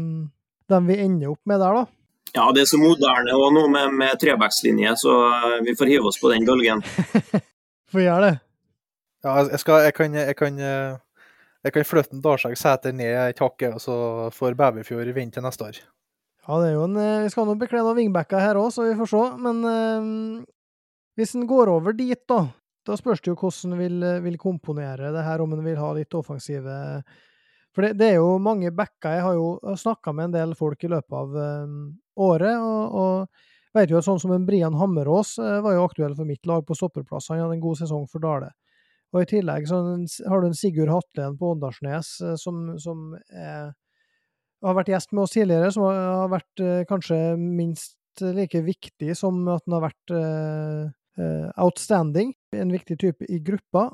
dem 0.74 0.90
vi 0.90 0.98
ender 1.00 1.32
opp 1.32 1.40
med 1.48 1.62
der, 1.62 1.80
da? 1.80 1.86
Ja, 2.34 2.48
det 2.52 2.64
er 2.64 2.68
så 2.68 2.80
moderne 2.82 3.36
og 3.38 3.52
nå 3.54 3.64
med, 3.70 3.94
med 3.94 4.18
trebackslinje, 4.20 4.96
så 4.98 5.12
vi 5.64 5.76
får 5.78 5.92
hive 5.92 6.10
oss 6.10 6.18
på 6.20 6.32
den 6.34 6.44
bølgen. 6.48 6.82
Får 7.94 8.02
gjøre 8.02 8.26
det. 8.26 8.43
Ja, 9.24 9.38
jeg, 9.40 9.60
skal, 9.62 9.86
jeg 9.86 9.94
kan, 9.96 10.14
jeg 10.14 10.36
kan, 10.36 10.58
eh, 10.60 10.96
jeg 11.64 11.74
kan 11.74 11.86
flytte 11.88 12.20
Dalsjag 12.24 12.58
Sæter 12.60 12.92
ned 12.92 13.14
et 13.30 13.40
hakk, 13.40 13.62
og 13.72 13.80
så 13.80 13.94
får 14.36 14.56
Bæverfjord 14.58 15.12
vente 15.16 15.38
til 15.38 15.46
neste 15.46 15.68
år. 15.68 15.78
Ja, 16.44 16.58
det 16.60 16.68
er 16.68 16.74
jo 16.74 16.84
en, 16.84 16.98
eh, 17.00 17.22
vi 17.24 17.30
skal 17.32 17.48
nå 17.48 17.54
bekle 17.60 17.80
noen 17.80 18.02
wingbacker 18.02 18.42
her 18.42 18.60
òg, 18.60 18.68
så 18.74 18.84
vi 18.84 18.98
får 18.98 19.10
se. 19.14 19.22
Men 19.46 19.62
eh, 19.70 20.10
hvis 21.16 21.32
en 21.38 21.46
går 21.48 21.72
over 21.72 21.96
dit, 21.96 22.20
da, 22.28 22.42
da 22.84 22.98
spørs 23.00 23.24
det 23.24 23.32
jo 23.32 23.38
hvordan 23.40 23.72
en 23.72 23.80
vil, 23.80 24.04
vil, 24.26 24.36
komponere 24.40 25.14
det 25.14 25.24
her, 25.24 25.40
om 25.40 25.56
en 25.56 25.64
vil 25.64 25.80
ha 25.80 25.94
litt 25.96 26.14
offensive 26.14 26.76
For 27.74 27.82
det, 27.82 27.94
det 27.98 28.10
er 28.12 28.20
jo 28.20 28.36
mange 28.38 28.70
backer. 28.70 29.16
Jeg 29.16 29.24
har 29.24 29.34
jo 29.34 29.76
snakka 29.80 30.12
med 30.12 30.28
en 30.28 30.36
del 30.36 30.54
folk 30.54 30.84
i 30.84 30.92
løpet 30.92 31.16
av 31.16 31.32
øh, 31.34 31.72
året, 32.28 32.60
og, 32.60 33.00
og 33.00 33.74
vet 33.74 33.90
jo 33.90 33.98
at 33.98 34.06
sånn 34.06 34.20
som 34.22 34.34
en 34.34 34.44
Brian 34.46 34.76
Hammerås 34.78 35.36
eh, 35.42 35.60
var 35.64 35.74
jo 35.74 35.88
aktuell 35.88 36.14
for 36.14 36.28
mitt 36.28 36.46
lag 36.46 36.62
på 36.66 36.76
stopperplass. 36.78 37.32
Han 37.32 37.42
hadde 37.42 37.56
en 37.58 37.64
god 37.64 37.80
sesong 37.80 38.06
for 38.10 38.22
Dale. 38.22 38.52
Og 39.14 39.22
I 39.22 39.30
tillegg 39.30 39.68
så 39.70 39.78
har 40.26 40.42
du 40.42 40.48
en 40.48 40.56
Sigurd 40.58 40.90
Hatlen 40.90 41.36
på 41.38 41.52
Åndalsnes 41.54 42.16
eh, 42.24 42.34
som, 42.40 42.66
som 42.82 43.12
er, 43.30 43.70
har 44.64 44.78
vært 44.80 44.90
gjest 44.90 45.14
med 45.14 45.26
oss 45.26 45.36
tidligere, 45.36 45.70
som 45.74 45.86
har 45.86 46.32
vært 46.32 46.62
eh, 46.64 46.82
kanskje 46.90 47.20
minst 47.38 47.96
like 48.34 48.62
viktig 48.66 49.14
som 49.18 49.40
at 49.50 49.64
han 49.66 49.74
har 49.74 49.80
vært 49.88 50.12
uh, 50.14 51.48
outstanding. 51.58 52.28
En 52.54 52.70
viktig 52.70 52.94
type 53.02 53.26
i 53.26 53.40
gruppa. 53.42 53.88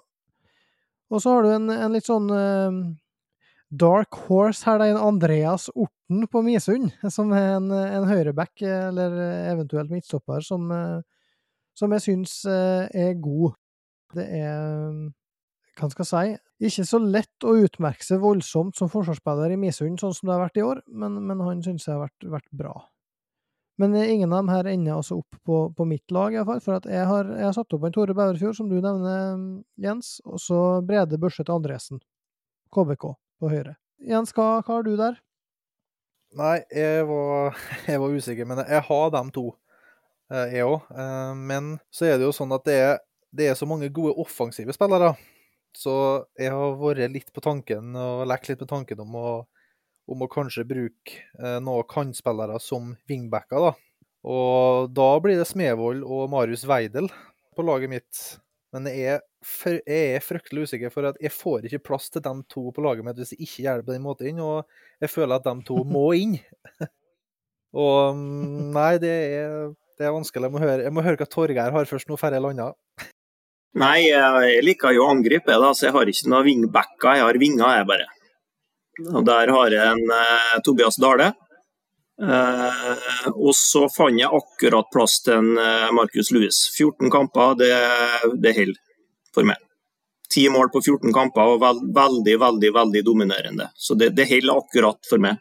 Og 1.09 1.23
så 1.25 1.33
har 1.33 1.47
du 1.47 1.55
en, 1.55 1.71
en 1.73 1.95
litt 1.97 2.05
sånn 2.05 2.29
uh, 2.29 2.83
dark 3.73 4.19
horse 4.27 4.69
her, 4.69 4.77
det 4.77 4.91
er 4.91 4.99
en 4.99 5.07
Andreas 5.07 5.71
Orten 5.73 6.29
på 6.29 6.43
Misund, 6.45 6.93
som 7.17 7.33
er 7.33 7.55
en, 7.55 7.73
en 7.73 8.11
høyreback, 8.13 8.61
eller 8.61 9.17
eventuelt 9.55 9.89
midtstopper, 9.89 10.45
som, 10.45 10.69
som 11.73 11.97
jeg 11.97 12.05
syns 12.11 12.37
er 12.45 13.17
god. 13.25 13.57
Det 14.17 14.27
er, 14.41 14.95
hva 15.79 15.89
skal 15.93 16.05
jeg 16.05 16.11
si, 16.11 16.39
ikke 16.71 16.87
så 16.89 17.01
lett 17.03 17.47
å 17.47 17.57
utmerke 17.63 18.05
seg 18.05 18.23
voldsomt 18.23 18.79
som 18.79 18.91
forsvarsspiller 18.93 19.55
i 19.55 19.59
Misund, 19.61 20.01
sånn 20.03 20.15
som 20.17 20.29
det 20.29 20.37
har 20.37 20.47
vært 20.49 20.61
i 20.61 20.65
år, 20.67 20.83
men, 20.91 21.21
men 21.29 21.45
han 21.47 21.63
synes 21.65 21.87
jeg 21.87 21.95
har 21.95 22.09
vært, 22.09 22.27
vært 22.39 22.51
bra. 22.63 22.75
Men 23.81 23.95
ingen 23.97 24.33
av 24.33 24.43
dem 24.43 24.51
her 24.53 24.67
ender 24.69 24.99
altså 24.99 25.23
opp 25.23 25.37
på, 25.47 25.59
på 25.73 25.85
mitt 25.89 26.13
lag, 26.13 26.35
iallfall. 26.35 26.59
For 26.61 26.85
jeg 26.85 27.07
har, 27.09 27.31
jeg 27.33 27.47
har 27.47 27.55
satt 27.57 27.73
opp 27.73 27.87
en 27.89 27.95
Tore 27.95 28.13
Bæverfjord, 28.13 28.59
som 28.59 28.69
du 28.69 28.77
nevner, 28.77 29.39
Jens, 29.81 30.19
og 30.29 30.37
så 30.43 30.59
Brede 30.85 31.17
Børseth 31.23 31.55
Andresen. 31.55 32.03
KBK 32.77 33.07
på 33.41 33.49
høyre. 33.49 33.79
Jens, 34.05 34.35
hva, 34.37 34.59
hva 34.61 34.77
har 34.77 34.85
du 34.85 34.93
der? 35.01 35.17
Nei, 36.37 36.59
jeg 36.77 37.07
var, 37.09 37.57
jeg 37.91 38.03
var, 38.03 38.19
usikker, 38.21 38.51
men 38.53 38.61
jeg 38.67 38.85
har 38.91 39.15
dem 39.17 39.33
to, 39.35 39.47
eh, 40.29 40.59
jeg 40.59 40.69
òg. 40.69 40.93
Eh, 40.93 41.33
men 41.41 41.73
så 41.89 42.11
er 42.11 42.21
det 42.21 42.29
jo 42.29 42.37
sånn 42.37 42.53
at 42.55 42.69
det 42.69 42.77
er, 42.85 43.01
det 43.37 43.51
er 43.51 43.59
så 43.59 43.69
mange 43.69 43.91
gode 43.95 44.17
offensive 44.21 44.75
spillere. 44.75 45.15
Så 45.77 45.93
jeg 46.39 46.51
har 46.51 46.79
vært 46.81 47.13
litt 47.15 47.31
på 47.35 47.43
tanken 47.45 47.95
og 47.95 48.27
lekt 48.27 48.51
litt 48.51 48.63
med 48.63 48.71
tanken 48.73 49.03
om 49.05 49.19
å 49.19 49.31
om 50.11 50.25
å 50.25 50.31
kanskje 50.31 50.67
bruke 50.69 51.17
eh, 51.39 51.59
noen 51.63 51.87
kantspillere 51.91 52.59
som 52.63 52.95
wingbacker. 53.11 53.69
da. 53.69 53.73
Og 54.31 54.93
da 54.93 55.11
blir 55.23 55.39
det 55.41 55.49
Smevold 55.49 56.05
og 56.05 56.31
Marius 56.33 56.67
Weidel 56.69 57.09
på 57.57 57.67
laget 57.67 57.93
mitt. 57.93 58.23
Men 58.75 58.87
jeg 58.91 59.19
er, 59.19 59.23
er, 59.83 60.23
fryktelig 60.23 60.69
usikker, 60.69 60.93
for 60.95 61.09
at 61.09 61.19
jeg 61.23 61.35
får 61.35 61.67
ikke 61.67 61.83
plass 61.91 62.11
til 62.13 62.23
de 62.23 62.35
to 62.51 62.69
på 62.75 62.85
laget 62.85 63.07
mitt 63.07 63.19
hvis 63.19 63.35
jeg 63.35 63.47
ikke 63.47 63.65
gjør 63.65 63.81
det 63.81 63.87
på 63.89 63.95
den 63.97 64.07
måten. 64.07 64.43
Og 64.45 65.03
jeg 65.03 65.15
føler 65.15 65.39
at 65.39 65.47
de 65.49 65.57
to 65.69 65.81
må 65.97 66.09
inn. 66.19 66.37
og 67.87 68.19
mm, 68.19 68.69
nei, 68.77 68.93
det 69.03 69.15
er, 69.15 69.73
det 69.99 70.07
er 70.07 70.15
vanskelig. 70.17 70.51
Jeg 70.51 70.57
må, 70.57 70.63
høre, 70.63 70.85
jeg 70.87 70.97
må 70.97 71.07
høre 71.07 71.23
hva 71.23 71.31
Torgeir 71.31 71.79
har 71.79 71.91
først, 71.91 72.11
nå 72.11 72.19
før 72.21 72.37
jeg 72.37 72.47
lander. 72.47 72.79
Nei, 73.79 74.09
jeg 74.09 74.63
liker 74.67 74.97
jo 74.97 75.05
å 75.05 75.13
angripe, 75.13 75.55
da, 75.63 75.71
så 75.75 75.87
jeg 75.87 75.95
har 75.95 76.11
ikke 76.11 76.31
noen 76.33 76.49
vingbacker, 76.49 77.15
Jeg 77.15 77.23
har 77.23 77.39
vinger, 77.39 77.77
jeg 77.77 77.87
bare. 77.87 78.09
Og 79.15 79.25
Der 79.25 79.53
har 79.55 79.71
jeg 79.71 79.93
en 79.95 80.11
eh, 80.17 80.59
Tobias 80.65 80.99
Dale. 80.99 81.33
Eh, 82.21 83.29
og 83.31 83.55
så 83.57 83.87
fant 83.89 84.19
jeg 84.19 84.29
akkurat 84.29 84.91
plass 84.93 85.21
til 85.25 85.39
en 85.39 85.57
eh, 85.57 85.91
Marcus 85.95 86.33
Lewis. 86.35 86.67
14 86.75 87.11
kamper, 87.11 87.55
det, 87.57 87.73
det 88.43 88.57
holder 88.59 88.81
for 89.35 89.47
meg. 89.47 89.63
10 90.35 90.51
mål 90.55 90.71
på 90.71 90.83
14 90.83 91.15
kamper 91.15 91.55
og 91.55 91.63
veld, 91.63 91.87
veldig, 91.95 92.37
veldig 92.43 92.73
veldig 92.75 93.05
dominerende. 93.07 93.71
Så 93.75 93.95
det, 93.95 94.13
det 94.19 94.29
holder 94.31 94.61
akkurat 94.61 95.01
for 95.09 95.23
meg. 95.23 95.39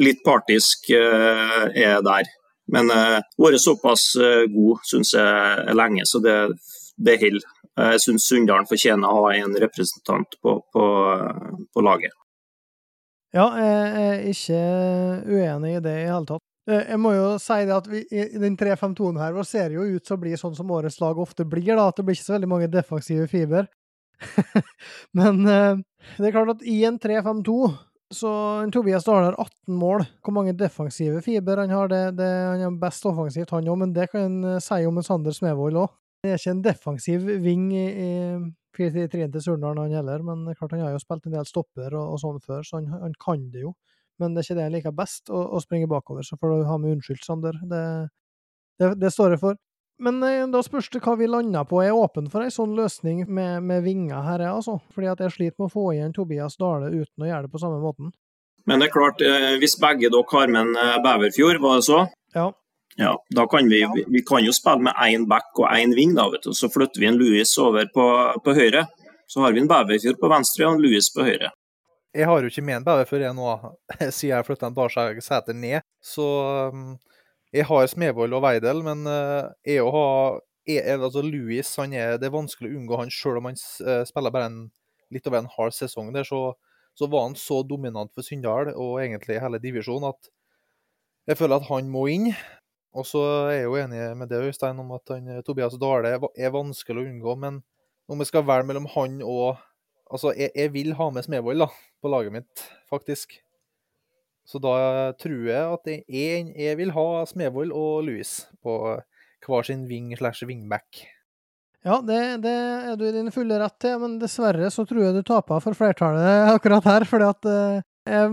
Litt 0.00 0.22
partisk 0.24 0.88
eh, 0.94 1.66
er 1.82 1.98
der. 2.02 2.30
Men 2.72 2.90
eh, 2.94 3.18
vært 3.42 3.62
såpass 3.62 4.12
eh, 4.16 4.46
god, 4.50 4.86
syns 4.88 5.12
jeg, 5.18 5.74
lenge, 5.76 6.06
så 6.08 6.22
det, 6.24 6.36
det 6.96 7.18
holder. 7.22 7.58
Jeg 7.82 8.00
syns 8.04 8.26
Sunndalen 8.28 8.68
fortjener 8.68 9.08
å 9.08 9.24
ha 9.24 9.34
en 9.38 9.54
representant 9.60 10.36
på, 10.44 10.58
på, 10.74 10.86
på 11.72 11.84
laget. 11.84 12.12
Ja, 13.32 13.46
jeg 13.56 13.92
er 14.04 14.24
ikke 14.28 14.62
uenig 15.24 15.76
i 15.78 15.84
det 15.84 15.94
i 16.02 16.08
hele 16.10 16.26
tatt. 16.28 16.44
Eh, 16.70 16.82
jeg 16.92 17.00
må 17.00 17.14
jo 17.16 17.28
si 17.42 17.62
det 17.66 17.74
at 17.74 17.88
vi, 17.90 18.02
i 18.12 18.40
den 18.42 18.58
3-5-2-en 18.60 19.20
her 19.22 19.32
vår 19.34 19.46
ser 19.48 19.72
jo 19.74 19.86
ut 19.88 20.06
som 20.06 20.20
å 20.20 20.22
bli 20.22 20.34
sånn 20.38 20.54
som 20.58 20.70
årets 20.70 21.00
lag 21.02 21.18
ofte 21.18 21.46
blir, 21.48 21.72
da, 21.72 21.88
at 21.88 21.98
det 21.98 22.04
blir 22.06 22.18
ikke 22.18 22.28
så 22.28 22.36
veldig 22.36 22.50
mange 22.52 22.68
defensive 22.70 23.24
fiber. 23.32 23.70
Men 25.18 25.40
eh, 25.48 25.80
det 26.18 26.28
er 26.28 26.36
klart 26.36 26.58
at 26.58 26.68
i 26.68 26.82
en 26.86 27.00
3-5-2 27.02 27.56
så 28.12 28.30
Tobias 28.68 29.06
Dahl 29.08 29.24
har 29.24 29.38
18 29.40 29.78
mål. 29.80 30.04
Hvor 30.20 30.36
mange 30.36 30.52
defensive 30.52 31.22
fiber 31.24 31.62
han 31.64 31.72
har, 31.72 31.88
det, 31.88 32.02
det, 32.20 32.28
han 32.28 32.66
er 32.66 32.78
best 32.80 33.06
offensivt, 33.08 33.54
han 33.56 33.70
òg, 33.72 33.78
men 33.80 33.94
det 33.96 34.10
kan 34.12 34.28
en 34.28 34.60
si 34.60 34.82
om 34.84 35.00
en 35.00 35.06
Sander 35.06 35.32
Smevold 35.32 35.80
òg. 35.86 35.94
Han 36.22 36.30
er 36.30 36.38
ikke 36.38 36.52
en 36.54 36.62
defensiv 36.62 37.24
ving 37.42 37.64
i, 37.74 37.86
i 37.98 38.10
4-3 38.78 39.24
til 39.32 39.42
Surnadal, 39.42 39.80
han 39.82 39.96
heller, 39.98 40.22
men 40.22 40.44
klart 40.54 40.76
han 40.76 40.84
har 40.84 40.92
jo 40.94 41.00
spilt 41.02 41.26
en 41.26 41.34
del 41.34 41.48
stopper 41.48 41.96
og, 41.98 42.12
og 42.14 42.20
sånn 42.22 42.38
før, 42.44 42.62
så 42.62 42.78
han, 42.78 42.86
han, 43.02 43.16
kan 43.18 43.48
det 43.50 43.64
jo. 43.64 43.72
Men 44.22 44.36
det 44.36 44.42
er 44.42 44.46
ikke 44.46 44.58
det 44.60 44.68
han 44.68 44.76
liker 44.76 44.94
best, 44.94 45.32
å, 45.34 45.40
å 45.56 45.60
springe 45.64 45.90
bakover, 45.90 46.22
så 46.22 46.38
får 46.38 46.52
du 46.52 46.64
ha 46.68 46.78
med 46.78 46.94
unnskyldt, 46.94 47.26
Sander. 47.26 47.58
Det, 47.66 47.82
det, 48.78 48.92
det, 49.02 49.10
står 49.10 49.34
jeg 49.34 49.42
for. 49.42 49.58
Men 50.02 50.22
eh, 50.28 50.46
da 50.54 50.62
spørs 50.62 50.92
det 50.94 51.02
hva 51.02 51.16
vi 51.18 51.26
lander 51.26 51.66
på. 51.66 51.82
Jeg 51.82 51.90
er 51.90 51.98
åpen 52.04 52.30
for 52.30 52.46
ei 52.46 52.54
sånn 52.54 52.78
løsning 52.78 53.26
med, 53.26 53.66
med 53.66 53.82
vinger 53.82 54.22
her, 54.22 54.46
jeg, 54.46 54.62
altså. 54.62 54.78
Fordi 54.94 55.10
at 55.10 55.26
jeg 55.26 55.36
sliter 55.40 55.58
med 55.58 55.72
å 55.72 55.74
få 55.74 55.90
igjen 55.96 56.14
Tobias 56.14 56.54
Dale 56.62 56.94
uten 56.94 57.26
å 57.26 57.32
gjøre 57.32 57.48
det 57.48 57.54
på 57.56 57.66
samme 57.66 57.82
måten. 57.82 58.14
Men 58.70 58.78
det 58.78 58.92
er 58.92 58.94
klart, 58.94 59.26
eh, 59.26 59.56
hvis 59.58 59.74
begge 59.82 60.06
dere 60.06 60.38
har 60.38 60.54
med 60.54 60.68
en 60.68 60.76
eh, 60.78 60.98
Bæverfjord, 61.02 61.58
var 61.66 61.82
det 61.82 61.86
så? 61.90 62.04
Ja. 62.38 62.52
Ja, 62.96 63.16
da 63.30 63.46
kan 63.48 63.68
vi, 63.68 63.80
vi 64.08 64.22
kan 64.22 64.44
jo 64.44 64.52
spille 64.52 64.84
med 64.84 64.98
én 65.00 65.24
back 65.28 65.56
og 65.56 65.70
én 65.72 65.94
ving, 65.96 66.12
da, 66.16 66.26
vet 66.32 66.44
du. 66.44 66.52
så 66.52 66.68
flytter 66.68 67.00
vi 67.00 67.08
en 67.08 67.16
Louis 67.16 67.56
over 67.58 67.88
på, 67.94 68.06
på 68.44 68.54
høyre. 68.56 68.84
Så 69.26 69.40
har 69.40 69.52
vi 69.52 69.62
en 69.62 69.68
Bæverfjord 69.70 70.18
på 70.20 70.28
venstre 70.28 70.66
og 70.66 70.76
en 70.76 70.82
Louis 70.84 71.08
på 71.14 71.24
høyre. 71.24 71.52
Jeg 72.12 72.28
har 72.28 72.44
jo 72.44 72.50
ikke 72.52 72.64
med 72.66 72.82
en 72.82 72.84
Bæverfjord 72.84 73.24
jeg 73.24 73.36
nå, 73.38 73.52
siden 74.16 74.34
jeg 74.34 74.46
flytta 74.48 74.68
en 74.68 74.76
Barsæter 74.76 75.56
ned. 75.56 75.80
Så 76.04 76.26
um, 76.68 76.98
jeg 77.52 77.64
har 77.68 77.88
Smevold 77.88 78.36
og 78.36 78.44
Weidel, 78.44 78.84
men 78.84 79.06
uh, 79.08 79.48
jeg 79.64 79.86
har 79.96 80.42
jeg, 80.68 80.84
altså 80.98 81.22
Louis 81.24 81.72
han 81.80 81.94
er, 81.96 82.18
det 82.20 82.28
er 82.28 82.36
vanskelig 82.36 82.70
å 82.70 82.76
unngå 82.76 82.98
han, 83.00 83.10
selv 83.10 83.40
om 83.40 83.48
han 83.48 83.56
uh, 83.56 84.02
spiller 84.06 84.34
bare 84.34 84.50
en, 84.50 84.60
litt 85.12 85.26
over 85.30 85.40
en 85.40 85.50
halv 85.56 85.72
sesong 85.76 86.12
der. 86.12 86.28
Så, 86.28 86.52
så 86.92 87.08
var 87.08 87.30
han 87.30 87.38
så 87.40 87.62
dominant 87.64 88.12
for 88.12 88.26
Sunndal 88.26 88.74
og 88.74 89.00
egentlig 89.00 89.40
hele 89.40 89.62
divisjonen 89.62 90.12
at 90.12 90.32
jeg 91.30 91.38
føler 91.38 91.56
at 91.56 91.68
han 91.70 91.88
må 91.88 92.04
inn. 92.10 92.32
Og 92.92 93.06
så 93.08 93.22
er 93.48 93.62
jeg 93.62 93.68
jo 93.68 93.76
enig 93.80 94.00
med 94.20 94.28
det, 94.28 94.42
Øystein, 94.48 94.80
om 94.82 94.90
at 94.96 95.14
han, 95.14 95.30
Tobias 95.46 95.78
Dale 95.80 96.16
er 96.18 96.52
vanskelig 96.52 97.00
å 97.00 97.06
unngå. 97.08 97.36
Men 97.40 97.62
om 98.10 98.20
jeg 98.20 98.28
skal 98.28 98.44
velge 98.48 98.68
mellom 98.68 98.90
han 98.96 99.20
og 99.24 99.60
Altså, 100.12 100.34
jeg, 100.36 100.50
jeg 100.52 100.68
vil 100.74 100.90
ha 100.98 101.06
med 101.08 101.24
Smevold 101.24 101.62
da, 101.62 101.70
på 102.04 102.10
laget 102.12 102.34
mitt, 102.34 102.62
faktisk. 102.90 103.38
Så 104.44 104.60
da 104.60 104.74
tror 105.16 105.46
jeg 105.48 105.62
at 105.62 105.88
jeg, 105.88 106.50
jeg 106.52 106.76
vil 106.76 106.92
ha 106.92 107.06
Smevold 107.30 107.72
og 107.72 108.02
Louis 108.04 108.32
på 108.60 108.74
hver 109.46 109.64
sin 109.66 109.86
wing 109.88 110.12
slash 110.18 110.44
wingback. 110.44 111.06
Ja, 111.82 111.96
det, 112.06 112.18
det, 112.44 112.52
er 112.90 112.98
du 112.98 113.06
i 113.08 113.14
din 113.14 113.32
fulle 113.34 113.56
rett 113.58 113.78
til, 113.82 113.96
men 114.04 114.20
dessverre 114.20 114.68
så 114.70 114.84
tror 114.86 115.06
jeg 115.06 115.16
du 115.16 115.24
taper 115.26 115.64
for 115.64 115.74
flertallet 115.74 116.52
akkurat 116.52 116.86
her. 116.86 117.08
fordi 117.08 117.30
at 117.32 117.48
eh, 117.50 117.86
jeg 118.08 118.30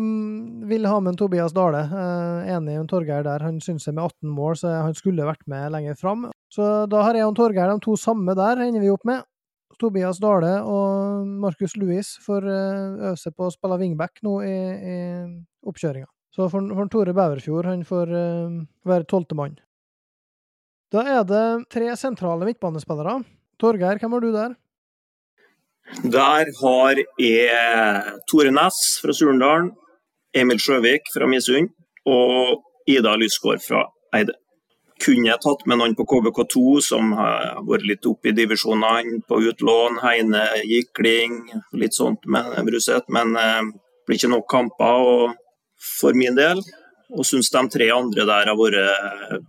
vil 0.70 0.88
ha 0.90 1.00
med 1.00 1.14
en 1.14 1.18
Tobias 1.20 1.54
Dale. 1.54 1.84
Enig 2.50 2.78
med 2.80 2.90
Torgeir 2.90 3.26
der. 3.28 3.44
Han 3.46 3.60
syns 3.62 3.86
jeg 3.86 3.96
med 3.96 4.08
18 4.08 4.32
mål, 4.34 4.58
så 4.58 4.72
han 4.82 4.96
skulle 4.98 5.28
vært 5.28 5.46
med 5.52 5.72
lenger 5.76 5.98
fram. 6.00 6.30
Så 6.50 6.88
da 6.90 7.04
har 7.06 7.18
jeg 7.18 7.30
og 7.30 7.36
Torgeir 7.38 7.70
de 7.70 7.84
to 7.86 7.98
samme 8.00 8.34
der, 8.38 8.64
ender 8.66 8.82
vi 8.82 8.90
opp 8.94 9.06
med. 9.06 9.26
Tobias 9.80 10.20
Dale 10.20 10.58
og 10.68 11.28
Markus 11.40 11.76
Louis 11.80 12.08
får 12.26 12.48
eh, 12.52 13.10
øve 13.10 13.18
seg 13.20 13.36
på 13.38 13.48
å 13.48 13.54
spille 13.54 13.78
wingback 13.80 14.20
nå 14.26 14.34
i, 14.44 14.56
i 14.76 14.98
oppkjøringa. 15.70 16.10
Så 16.36 16.50
for, 16.52 16.66
for 16.76 16.92
Tore 16.92 17.16
Bæverfjord 17.16 17.70
han 17.70 17.86
får 17.88 18.12
uh, 18.14 18.58
være 18.88 19.08
tolvte 19.10 19.38
mann. 19.40 19.56
Da 20.94 21.04
er 21.18 21.24
det 21.28 21.46
tre 21.74 21.90
sentrale 21.98 22.46
midtbanespillere. 22.50 23.20
Torgeir, 23.62 24.02
hvem 24.02 24.14
har 24.16 24.24
du 24.24 24.30
der? 24.34 24.54
Der 25.98 26.46
har 26.62 27.00
jeg 27.18 28.20
Tore 28.30 28.52
Næss 28.54 29.00
fra 29.02 29.14
Surendalen, 29.14 29.72
Emil 30.38 30.60
Sjøvik 30.62 31.10
fra 31.14 31.28
Misund 31.28 31.72
og 32.06 32.62
Ida 32.88 33.16
Lysgård 33.18 33.64
fra 33.66 33.88
Eide. 34.16 34.36
Kunne 35.02 35.32
jeg 35.32 35.42
tatt 35.42 35.66
med 35.66 35.80
noen 35.80 35.96
på 35.98 36.06
KBK2 36.12 36.62
som 36.86 37.14
har 37.18 37.62
vært 37.66 37.88
litt 37.90 38.06
oppe 38.06 38.30
i 38.30 38.36
divisjonene 38.38 39.22
på 39.28 39.40
utlån, 39.50 40.02
Heine 40.04 40.44
Gikling, 40.68 41.40
litt 41.80 41.98
sånt 41.98 42.28
med 42.28 42.52
Bruseth, 42.68 43.08
men 43.10 43.34
det 43.38 43.46
eh, 43.48 43.70
blir 44.06 44.20
ikke 44.20 44.34
nok 44.34 44.50
kamper 44.52 45.34
for 46.00 46.18
min 46.18 46.38
del. 46.38 46.62
Og 47.16 47.26
syns 47.26 47.50
de 47.50 47.64
tre 47.74 47.88
andre 47.96 48.28
der 48.30 48.52
har 48.52 48.60
vært 48.60 49.40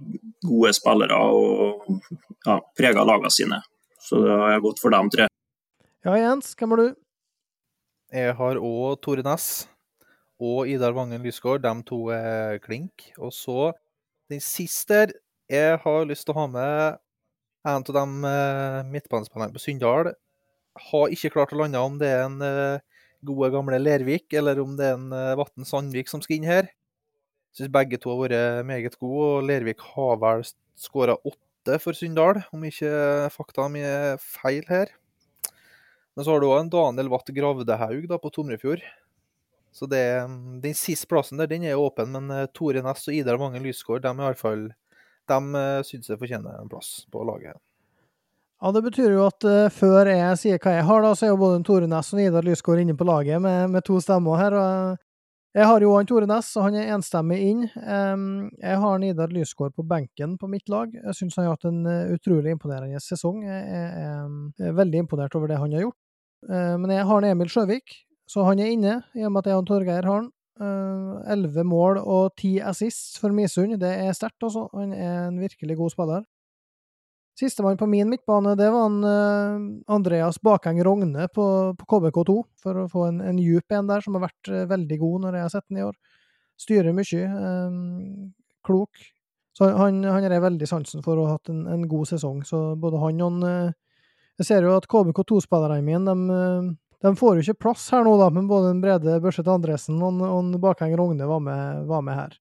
gode 0.47 0.73
spillere 0.73 1.19
og 1.21 1.99
ja, 2.47 2.57
prega 2.79 3.05
lagene 3.05 3.33
sine. 3.35 3.61
Så 4.01 4.23
det 4.25 4.39
har 4.41 4.65
gått 4.65 4.81
for 4.81 4.95
dem 4.95 5.11
tre. 5.13 5.29
Ja, 6.01 6.15
Jens, 6.17 6.55
hvem 6.57 6.73
har 6.73 6.81
du? 6.81 6.95
Jeg 8.09 8.33
har 8.39 8.57
òg 8.57 8.95
Tore 9.05 9.21
Næss 9.21 9.67
og 10.41 10.71
Idar 10.73 10.95
Vangen 10.97 11.21
Lysgård. 11.21 11.61
De 11.61 11.73
to 11.85 11.99
er 12.15 12.57
klink. 12.65 13.11
Og 13.21 13.35
så 13.37 13.75
den 14.33 14.41
siste. 14.41 15.11
Jeg 15.53 15.77
har 15.83 16.07
lyst 16.09 16.25
til 16.25 16.33
å 16.33 16.39
ha 16.39 16.47
med 16.49 16.97
en 17.69 17.85
av 17.85 17.91
de 17.99 18.05
uh, 18.25 18.79
midtbanespillerne 18.89 19.53
på 19.53 19.61
Sunndal. 19.61 20.15
Har 20.89 21.13
ikke 21.13 21.35
klart 21.35 21.53
å 21.53 21.61
lande 21.61 21.83
om 21.85 22.01
det 22.01 22.09
er 22.09 22.25
en 22.31 22.41
uh, 22.41 23.03
gode, 23.21 23.53
gamle 23.53 23.83
Lervik 23.83 24.33
eller 24.41 24.63
om 24.65 24.79
det 24.81 24.89
er 24.89 24.97
en 24.97 25.13
uh, 25.13 25.37
Vatn 25.43 25.69
Sandvik 25.69 26.09
som 26.09 26.25
skal 26.25 26.39
inn 26.39 26.49
her. 26.49 26.73
Syns 27.53 27.75
begge 27.77 28.01
to 28.01 28.15
har 28.15 28.23
vært 28.25 28.65
meget 28.65 28.97
gode, 28.97 29.29
og 29.35 29.45
Lervik 29.51 29.85
har 29.93 30.17
vel 30.25 30.49
skåra 30.81 31.21
åtte 31.21 31.77
for 31.85 31.93
Sunndal, 31.93 32.41
om 32.57 32.65
ikke 32.65 32.89
fakta 33.37 33.69
mi 33.69 33.85
er 33.85 34.17
feil 34.23 34.65
her. 34.73 34.97
Men 36.21 36.25
så 36.27 36.35
har 36.35 36.43
du 36.43 36.51
òg 36.51 36.59
en 36.61 36.69
Daniel 36.69 37.09
Watt 37.09 37.31
Gravdehaug 37.33 38.03
da, 38.11 38.19
på 38.21 38.29
Tomrefjord. 38.29 38.83
Så 39.73 39.87
det, 39.89 40.03
den 40.61 40.75
siste 40.77 41.09
plassen 41.09 41.41
der, 41.41 41.49
den 41.49 41.65
er 41.65 41.81
åpen, 41.81 42.11
men 42.13 42.29
eh, 42.35 42.49
Tore 42.53 42.83
Næss 42.85 43.09
og 43.09 43.17
Idar 43.17 43.39
Vangen 43.41 43.65
Lysgård, 43.65 44.03
de, 44.05 44.13
i 44.13 44.27
hvert 44.27 44.43
de 45.33 45.39
uh, 45.57 45.81
syns 45.89 46.13
jeg 46.13 46.21
fortjener 46.21 46.59
en 46.61 46.69
plass 46.69 47.07
på 47.09 47.25
laget. 47.25 47.57
Ja, 48.61 48.73
Det 48.77 48.83
betyr 48.91 49.15
jo 49.15 49.23
at 49.31 49.49
uh, 49.49 49.71
før 49.73 50.13
jeg 50.13 50.37
sier 50.43 50.61
hva 50.61 50.75
jeg 50.77 50.85
har, 50.91 51.07
da, 51.07 51.15
så 51.17 51.25
er 51.25 51.33
jo 51.33 51.39
både 51.41 51.63
Tore 51.65 51.89
Næss 51.89 52.13
og 52.13 52.21
Idar 52.21 52.45
Lysgård 52.45 52.83
inne 52.85 52.99
på 53.01 53.09
laget 53.09 53.41
med, 53.41 53.73
med 53.73 53.87
to 53.89 53.97
stemmer 54.05 54.37
her. 54.43 54.59
jeg 55.57 55.71
har 55.73 55.81
jo 55.81 55.97
han 55.97 56.13
Tore 56.13 56.29
Næss, 56.29 56.53
og 56.61 56.69
han 56.69 56.77
er 56.83 56.93
enstemmig 56.99 57.41
inn. 57.47 57.65
Um, 57.81 58.51
jeg 58.61 58.85
har 58.85 59.09
Idar 59.09 59.33
Lysgård 59.33 59.73
på 59.73 59.89
benken 59.89 60.37
på 60.37 60.53
mitt 60.53 60.69
lag. 60.69 60.93
Jeg 60.93 61.17
syns 61.17 61.41
han 61.41 61.49
har 61.49 61.57
hatt 61.57 61.73
en 61.73 62.13
utrolig 62.13 62.59
imponerende 62.59 63.01
sesong. 63.01 63.41
Jeg 63.49 63.65
er, 63.81 63.99
er, 64.05 64.39
er, 64.69 64.81
veldig 64.85 65.07
imponert 65.07 65.41
over 65.41 65.49
det 65.49 65.65
han 65.65 65.73
har 65.73 65.89
gjort. 65.89 66.00
Uh, 66.49 66.77
men 66.81 66.93
jeg 66.95 67.07
har 67.09 67.23
en 67.23 67.33
Emil 67.35 67.51
Sjøvik, 67.53 67.95
så 68.31 68.45
han 68.47 68.61
er 68.63 68.73
inne, 68.73 69.01
i 69.17 69.25
og 69.27 69.33
med 69.35 69.43
at 69.43 69.51
jeg 69.51 69.61
og 69.61 69.67
Torgeir 69.69 70.07
har 70.07 70.23
han. 70.23 70.31
Elleve 71.33 71.63
uh, 71.65 71.69
mål 71.69 72.03
og 72.03 72.35
ti 72.37 72.59
assists 72.61 73.21
for 73.21 73.33
Misund. 73.33 73.79
Det 73.81 73.91
er 74.05 74.13
sterkt, 74.17 74.43
altså. 74.45 74.67
Han 74.77 74.93
er 74.93 75.29
en 75.29 75.41
virkelig 75.41 75.77
god 75.79 75.95
spiller. 75.95 76.27
Sistemann 77.41 77.79
på 77.81 77.89
min 77.89 78.11
midtbane, 78.11 78.53
det 78.59 78.69
var 78.73 78.89
en, 78.91 78.99
uh, 79.05 79.95
Andreas 79.95 80.41
Bakeng 80.45 80.83
Rogne 80.85 81.29
på, 81.33 81.47
på, 81.79 81.87
KBK2, 81.93 82.37
for 82.61 82.83
å 82.83 82.89
få 82.93 83.07
en, 83.09 83.23
en 83.25 83.41
djup 83.41 83.73
en 83.73 83.89
der, 83.89 84.05
som 84.05 84.19
har 84.19 84.29
vært 84.29 84.53
veldig 84.75 85.01
god 85.01 85.25
når 85.25 85.39
jeg 85.39 85.47
har 85.47 85.55
sett 85.55 85.69
den 85.71 85.81
i 85.81 85.87
år. 85.89 85.97
Styrer 86.61 86.93
mye. 86.93 87.25
Klok. 88.67 89.07
Så 89.57 89.71
han, 89.77 90.03
han 90.05 90.25
har 90.25 90.35
jeg 90.35 90.45
veldig 90.45 90.69
sansen 90.69 91.05
for 91.05 91.17
å 91.17 91.25
ha 91.27 91.39
hatt 91.39 91.49
en, 91.53 91.65
en, 91.69 91.87
god 91.89 92.11
sesong. 92.13 92.43
Så 92.45 92.61
både 92.81 93.01
han 93.01 93.23
og 93.25 93.33
han 93.41 93.73
Jeg 94.41 94.49
ser 94.49 94.65
jo 94.65 94.73
at 94.73 94.87
KBK2-spillerne 94.89 95.83
mine, 95.85 96.15
de, 96.17 96.77
de, 97.05 97.11
får 97.17 97.37
jo 97.37 97.45
ikke 97.45 97.67
plass 97.67 97.91
her 97.93 98.07
nå, 98.07 98.15
da, 98.17 98.31
men 98.33 98.47
både 98.49 98.73
Brede 98.81 99.19
Børseth 99.21 99.53
Andresen 99.53 99.99
og, 100.01 100.23
og 100.25 100.55
Bakhenger 100.63 101.03
Rogne 101.03 101.29
var 101.29 101.43
var 101.89 102.07
med 102.07 102.17
her. 102.17 102.39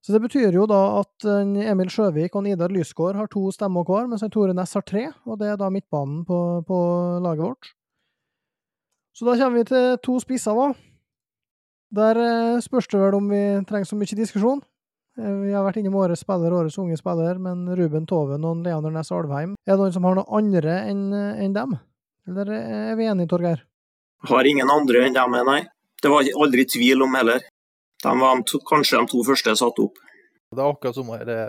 Så 0.00 0.16
det 0.16 0.22
betyr 0.24 0.56
jo 0.56 0.64
da 0.66 0.80
at 1.02 1.26
Emil 1.70 1.90
Sjøvik 1.92 2.34
og 2.34 2.48
Idar 2.48 2.72
Lysgård 2.72 3.18
har 3.20 3.28
to 3.30 3.50
stemmer 3.52 3.84
hver, 3.84 4.08
mens 4.08 4.24
Tore 4.32 4.54
Næss 4.56 4.74
har 4.74 4.82
tre, 4.82 5.10
og 5.28 5.38
det 5.38 5.52
er 5.52 5.60
da 5.60 5.68
midtbanen 5.70 6.24
på, 6.26 6.38
på, 6.66 6.78
laget 7.22 7.44
vårt. 7.44 7.70
Så 9.14 9.28
da 9.28 9.36
kommer 9.36 9.60
vi 9.60 9.68
til 9.68 9.98
to 10.02 10.16
spisser, 10.24 10.56
da. 10.56 10.72
Der 12.00 12.18
eh, 12.22 12.60
spørs 12.64 12.88
det 12.88 13.00
vel 13.00 13.18
om 13.18 13.30
vi 13.30 13.42
trenger 13.68 13.86
så 13.86 13.98
mye 13.98 14.18
diskusjon. 14.18 14.62
Eh, 15.20 15.36
vi 15.44 15.52
har 15.54 15.66
vært 15.66 15.80
innom 15.82 15.98
årets 16.00 16.24
spiller, 16.24 16.54
årets 16.56 16.78
unge 16.80 16.96
spiller, 17.00 17.38
men 17.42 17.68
Ruben 17.78 18.08
Toven 18.08 18.46
og 18.48 18.64
Leander 18.64 18.94
Næss 18.94 19.12
Alvheim 19.14 19.54
Er 19.66 19.76
det 19.76 19.80
noen 19.82 19.94
som 19.94 20.08
har 20.08 20.18
noe 20.18 20.40
andre 20.40 20.80
enn 20.90 21.06
en 21.12 21.56
dem? 21.56 21.76
Eller 22.30 22.52
er 22.56 22.96
vi 22.98 23.08
enige, 23.10 23.30
Torgeir? 23.30 23.64
Har 24.28 24.46
ingen 24.46 24.70
andre 24.70 25.06
enn 25.06 25.16
dem, 25.16 25.38
nei. 25.48 25.62
Det 26.00 26.10
var 26.12 26.28
aldri 26.44 26.66
tvil 26.68 27.02
om 27.04 27.16
heller. 27.16 27.42
De 28.02 28.12
var 28.20 28.42
to, 28.48 28.60
kanskje 28.68 29.00
de 29.00 29.10
to 29.12 29.22
første 29.26 29.56
satt 29.60 29.80
opp. 29.82 29.98
Det 30.50 30.62
er 30.62 30.70
akkurat 30.70 30.96
som 30.96 31.10
det, 31.28 31.40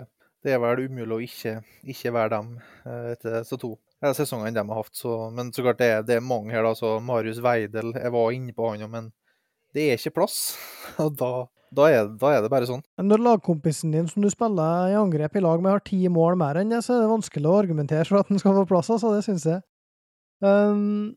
det 0.44 0.52
er 0.52 0.60
vel 0.62 0.84
umulig 0.86 1.16
å 1.16 1.22
ikke, 1.24 1.54
ikke 1.94 2.12
være 2.14 2.34
dem 2.36 2.52
eh, 2.60 3.12
etter 3.14 3.40
disse 3.40 3.58
to 3.60 3.74
sesongene 4.02 4.54
de 4.56 4.64
har 4.66 4.80
hatt. 4.82 4.94
Så, 4.98 5.16
men 5.34 5.52
så 5.54 5.64
klart 5.64 5.80
det 5.80 5.88
er, 5.88 6.04
det 6.06 6.18
er 6.18 6.24
mange 6.26 6.54
her. 6.54 6.64
da, 6.66 6.74
så 6.78 6.96
Marius 7.00 7.40
Weidel, 7.44 7.94
jeg 7.96 8.14
var 8.14 8.36
inne 8.36 8.54
på 8.56 8.70
han, 8.72 8.84
men 8.90 9.10
det 9.74 9.88
er 9.88 10.00
ikke 10.00 10.16
plass. 10.20 10.38
Og 11.02 11.14
da, 11.18 11.32
da, 11.72 11.88
er, 11.88 12.10
da, 12.20 12.34
er, 12.36 12.44
det 12.44 12.52
bare 12.52 12.68
sånn. 12.68 12.82
Når 13.00 13.24
lagkompisen 13.24 13.94
din 13.94 14.08
som 14.10 14.24
du 14.24 14.28
spiller 14.32 14.92
i 14.92 14.98
angrep 14.98 15.38
i 15.38 15.42
lag 15.44 15.62
med, 15.62 15.72
har 15.74 15.84
ti 15.86 16.00
mål 16.12 16.36
mer 16.40 16.60
enn 16.60 16.72
det, 16.74 16.82
så 16.84 16.96
er 16.96 17.04
det 17.04 17.12
vanskelig 17.12 17.48
å 17.48 17.58
argumentere 17.62 18.06
for 18.08 18.20
at 18.20 18.30
han 18.32 18.40
skal 18.42 18.56
få 18.60 18.68
plass. 18.68 18.92
altså, 18.92 19.14
Det 19.16 19.24
syns 19.26 19.48
jeg. 19.48 19.64
Um, 20.42 21.14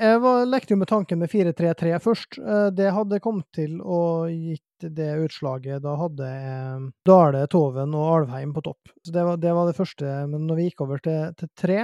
jeg 0.00 0.20
var, 0.22 0.46
lekte 0.48 0.72
jo 0.72 0.80
med 0.80 0.88
tanken 0.88 1.20
med 1.20 1.28
4-3-3 1.28 1.98
først. 2.00 2.38
Eh, 2.40 2.68
det 2.72 2.92
hadde 2.96 3.20
kommet 3.20 3.48
til 3.52 3.80
å 3.82 4.30
gitt 4.30 4.86
det 4.96 5.10
utslaget. 5.26 5.82
Da 5.84 5.96
hadde 6.00 6.28
jeg 6.30 6.86
Dale, 7.04 7.42
Toven 7.52 7.96
og 7.98 8.06
Alvheim 8.14 8.54
på 8.56 8.62
topp. 8.64 8.94
Så 9.04 9.12
det 9.12 9.24
var, 9.26 9.40
det 9.42 9.52
var, 9.56 9.68
det 9.68 9.76
første. 9.76 10.14
Men 10.30 10.46
når 10.48 10.56
vi 10.60 10.68
gikk 10.70 10.86
over 10.86 11.02
til, 11.04 11.34
til 11.36 11.50
tre, 11.58 11.82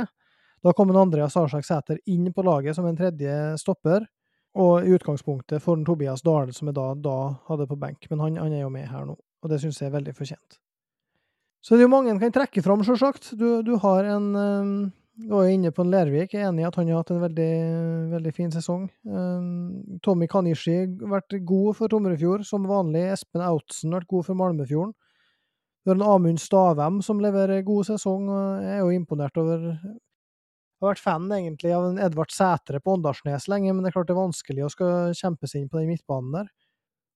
da 0.65 0.73
kom 0.73 0.95
en 0.95 1.03
Andreas 1.03 1.37
Arsak 1.37 1.67
Sæter 1.67 2.01
inn 2.09 2.31
på 2.33 2.45
laget 2.47 2.79
som 2.79 2.89
en 2.89 2.97
tredje 2.97 3.35
stopper. 3.61 4.07
Og 4.57 4.87
i 4.87 4.93
utgangspunktet 4.97 5.61
for 5.61 5.77
den 5.77 5.85
Tobias 5.85 6.23
Dahl, 6.25 6.53
som 6.57 6.71
jeg 6.71 6.77
da, 6.79 6.91
da 6.97 7.17
hadde 7.51 7.69
på 7.69 7.77
benk. 7.81 8.07
Men 8.11 8.23
han, 8.25 8.39
han, 8.41 8.55
er 8.57 8.65
jo 8.65 8.73
med 8.73 8.87
her 8.89 9.05
nå, 9.05 9.17
og 9.17 9.53
det 9.53 9.61
syns 9.61 9.83
jeg 9.83 9.91
er 9.91 9.99
veldig 9.99 10.15
fortjent. 10.17 10.61
Så 11.61 11.75
det 11.75 11.83
er 11.83 11.89
jo 11.89 11.93
mange 11.97 12.13
en 12.13 12.23
kan 12.23 12.33
trekke 12.33 12.63
fram, 12.65 12.85
sjølsagt. 12.87 13.35
Du, 13.37 13.61
du, 13.67 13.75
har 13.83 14.07
en 14.15 14.31
um, 14.39 14.71
du 15.17 15.31
var 15.33 15.47
jo 15.47 15.57
inne 15.57 15.73
på 15.73 15.83
en 15.85 15.91
Lervik. 15.91 16.35
Jeg 16.35 16.45
er 16.45 16.51
enig 16.51 16.63
i 16.63 16.69
at 16.69 16.77
han 16.77 16.89
har 16.93 17.01
hatt 17.01 17.11
en 17.15 17.23
veldig, 17.25 17.53
veldig 18.13 18.33
fin 18.37 18.53
sesong. 18.53 18.85
Um, 19.09 19.99
Tommy 20.05 20.29
Kanishi 20.29 20.77
har 20.85 21.13
vært 21.15 21.39
god 21.49 21.79
for 21.79 21.93
Tomrefjord, 21.93 22.45
som 22.45 22.69
vanlig. 22.69 23.07
Espen 23.15 23.45
Outsen 23.45 23.95
har 23.95 24.05
vært 24.05 24.13
god 24.13 24.27
for 24.29 24.39
Malmefjorden. 24.39 24.93
Du 25.87 25.93
har 25.93 25.97
en 25.97 26.05
Amund 26.05 26.43
Stavem 26.43 27.01
som 27.07 27.23
leverer 27.23 27.65
god 27.65 27.89
sesong. 27.89 28.29
og 28.29 28.63
Jeg 28.63 28.75
er 28.75 28.85
jo 28.85 28.93
imponert 28.93 29.41
over 29.41 29.65
Jeg 30.77 30.85
har 30.85 30.93
vært 30.93 31.05
fan 31.05 31.27
egentlig 31.33 31.72
av 31.72 31.87
en 31.89 31.99
Edvard 32.05 32.33
Sætre 32.35 32.83
på 32.85 32.99
Åndalsnes 32.99 33.49
lenge, 33.49 33.72
men 33.72 33.83
det 33.83 33.91
er 33.91 33.97
klart 33.97 34.11
det 34.11 34.16
er 34.16 34.20
vanskelig 34.20 34.64
å 34.66 34.72
skal 34.72 35.14
kjempe 35.16 35.49
seg 35.49 35.62
inn 35.62 35.70
på 35.72 35.81
den 35.81 35.89
midtbanen 35.95 36.35
der. 36.37 36.51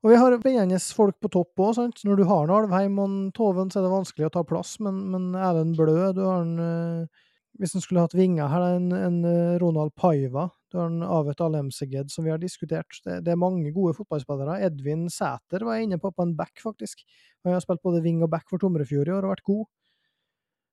Og 0.00 0.14
vi 0.14 0.16
har 0.16 0.36
spennende 0.38 0.78
folk 0.96 1.18
på 1.20 1.28
topp 1.34 1.60
òg, 1.60 1.74
sant. 1.76 2.00
Når 2.08 2.22
du 2.22 2.24
har 2.30 2.46
en 2.46 2.54
Alvheim 2.56 2.96
og 3.02 3.10
en 3.10 3.18
Toven, 3.36 3.68
så 3.68 3.80
er 3.80 3.84
det 3.84 3.92
vanskelig 3.92 4.30
å 4.30 4.32
ta 4.38 4.44
plass, 4.48 4.78
men, 4.80 5.02
men 5.12 5.34
Erlend 5.36 5.76
Blø, 5.76 5.98
du 6.16 6.22
har 6.24 6.46
en 6.46 6.54
uh, 6.56 7.26
hvis 7.60 7.74
en 7.76 7.82
skulle 7.84 8.02
hatt 8.04 8.16
vinger 8.16 8.48
her, 8.48 8.64
en, 8.76 8.88
en 8.94 9.18
eh, 9.26 9.58
Ronald 9.60 9.92
Paiva, 9.98 10.46
du 10.70 10.78
har 10.78 10.88
en 10.88 11.02
Avet 11.02 11.42
Alemseged, 11.44 12.12
som 12.12 12.24
vi 12.24 12.32
har 12.32 12.40
diskutert. 12.40 13.00
Det, 13.04 13.18
det, 13.26 13.34
er 13.34 13.40
mange 13.40 13.72
gode 13.74 13.96
fotballspillere. 13.98 14.60
Edvin 14.68 15.08
Sæter 15.12 15.66
var 15.66 15.76
jeg 15.76 15.88
inne 15.88 15.98
på 16.00 16.12
på 16.14 16.24
en 16.24 16.36
back, 16.38 16.54
faktisk. 16.62 17.02
Han 17.44 17.56
har 17.56 17.64
spilt 17.64 17.82
både 17.84 18.02
wing 18.04 18.22
og 18.24 18.30
back 18.32 18.46
for 18.48 18.62
Tomrefjord 18.62 19.10
i 19.10 19.14
år 19.16 19.26
og 19.26 19.34
vært 19.34 19.48
god. 19.50 19.66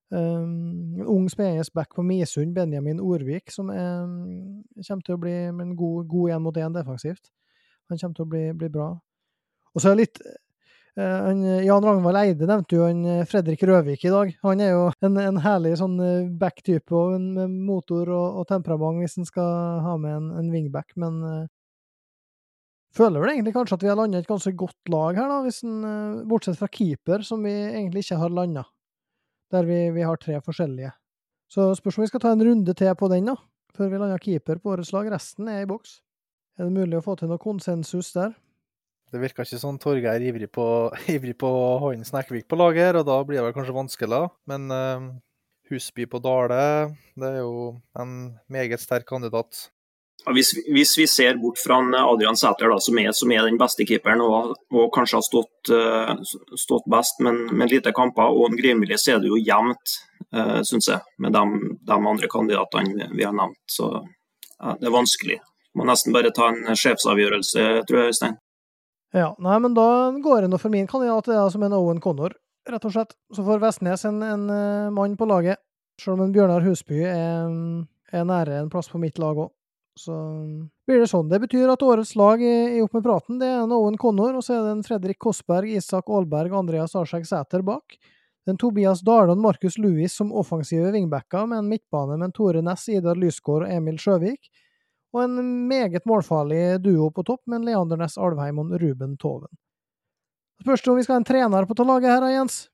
Um, 0.07 1.01
ung, 1.03 1.25
spennende 1.27 1.65
back 1.75 1.95
på 1.95 2.03
Misund, 2.05 2.53
Benjamin 2.55 3.01
Orvik, 3.03 3.51
som 3.51 3.69
er, 3.73 4.05
kommer 4.87 5.03
til 5.03 5.17
å 5.17 5.19
bli 5.19 5.35
en 5.49 5.75
god, 5.75 6.07
god 6.07 6.35
én 6.35 6.43
mot 6.45 6.57
én 6.57 6.75
defensivt. 6.75 7.31
Han 7.91 7.99
kommer 7.99 8.15
til 8.15 8.27
å 8.27 8.31
bli, 8.31 8.43
bli 8.55 8.69
bra. 8.71 8.91
Og 9.73 9.83
så 9.83 9.91
er 9.91 9.97
det 9.97 10.05
litt 10.05 10.21
Eh, 10.97 11.65
Jan 11.65 11.83
Ragnvald 11.85 12.17
Eide 12.17 12.47
nevnte 12.49 12.73
jo 12.73 12.85
han 12.87 13.03
eh, 13.05 13.25
Fredrik 13.29 13.61
Røvik 13.69 14.05
i 14.07 14.13
dag. 14.13 14.31
Han 14.41 14.61
er 14.65 14.71
jo 14.71 14.87
en, 15.05 15.19
en 15.21 15.41
herlig 15.43 15.75
sånn 15.77 15.99
eh, 16.01 16.29
back-type 16.41 17.01
med 17.21 17.53
motor 17.67 18.09
og, 18.09 18.39
og, 18.39 18.47
temperament 18.49 19.03
hvis 19.03 19.19
en 19.21 19.27
skal 19.29 19.83
ha 19.85 19.93
med 20.01 20.15
en, 20.15 20.31
en 20.41 20.49
wingback, 20.49 20.95
men 20.97 21.19
uh, 21.21 21.43
føler 22.97 23.21
vel 23.21 23.35
egentlig 23.35 23.53
kanskje 23.53 23.77
at 23.77 23.85
vi 23.85 23.91
har 23.91 23.99
landet 23.99 24.25
et 24.25 24.31
ganske 24.31 24.55
godt 24.57 24.89
lag 24.89 25.19
her, 25.21 25.29
da, 25.29 25.37
hvis 25.45 25.61
en, 25.67 25.77
uh, 25.85 26.25
bortsett 26.31 26.57
fra 26.57 26.71
keeper, 26.71 27.21
som 27.27 27.45
vi 27.45 27.53
egentlig 27.53 28.07
ikke 28.07 28.17
har 28.23 28.33
landa. 28.33 28.65
Der 29.53 29.67
vi, 29.67 29.77
vi, 29.95 30.03
har 30.03 30.17
tre 30.19 30.39
forskjellige. 30.43 30.91
Så 31.47 31.69
spørs 31.79 31.97
om 31.97 32.03
vi 32.03 32.09
skal 32.09 32.23
ta 32.23 32.33
en 32.35 32.43
runde 32.43 32.73
til 32.75 32.91
på 32.99 33.07
den, 33.11 33.29
da, 33.29 33.37
før 33.75 33.91
vi 33.93 34.01
lander 34.01 34.19
keeper 34.19 34.59
på 34.59 34.73
årets 34.73 34.91
lag. 34.95 35.07
Resten 35.13 35.47
er 35.47 35.63
i 35.63 35.69
boks. 35.69 36.01
Er 36.57 36.67
det 36.67 36.75
mulig 36.75 36.99
å 36.99 37.05
få 37.05 37.15
til 37.15 37.31
noe 37.31 37.39
konsensus 37.39 38.11
der? 38.15 38.35
Det 39.07 39.21
virker 39.21 39.47
ikke 39.47 39.59
sånn 39.61 39.79
Torgeir 39.79 40.47
på, 40.51 40.65
ivrig 41.15 41.37
på 41.39 41.47
å 41.47 41.77
ha 41.85 41.93
inn 41.95 42.03
Snekkvik 42.07 42.49
på 42.49 42.59
laget, 42.59 42.97
og 42.99 43.07
da 43.07 43.21
blir 43.23 43.39
det 43.39 43.45
vel 43.47 43.55
kanskje 43.55 43.77
vanskelig. 43.77 44.21
Men 44.51 44.67
uh, 44.73 45.07
Husby 45.71 46.07
på 46.11 46.19
Dale, 46.23 46.91
det 47.15 47.31
er 47.37 47.39
jo 47.39 47.77
en 47.99 48.13
meget 48.51 48.83
sterk 48.83 49.07
kandidat. 49.07 49.69
Hvis, 50.33 50.51
hvis, 50.67 50.97
vi 50.97 51.07
ser 51.07 51.37
bort 51.39 51.59
fra 51.61 51.77
Adrian 52.11 52.35
Sæter, 52.35 52.69
da, 52.69 52.79
som, 52.83 52.97
er, 52.99 53.11
som, 53.15 53.31
er, 53.31 53.45
den 53.47 53.59
beste 53.59 53.85
keeperen 53.87 54.21
og, 54.25 54.55
og 54.73 54.89
kanskje 54.95 55.19
har 55.19 55.25
stått, 55.25 55.71
uh, 55.71 56.55
stått, 56.59 56.87
best, 56.91 57.21
men 57.23 57.45
med 57.55 57.71
lite 57.71 57.93
kamper, 57.95 58.35
og 58.35 58.49
en 58.49 58.57
Grimili, 58.59 58.97
så 58.99 59.15
er 59.15 59.23
det 59.23 59.31
jo 59.31 59.39
jevnt, 59.39 59.95
uh, 60.35 60.59
syns 60.67 60.89
jeg, 60.91 60.99
med 61.23 61.35
de, 61.35 61.43
de, 61.87 61.97
andre 61.97 62.31
kandidatene 62.31 63.07
vi 63.13 63.23
har 63.23 63.35
nevnt. 63.37 63.61
Så 63.71 63.87
ja, 63.93 64.75
det 64.75 64.89
er 64.89 64.97
vanskelig. 64.97 65.39
Må 65.77 65.87
nesten 65.87 66.15
bare 66.15 66.33
ta 66.35 66.51
en 66.51 66.75
sjefsavgjørelse, 66.75 67.67
tror 67.87 68.01
jeg, 68.01 68.15
Øystein. 68.15 68.37
Ja, 69.15 69.31
nei, 69.39 69.59
men 69.63 69.77
da 69.77 70.11
går 70.23 70.43
det 70.43 70.51
nå 70.51 70.59
for 70.59 70.73
min 70.73 70.89
kandidat 70.89 71.29
det 71.29 71.37
er 71.39 71.51
som 71.53 71.63
en 71.63 71.75
Owen 71.77 72.01
Connor, 72.03 72.35
rett 72.67 72.87
og 72.87 72.91
slett. 72.91 73.15
Så 73.31 73.45
får 73.47 73.63
Vestnes 73.63 74.03
en, 74.09 74.19
en 74.25 74.49
uh, 74.51 74.89
mann 74.91 75.15
på 75.15 75.29
laget, 75.29 75.63
selv 76.01 76.17
om 76.17 76.25
en 76.25 76.33
Bjørnar 76.35 76.65
Husby 76.67 77.05
er, 77.07 77.53
er 78.11 78.27
nære 78.27 78.59
en 78.59 78.73
plass 78.73 78.91
på 78.91 78.99
mitt 78.99 79.21
lag 79.23 79.39
òg. 79.45 79.53
Så 79.97 80.15
blir 80.87 81.01
det 81.01 81.09
sånn. 81.11 81.29
Det 81.31 81.39
betyr 81.43 81.71
at 81.73 81.83
årets 81.83 82.13
lag 82.19 82.41
i, 82.43 82.77
i 82.77 82.83
Opp 82.85 82.93
med 82.97 83.05
praten 83.05 83.41
det 83.41 83.49
er 83.49 83.63
en 83.63 83.73
Owen 83.75 83.97
Connor, 83.97 84.37
og 84.37 84.45
så 84.45 84.57
er 84.57 84.67
det 84.67 84.75
en 84.75 84.85
Fredrik 84.85 85.19
Kossberg, 85.23 85.71
Isak 85.79 86.09
Aalberg, 86.09 86.53
Andreas 86.55 86.95
Arsek 86.95 87.25
Sæter 87.27 87.65
bak. 87.65 87.97
Den 88.47 88.59
Tobias 88.61 89.01
Dahle 89.03 89.33
og 89.33 89.41
Markus 89.43 89.75
Louis 89.81 90.13
som 90.13 90.29
offensive 90.31 90.93
vingbacker, 90.93 91.49
med 91.49 91.63
en 91.63 91.73
midtbane 91.73 92.15
med 92.15 92.29
en 92.29 92.37
Tore 92.37 92.63
Næss, 92.63 92.87
Idar 92.93 93.19
Lysgård 93.19 93.65
og 93.65 93.73
Emil 93.73 93.99
Sjøvik 93.99 94.47
og 95.15 95.23
en 95.23 95.67
meget 95.67 96.05
målfarlig 96.07 96.79
duo 96.83 97.09
på 97.13 97.23
topp 97.27 97.45
med 97.47 97.61
en 97.61 97.67
Leander 97.69 97.99
Næss 97.99 98.17
Alvheim 98.21 98.59
og 98.61 98.73
Ruben 98.81 99.15
Toven. 99.17 99.49
Spørs 100.61 100.87
om 100.87 100.97
vi 100.97 101.05
skal 101.05 101.17
ha 101.17 101.21
en 101.21 101.27
trener 101.27 101.67
på 101.69 101.85
laget 101.85 102.11
her, 102.11 102.25
Jens? 102.33 102.67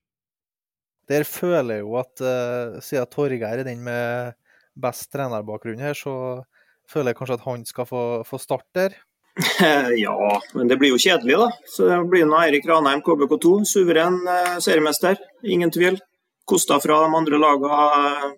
Der 1.08 1.24
føler 1.28 1.78
jeg 1.78 1.84
jo 1.84 1.96
at 2.00 2.22
uh, 2.24 2.80
siden 2.80 3.10
Torgeir 3.12 3.60
er 3.60 3.64
den 3.64 3.82
med 3.84 4.32
best 4.74 5.10
trenerbakgrunn 5.12 5.82
her, 5.84 5.94
så 5.94 6.42
føler 6.90 7.12
jeg 7.12 7.20
kanskje 7.20 7.38
at 7.40 7.48
han 7.48 7.66
skal 7.68 7.88
få, 7.88 8.04
få 8.28 8.40
starte 8.42 8.72
der. 8.78 8.96
Ja, 9.98 10.40
men 10.54 10.68
det 10.68 10.78
blir 10.78 10.94
jo 10.94 11.00
kjedelig, 11.00 11.38
da. 11.40 11.48
Så 11.66 11.88
det 11.88 12.00
blir 12.10 12.26
nå 12.28 12.38
Eirik 12.38 12.66
Ranheim, 12.70 13.02
KBK2. 13.04 13.54
Suveren 13.68 14.20
eh, 14.30 14.58
seriemester, 14.62 15.18
ingen 15.42 15.72
tvil. 15.74 15.98
Kosta 16.46 16.78
fra 16.82 17.00
de 17.04 17.16
andre 17.18 17.40
lagene 17.40 18.34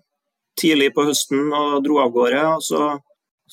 tidlig 0.57 0.93
på 0.95 1.05
høsten 1.05 1.51
og 1.53 1.83
dro 1.85 1.99
av 2.01 2.13
gårde. 2.15 2.45
Og 2.55 2.63
så 2.65 2.87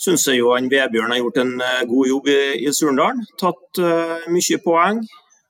syns 0.05 0.27
jeg 0.31 0.41
jo 0.41 0.55
han 0.55 0.71
Vebjørn 0.73 1.13
har 1.13 1.21
gjort 1.21 1.43
en 1.43 1.53
eh, 1.61 1.83
god 1.91 2.13
jobb 2.13 2.33
i, 2.33 2.41
i 2.65 2.73
Surndalen. 2.73 3.27
Tatt 3.41 3.83
eh, 3.83 4.31
mye 4.33 4.63
poeng. 4.65 5.05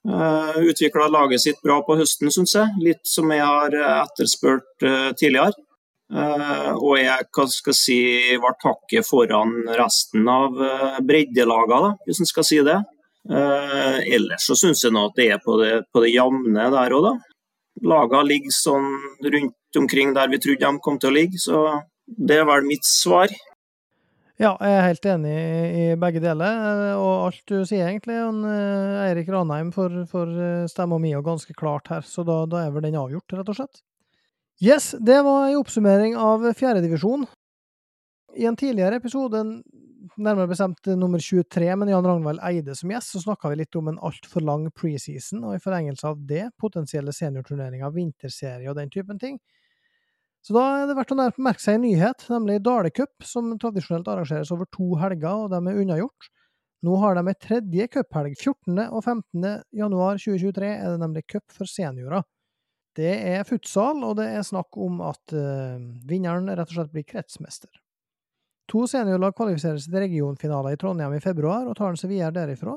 Uh, 0.04 0.58
Utvikla 0.68 1.06
laget 1.08 1.40
sitt 1.40 1.62
bra 1.64 1.78
på 1.80 1.94
høsten, 1.96 2.28
syns 2.28 2.52
jeg. 2.52 2.72
Litt 2.84 3.06
som 3.08 3.30
jeg 3.32 3.40
har 3.40 3.72
etterspurt 3.72 4.84
uh, 4.84 5.14
tidligere. 5.16 5.54
Uh, 6.12 6.76
og 6.76 6.98
jeg 7.00 7.28
hva 7.32 7.44
skal 7.48 7.76
si, 7.76 7.98
var 8.42 8.58
hakket 8.60 9.06
foran 9.08 9.54
resten 9.78 10.26
av 10.28 10.58
uh, 10.60 10.98
breddelagene, 11.00 11.94
hvis 12.04 12.20
en 12.20 12.28
skal 12.28 12.46
si 12.46 12.60
det. 12.66 12.76
Uh, 13.24 14.02
ellers 14.04 14.44
så 14.44 14.56
syns 14.58 14.84
jeg 14.84 14.92
nå 14.92 15.06
at 15.08 15.16
det 15.16 15.30
er 15.32 15.40
på 15.40 15.56
det, 15.62 15.72
på 15.94 16.02
det 16.04 16.12
jevne 16.12 16.68
der 16.74 16.96
òg, 16.96 17.08
da. 17.08 17.14
Lagene 17.84 18.28
ligger 18.28 18.54
sånn 18.54 18.92
rundt 19.24 19.80
omkring 19.80 20.12
der 20.14 20.28
vi 20.30 20.38
trodde 20.44 20.68
de 20.68 20.84
kom 20.84 21.00
til 21.00 21.10
å 21.10 21.16
ligge, 21.16 21.40
så 21.40 21.64
det 22.04 22.38
er 22.42 22.46
vel 22.46 22.68
mitt 22.68 22.84
svar. 22.86 23.32
Ja, 24.38 24.52
jeg 24.60 24.76
er 24.76 24.86
helt 24.88 25.08
enig 25.08 25.32
i 25.32 25.88
begge 25.98 26.20
deler, 26.22 26.60
og 26.98 27.12
alt 27.30 27.42
du 27.50 27.64
sier 27.66 27.88
egentlig. 27.88 28.18
Eirik 29.06 29.30
Ranheim 29.30 29.70
får, 29.74 30.04
får 30.10 30.32
stemma 30.70 30.98
mi 31.02 31.14
ganske 31.14 31.54
klart 31.58 31.90
her, 31.90 32.06
så 32.06 32.26
da, 32.26 32.40
da 32.50 32.64
er 32.64 32.74
vel 32.74 32.86
den 32.86 32.98
avgjort, 32.98 33.36
rett 33.38 33.50
og 33.50 33.58
slett. 33.58 33.82
Yes, 34.62 34.94
det 35.00 35.22
var 35.22 35.48
en 35.48 35.56
oppsummering 35.56 36.16
av 36.16 36.52
fjerdedivisjon. 36.54 37.26
I 38.36 38.46
en 38.46 38.56
tidligere 38.56 39.00
episode, 39.00 39.40
nærmere 40.16 40.46
bestemt 40.50 40.86
nummer 40.86 41.18
23, 41.18 41.72
med 41.76 41.90
Jan 41.90 42.06
Ragnvald 42.06 42.42
Eide 42.46 42.76
som 42.78 42.92
gjest, 42.94 43.16
så 43.16 43.22
snakka 43.24 43.50
vi 43.50 43.58
litt 43.58 43.74
om 43.78 43.90
en 43.90 43.98
altfor 43.98 44.44
lang 44.46 44.68
preseason, 44.70 45.42
og 45.42 45.56
i 45.56 45.62
forlengelse 45.62 46.06
av 46.06 46.22
det 46.28 46.44
potensielle 46.62 47.14
seniorturneringer, 47.14 47.90
vinterserie 47.94 48.70
og 48.70 48.78
den 48.78 48.92
typen 48.94 49.18
ting. 49.18 49.40
Så 50.44 50.54
da 50.54 50.64
er 50.76 50.86
det 50.86 50.98
verdt 51.00 51.16
å 51.16 51.18
merke 51.18 51.62
seg 51.64 51.80
en 51.80 51.86
nyhet, 51.88 52.26
nemlig 52.30 52.60
Dale 52.62 52.92
Cup, 52.94 53.26
som 53.26 53.50
tradisjonelt 53.58 54.10
arrangeres 54.12 54.52
over 54.54 54.70
to 54.70 54.92
helger, 55.00 55.46
og 55.46 55.50
de 55.50 55.58
er 55.58 55.82
unnagjort. 55.82 56.30
Nå 56.84 56.94
har 57.00 57.16
de 57.16 57.26
ei 57.26 57.36
tredje 57.40 57.88
cuphelg. 57.96 58.36
14. 58.36 58.78
og 58.86 59.00
15. 59.02 59.50
januar 59.72 60.20
2023 60.20 60.68
er 60.76 60.92
det 60.92 61.00
nemlig 61.00 61.24
cup 61.32 61.46
for 61.48 61.66
seniorer. 61.66 62.26
Det 62.94 63.14
er 63.34 63.46
futsal, 63.48 64.02
og 64.06 64.18
det 64.20 64.28
er 64.36 64.44
snakk 64.46 64.76
om 64.78 65.00
at 65.02 65.34
uh, 65.34 65.80
vinneren 66.06 66.46
rett 66.50 66.70
og 66.70 66.76
slett 66.76 66.92
blir 66.94 67.06
kretsmester. 67.08 67.70
To 68.70 68.84
seniorlag 68.88 69.34
kvalifiserer 69.36 69.80
seg 69.82 69.92
til 69.92 70.04
regionfinaler 70.06 70.76
i 70.76 70.78
Trondheim 70.80 71.16
i 71.16 71.22
februar, 71.22 71.66
og 71.66 71.74
tar 71.78 71.92
en 71.92 71.98
seg 72.00 72.12
videre 72.14 72.32
derifra, 72.36 72.76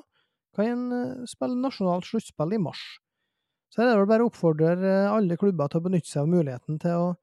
kan 0.57 0.72
en 0.72 0.88
uh, 1.22 1.28
spille 1.30 1.59
nasjonalt 1.61 2.09
sluttspill 2.09 2.57
i 2.57 2.61
mars. 2.61 2.82
Så 3.70 3.84
er 3.84 3.91
det 3.91 3.99
vel 3.99 4.09
bare 4.09 4.26
å 4.26 4.32
oppfordre 4.32 4.74
uh, 4.82 5.13
alle 5.13 5.38
klubber 5.38 5.70
til 5.70 5.84
å 5.84 5.88
benytte 5.89 6.09
seg 6.09 6.26
av 6.26 6.34
muligheten 6.34 6.82
til 6.82 7.03
å 7.03 7.13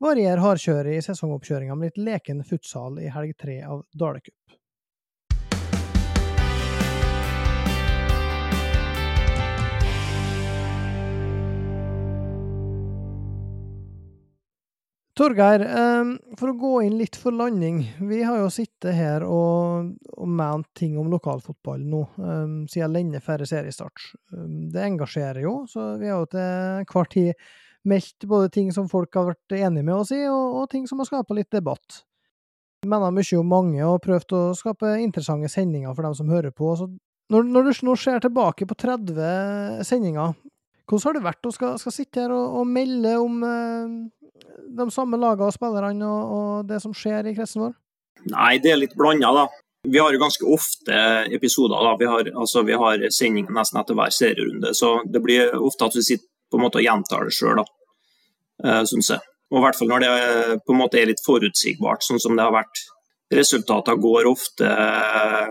variere 0.00 0.40
hardkjøret 0.40 0.96
i 0.96 1.04
sesongoppkjøringa 1.04 1.76
med 1.76 1.90
litt 1.90 2.04
leken 2.06 2.40
futsal 2.48 2.96
i 3.04 3.12
helg 3.12 3.36
tre 3.36 3.60
av 3.68 3.84
Dale 3.92 4.24
Torgeir, 15.20 15.62
for 16.40 16.48
å 16.48 16.56
gå 16.56 16.68
inn 16.86 16.94
litt 16.96 17.16
for 17.20 17.34
landing. 17.36 17.82
Vi 18.08 18.22
har 18.24 18.38
jo 18.40 18.46
sittet 18.48 18.94
her 18.96 19.24
og, 19.26 19.90
og 20.16 20.30
ment 20.40 20.70
ting 20.78 20.94
om 20.96 21.10
lokalfotball 21.12 21.82
nå, 21.84 22.00
siden 22.72 22.94
lenge 22.94 23.20
før 23.20 23.44
seriestart. 23.44 24.06
Det 24.72 24.80
engasjerer 24.86 25.42
jo, 25.44 25.58
så 25.68 25.90
vi 26.00 26.08
har 26.08 26.22
jo 26.22 26.30
til 26.32 26.86
hver 26.88 27.10
tid 27.12 27.44
meldt 27.90 28.26
både 28.28 28.48
ting 28.54 28.72
som 28.72 28.88
folk 28.88 29.14
har 29.16 29.30
vært 29.30 29.56
enige 29.56 29.84
med 29.84 29.94
oss 29.98 30.12
i, 30.16 30.22
og, 30.28 30.56
og 30.62 30.70
ting 30.72 30.86
som 30.88 31.00
har 31.00 31.08
skapa 31.08 31.36
litt 31.36 31.52
debatt. 31.52 32.02
Mener 32.88 33.12
mye 33.12 33.40
om 33.40 33.52
mange 33.52 33.84
og 33.84 34.00
prøvd 34.04 34.36
å 34.36 34.42
skape 34.56 34.96
interessante 35.04 35.52
sendinger 35.52 35.92
for 35.92 36.08
dem 36.08 36.16
som 36.16 36.32
hører 36.32 36.52
på. 36.56 36.72
Så 36.80 36.88
når, 37.30 37.44
når 37.44 37.68
du 37.68 37.84
nå 37.86 37.96
ser 38.00 38.24
tilbake 38.24 38.64
på 38.66 38.76
30 38.88 39.84
sendinger, 39.84 40.32
hvordan 40.90 41.08
har 41.08 41.18
det 41.18 41.26
vært 41.28 41.46
å 41.46 41.52
skal, 41.54 41.76
skal 41.78 41.94
sitte 41.94 42.24
her 42.24 42.34
og, 42.34 42.60
og 42.60 42.66
melde 42.68 43.14
om 43.20 43.40
de 44.76 44.86
samme 44.90 45.18
lagene 45.20 45.48
og 45.48 45.54
spillerne 45.54 46.06
og, 46.06 46.36
og, 46.36 46.68
det 46.68 46.80
som 46.82 46.94
skjer 46.96 47.30
i 47.30 47.34
kretsen 47.36 47.64
vår? 47.64 47.74
Nei, 48.30 48.54
det 48.62 48.72
er 48.72 48.80
litt 48.82 48.96
blanda, 48.98 49.32
da. 49.34 49.46
Vi 49.88 50.00
har 50.02 50.12
jo 50.12 50.20
ganske 50.20 50.44
ofte 50.44 50.96
episoder. 51.32 51.80
da. 51.80 51.94
Vi 51.96 52.08
har, 52.10 52.30
altså, 52.36 52.62
vi 52.68 52.76
har 52.76 53.06
sending 53.16 53.48
nesten 53.56 53.80
etter 53.80 53.96
hver 53.96 54.12
serierunde. 54.12 54.74
Så 54.76 54.98
det 55.08 55.22
blir 55.24 55.54
ofte 55.56 55.88
at 55.88 55.96
vi 55.96 56.04
sitter 56.04 56.26
på 56.52 56.58
en 56.58 56.66
måte 56.66 56.80
og 56.82 56.84
gjentar 56.84 57.24
det 57.24 57.32
sjøl, 57.32 57.62
eh, 58.64 58.82
syns 58.90 59.12
jeg. 59.14 59.24
Og 59.50 59.58
I 59.58 59.64
hvert 59.64 59.78
fall 59.78 59.88
når 59.90 60.04
det 60.04 60.10
på 60.66 60.74
en 60.74 60.82
måte 60.82 61.00
er 61.00 61.08
litt 61.08 61.22
forutsigbart, 61.24 62.04
sånn 62.04 62.20
som 62.22 62.36
det 62.36 62.44
har 62.44 62.54
vært. 62.54 62.82
Resultatene 63.32 64.02
går 64.02 64.28
ofte 64.28 64.68
eh, 64.68 65.48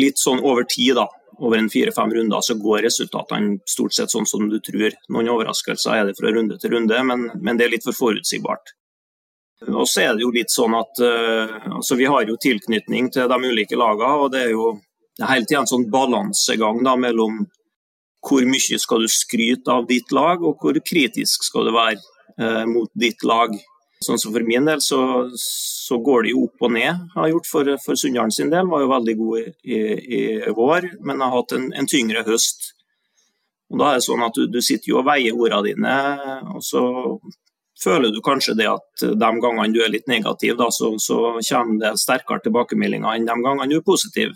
litt 0.00 0.18
sånn 0.18 0.42
over 0.42 0.66
tid, 0.66 0.96
da 0.98 1.06
over 1.38 1.58
en 1.58 1.70
fire-fem 1.70 2.12
runder 2.14 2.44
så 2.44 2.56
går 2.60 2.84
resultatene 2.86 3.58
stort 3.68 3.94
sett 3.96 4.12
sånn 4.12 4.26
som 4.28 4.48
du 4.50 4.60
tror. 4.64 4.94
Noen 5.12 5.30
overraskelser 5.32 5.98
er 5.98 6.08
det 6.08 6.16
fra 6.18 6.32
runde 6.34 6.58
til 6.60 6.74
runde, 6.76 7.02
men, 7.08 7.28
men 7.40 7.58
det 7.58 7.66
er 7.66 7.74
litt 7.76 7.86
for 7.86 7.96
forutsigbart. 7.96 8.74
Og 9.70 9.86
så 9.88 10.04
er 10.04 10.16
det 10.16 10.24
jo 10.24 10.32
litt 10.34 10.52
sånn 10.52 10.74
at 10.76 11.00
uh, 11.00 11.76
altså 11.78 11.96
Vi 11.96 12.08
har 12.10 12.26
jo 12.28 12.36
tilknytning 12.40 13.08
til 13.14 13.30
de 13.30 13.38
ulike 13.48 13.78
lagene, 13.78 14.24
og 14.24 14.32
det 14.34 14.48
er 14.48 14.52
jo 14.52 14.74
det 15.14 15.22
er 15.22 15.30
hele 15.30 15.46
tiden 15.46 15.62
en 15.62 15.70
sånn 15.70 15.90
balansegang 15.92 16.80
da, 16.82 16.96
mellom 16.98 17.44
hvor 18.24 18.46
mye 18.48 18.78
skal 18.80 19.04
du 19.04 19.10
skryte 19.12 19.70
av 19.70 19.86
ditt 19.86 20.10
lag, 20.16 20.42
og 20.42 20.58
hvor 20.58 20.78
kritisk 20.82 21.44
skal 21.46 21.68
du 21.68 21.74
være 21.76 22.00
uh, 22.40 22.64
mot 22.66 22.90
ditt 22.98 23.22
lag. 23.22 23.54
Sånn 24.04 24.20
som 24.20 24.34
For 24.34 24.44
min 24.46 24.68
del 24.68 24.82
så, 24.84 25.00
så, 25.40 25.98
går 26.04 26.26
det 26.26 26.34
jo 26.34 26.44
opp 26.48 26.66
og 26.66 26.74
ned. 26.76 27.06
Har 27.14 27.30
gjort 27.32 27.48
For, 27.50 27.70
for 27.84 28.00
Sunndalen 28.00 28.34
sin 28.34 28.52
del 28.52 28.68
var 28.70 28.84
jo 28.84 28.92
veldig 28.92 29.16
god 29.20 29.40
i, 29.44 29.78
i, 30.18 30.22
vår, 30.56 30.90
men 31.06 31.24
har 31.24 31.32
hatt 31.34 31.56
en, 31.56 31.70
en, 31.72 31.88
tyngre 31.90 32.24
høst. 32.28 32.72
Og 33.72 33.80
Da 33.80 33.90
er 33.90 33.98
det 33.98 34.06
sånn 34.06 34.26
at 34.26 34.36
du, 34.36 34.46
du 34.52 34.60
sitter 34.62 34.92
jo 34.92 35.00
og 35.00 35.08
veier 35.08 35.34
ordene 35.36 35.64
dine, 35.70 35.96
og 36.54 36.62
så 36.64 36.84
føler 37.80 38.12
du 38.12 38.20
kanskje 38.24 38.54
det 38.58 38.68
at 38.70 39.04
de 39.04 39.30
gangene 39.42 39.72
du 39.74 39.80
er 39.82 39.92
litt 39.92 40.08
negativ, 40.08 40.56
da, 40.60 40.70
så, 40.72 40.94
så 41.02 41.36
kommer 41.40 41.80
det 41.80 41.94
sterkere 42.00 42.44
tilbakemeldinger 42.44 43.16
enn 43.16 43.28
de 43.28 43.36
gangene 43.42 43.70
du 43.72 43.78
er 43.80 43.86
positiv. 43.86 44.34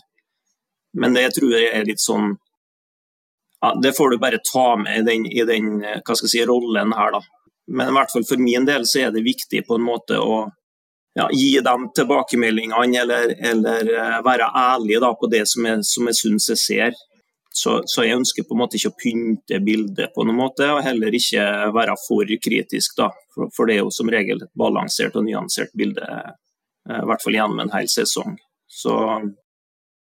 Men 0.98 1.14
det 1.14 1.28
tror 1.36 1.52
jeg 1.52 1.68
er 1.72 1.86
litt 1.86 2.00
sånn 2.00 2.32
ja, 3.60 3.74
Det 3.82 3.90
får 3.96 4.10
du 4.10 4.20
bare 4.22 4.38
ta 4.52 4.76
med 4.80 5.00
i 5.00 5.04
den, 5.04 5.26
i 5.26 5.44
den 5.46 5.82
jeg 5.82 6.16
si, 6.30 6.40
rollen 6.46 6.94
her, 6.96 7.12
da. 7.16 7.20
Men 7.68 7.90
i 7.90 7.96
hvert 7.98 8.12
fall 8.12 8.24
for 8.28 8.40
min 8.40 8.64
del 8.68 8.86
så 8.88 9.06
er 9.06 9.12
det 9.14 9.26
viktig 9.26 9.64
på 9.68 9.76
en 9.76 9.84
måte 9.84 10.18
å 10.20 10.46
ja, 11.18 11.26
gi 11.32 11.60
dem 11.64 11.88
tilbakemeldingene, 11.96 13.02
eller, 13.02 13.34
eller 13.50 13.92
eh, 13.94 14.18
være 14.24 14.50
ærlig 14.54 15.00
da, 15.02 15.12
på 15.18 15.30
det 15.30 15.44
som 15.50 15.66
jeg, 15.66 15.84
som 15.88 16.08
jeg 16.08 16.18
syns 16.20 16.48
jeg 16.52 16.62
ser. 16.62 16.98
Så, 17.58 17.80
så, 17.90 18.04
jeg 18.06 18.18
ønsker 18.20 18.46
på 18.46 18.54
en 18.54 18.60
måte 18.60 18.78
ikke 18.78 18.92
å 18.92 18.98
pynte 19.00 19.58
bildet 19.64 20.12
på 20.14 20.26
noen 20.26 20.38
måte, 20.38 20.68
og 20.70 20.84
heller 20.86 21.14
ikke 21.18 21.42
være 21.74 21.96
for 22.04 22.30
kritisk. 22.44 22.94
da, 23.00 23.08
For, 23.34 23.50
for 23.56 23.66
det 23.66 23.78
er 23.78 23.82
jo 23.82 23.94
som 23.94 24.10
regel 24.12 24.44
et 24.44 24.52
balansert 24.58 25.16
og 25.18 25.26
nyansert 25.26 25.74
bilde, 25.76 26.06
eh, 26.06 27.00
i 27.00 27.06
hvert 27.08 27.24
fall 27.24 27.38
gjennom 27.40 27.64
en 27.64 27.74
hel 27.74 27.90
sesong. 27.90 28.38
Så 28.68 28.94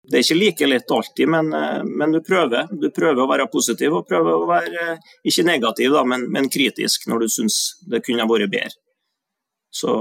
det 0.08 0.20
er 0.20 0.24
ikke 0.24 0.40
like 0.40 0.68
lett 0.70 0.92
alltid, 0.92 1.28
men, 1.28 1.54
eh, 1.54 1.84
men, 1.84 2.12
du 2.12 2.22
prøver. 2.24 2.70
Du 2.72 2.90
prøver 2.96 3.24
å 3.24 3.28
være 3.30 3.50
positiv 3.52 3.98
og 4.00 4.08
prøver 4.08 4.36
å 4.38 4.48
være 4.48 4.86
eh, 4.94 5.10
ikke 5.28 5.44
negativ, 5.48 5.92
da, 5.92 6.04
men, 6.08 6.30
men, 6.32 6.48
kritisk 6.52 7.10
når 7.12 7.26
du 7.26 7.34
syns 7.34 7.58
det 7.92 8.04
kunne 8.06 8.28
vært 8.30 8.54
bedre. 8.54 8.80
Så 9.74 9.92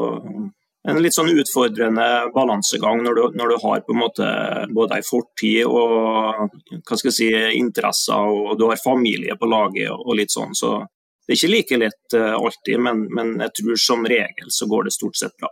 en 0.87 1.01
litt 1.03 1.17
sånn 1.17 1.33
utfordrende 1.35 2.07
balansegang 2.35 3.03
når 3.03 3.19
du, 3.19 3.23
når 3.41 3.51
du 3.51 3.57
har 3.65 3.83
på 3.83 3.95
en 3.97 4.03
måte 4.05 4.29
både 4.71 5.01
ei 5.01 5.05
fortid 5.05 5.67
og 5.67 6.47
hva 6.47 6.99
skal 6.99 7.11
jeg 7.11 7.17
si, 7.17 7.31
interesser, 7.59 8.31
og 8.31 8.55
du 8.61 8.69
har 8.71 8.79
familie 8.79 9.35
på 9.35 9.51
laget 9.51 9.91
og, 9.91 10.13
litt 10.15 10.31
sånn. 10.31 10.55
Så 10.55 10.79
det 11.27 11.35
er 11.35 11.41
ikke 11.41 11.51
like 11.51 11.81
lett 11.83 12.15
uh, 12.15 12.39
alltid, 12.39 12.79
men, 12.87 13.03
men 13.11 13.35
jeg 13.43 13.57
tror 13.59 13.83
som 13.83 14.07
regel 14.07 14.53
så 14.55 14.71
går 14.71 14.87
det 14.87 14.95
stort 14.95 15.19
sett 15.19 15.35
bra. 15.43 15.51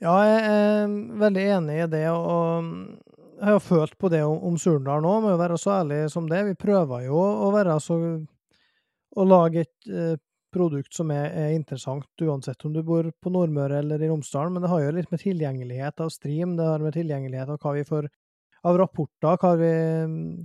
Ja, 0.00 0.16
jeg 0.24 0.40
er 0.48 0.96
veldig 1.20 1.44
enig 1.58 1.76
i 1.84 1.90
det. 1.92 2.06
og 2.12 2.72
jeg 3.36 3.56
har 3.56 3.60
følt 3.60 3.96
på 4.00 4.08
det 4.12 4.22
om, 4.24 4.38
om 4.48 4.56
Surndal 4.60 5.02
nå, 5.04 5.12
med 5.24 5.34
å 5.34 5.40
være 5.40 5.58
så 5.60 5.78
ærlig 5.80 6.06
som 6.12 6.28
det. 6.30 6.42
Vi 6.48 6.56
prøver 6.58 7.06
jo 7.08 7.20
å 7.20 7.50
være 7.54 7.78
så 7.82 7.98
Å 9.16 9.24
lage 9.24 9.62
et 9.64 9.86
eh, 9.88 10.16
produkt 10.52 10.92
som 10.94 11.08
er, 11.14 11.30
er, 11.30 11.54
interessant, 11.56 12.08
uansett 12.20 12.64
om 12.68 12.74
du 12.74 12.82
bor 12.84 13.06
på 13.22 13.32
Nordmøre 13.32 13.78
eller 13.80 14.02
i 14.02 14.10
Romsdalen. 14.10 14.52
Men 14.52 14.64
det 14.64 14.72
har 14.72 14.82
jo 14.82 14.94
litt 14.96 15.12
med 15.12 15.22
tilgjengelighet 15.22 16.02
av 16.04 16.12
stream, 16.12 16.56
det 16.58 16.66
har 16.68 16.84
med 16.84 16.96
tilgjengelighet 16.96 17.54
av 17.54 17.60
hva 17.62 17.72
vi 17.76 17.84
får 17.88 18.10
av 18.66 18.76
rapporter, 18.80 19.38
hva 19.40 19.54
vi, 19.60 19.72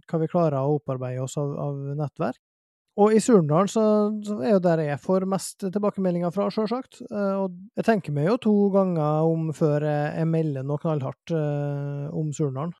hva 0.08 0.22
vi 0.22 0.32
klarer 0.32 0.62
å 0.62 0.78
opparbeide 0.78 1.26
oss 1.26 1.36
av, 1.42 1.52
av 1.60 1.84
nettverk. 2.00 2.40
Og 3.00 3.16
i 3.16 3.22
Surndal 3.24 3.70
så, 3.72 3.84
så, 4.26 4.36
er 4.44 4.58
jo 4.58 4.64
der 4.64 4.82
jeg 4.84 5.00
får 5.02 5.24
mest 5.32 5.64
tilbakemeldinger 5.64 6.34
fra, 6.36 6.50
sjølsagt. 6.52 7.00
Eh, 7.08 7.36
og 7.40 7.56
jeg 7.80 7.88
tenker 7.88 8.16
meg 8.16 8.28
jo 8.28 8.38
to 8.46 8.56
ganger 8.74 9.28
om 9.32 9.50
før 9.56 9.88
jeg 9.88 10.28
melder 10.28 10.68
noe 10.68 10.82
knallhardt 10.82 11.34
uh, 11.34 12.12
om 12.18 12.34
Surndalen. 12.36 12.76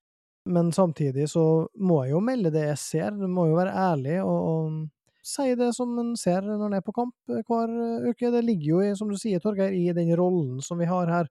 Men 0.50 0.72
samtidig 0.74 1.28
så 1.30 1.44
må 1.78 2.00
jeg 2.06 2.16
jo 2.16 2.24
melde 2.26 2.52
det 2.54 2.64
jeg 2.66 2.82
ser, 2.82 3.12
du 3.14 3.28
må 3.30 3.46
jo 3.52 3.60
være 3.60 3.76
ærlig 3.78 4.18
og, 4.24 4.40
og 4.42 4.80
si 5.22 5.52
det 5.58 5.70
som 5.78 5.94
en 6.02 6.16
ser 6.18 6.42
når 6.42 6.64
en 6.66 6.78
er 6.80 6.86
på 6.86 6.96
kamp 6.96 7.14
hver 7.30 7.76
uke. 8.10 8.32
Det 8.34 8.42
ligger 8.46 8.68
jo, 8.72 8.82
i, 8.82 8.96
som 8.98 9.12
du 9.12 9.20
sier, 9.22 9.42
Torgeir, 9.44 9.76
i 9.78 9.94
den 9.94 10.10
rollen 10.18 10.62
som 10.66 10.82
vi 10.82 10.90
har 10.90 11.12
her. 11.14 11.30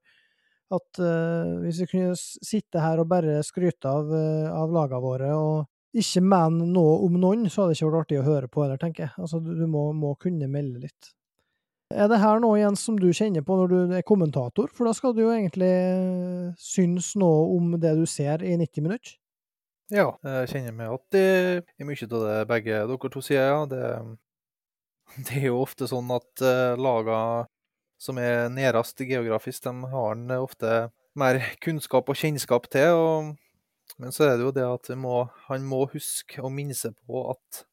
At 0.70 1.02
uh, 1.02 1.58
hvis 1.64 1.82
vi 1.82 1.90
kunne 1.90 2.14
sitte 2.14 2.78
her 2.78 3.02
og 3.02 3.08
bare 3.11 3.40
skryte 3.42 3.90
av, 3.90 4.12
uh, 4.14 4.52
av 4.54 4.70
lagene 4.70 5.02
våre 5.02 5.32
og 5.34 5.98
ikke 5.98 6.22
mene 6.22 6.68
noe 6.70 7.00
om 7.02 7.16
noen, 7.18 7.48
så 7.50 7.64
hadde 7.64 7.72
det 7.72 7.80
ikke 7.80 7.88
vært 7.90 8.04
artig 8.04 8.20
å 8.20 8.26
høre 8.28 8.50
på 8.50 8.62
heller, 8.62 8.78
tenker 8.78 9.08
jeg. 9.08 9.14
Altså, 9.18 9.40
du, 9.42 9.50
du 9.58 9.64
må, 9.66 9.88
må, 9.96 10.14
kunne 10.22 10.46
melde 10.50 10.84
litt. 10.84 11.11
Er 11.91 12.07
det 12.07 12.20
her 12.22 12.38
noe, 12.38 12.59
Jens, 12.61 12.84
som 12.86 12.99
du 13.01 13.09
kjenner 13.11 13.43
på 13.43 13.57
når 13.59 13.70
du 13.72 13.95
er 13.99 14.07
kommentator? 14.07 14.70
For 14.70 14.86
da 14.86 14.95
skal 14.95 15.14
du 15.16 15.24
jo 15.24 15.32
egentlig 15.34 15.70
eh, 15.70 16.53
synes 16.62 17.16
noe 17.18 17.49
om 17.57 17.72
det 17.82 17.97
du 17.99 18.05
ser 18.07 18.45
i 18.47 18.55
90 18.61 18.84
minutter? 18.86 19.16
Ja, 19.91 20.12
jeg 20.22 20.51
kjenner 20.53 20.76
meg 20.76 20.93
at 20.95 21.07
det 21.11 21.22
er 21.26 21.88
mye 21.88 22.07
av 22.07 22.12
det 22.22 22.34
begge 22.53 22.82
dere 22.93 23.11
to 23.11 23.22
sier. 23.26 23.49
Ja. 23.49 23.64
Det, 23.66 23.88
det 25.26 25.41
er 25.41 25.49
jo 25.49 25.64
ofte 25.64 25.88
sånn 25.91 26.12
at 26.14 26.45
uh, 26.47 26.78
lagene 26.78 27.49
som 28.01 28.20
er 28.22 28.47
nærest 28.55 29.03
geografisk, 29.03 29.66
de 29.66 29.91
har 29.91 30.14
en 30.14 30.30
ofte 30.38 30.76
mer 31.18 31.41
kunnskap 31.61 32.09
og 32.09 32.16
kjennskap 32.16 32.70
til. 32.72 32.95
Og, 32.95 33.34
men 33.99 34.14
så 34.14 34.28
er 34.28 34.38
det 34.38 34.47
jo 34.47 34.55
det 34.55 34.68
at 34.68 34.93
må, 34.97 35.24
han 35.51 35.66
må 35.66 35.82
huske 35.91 36.38
å 36.38 36.53
minne 36.55 36.78
seg 36.78 36.95
på 37.03 37.26
at 37.34 37.64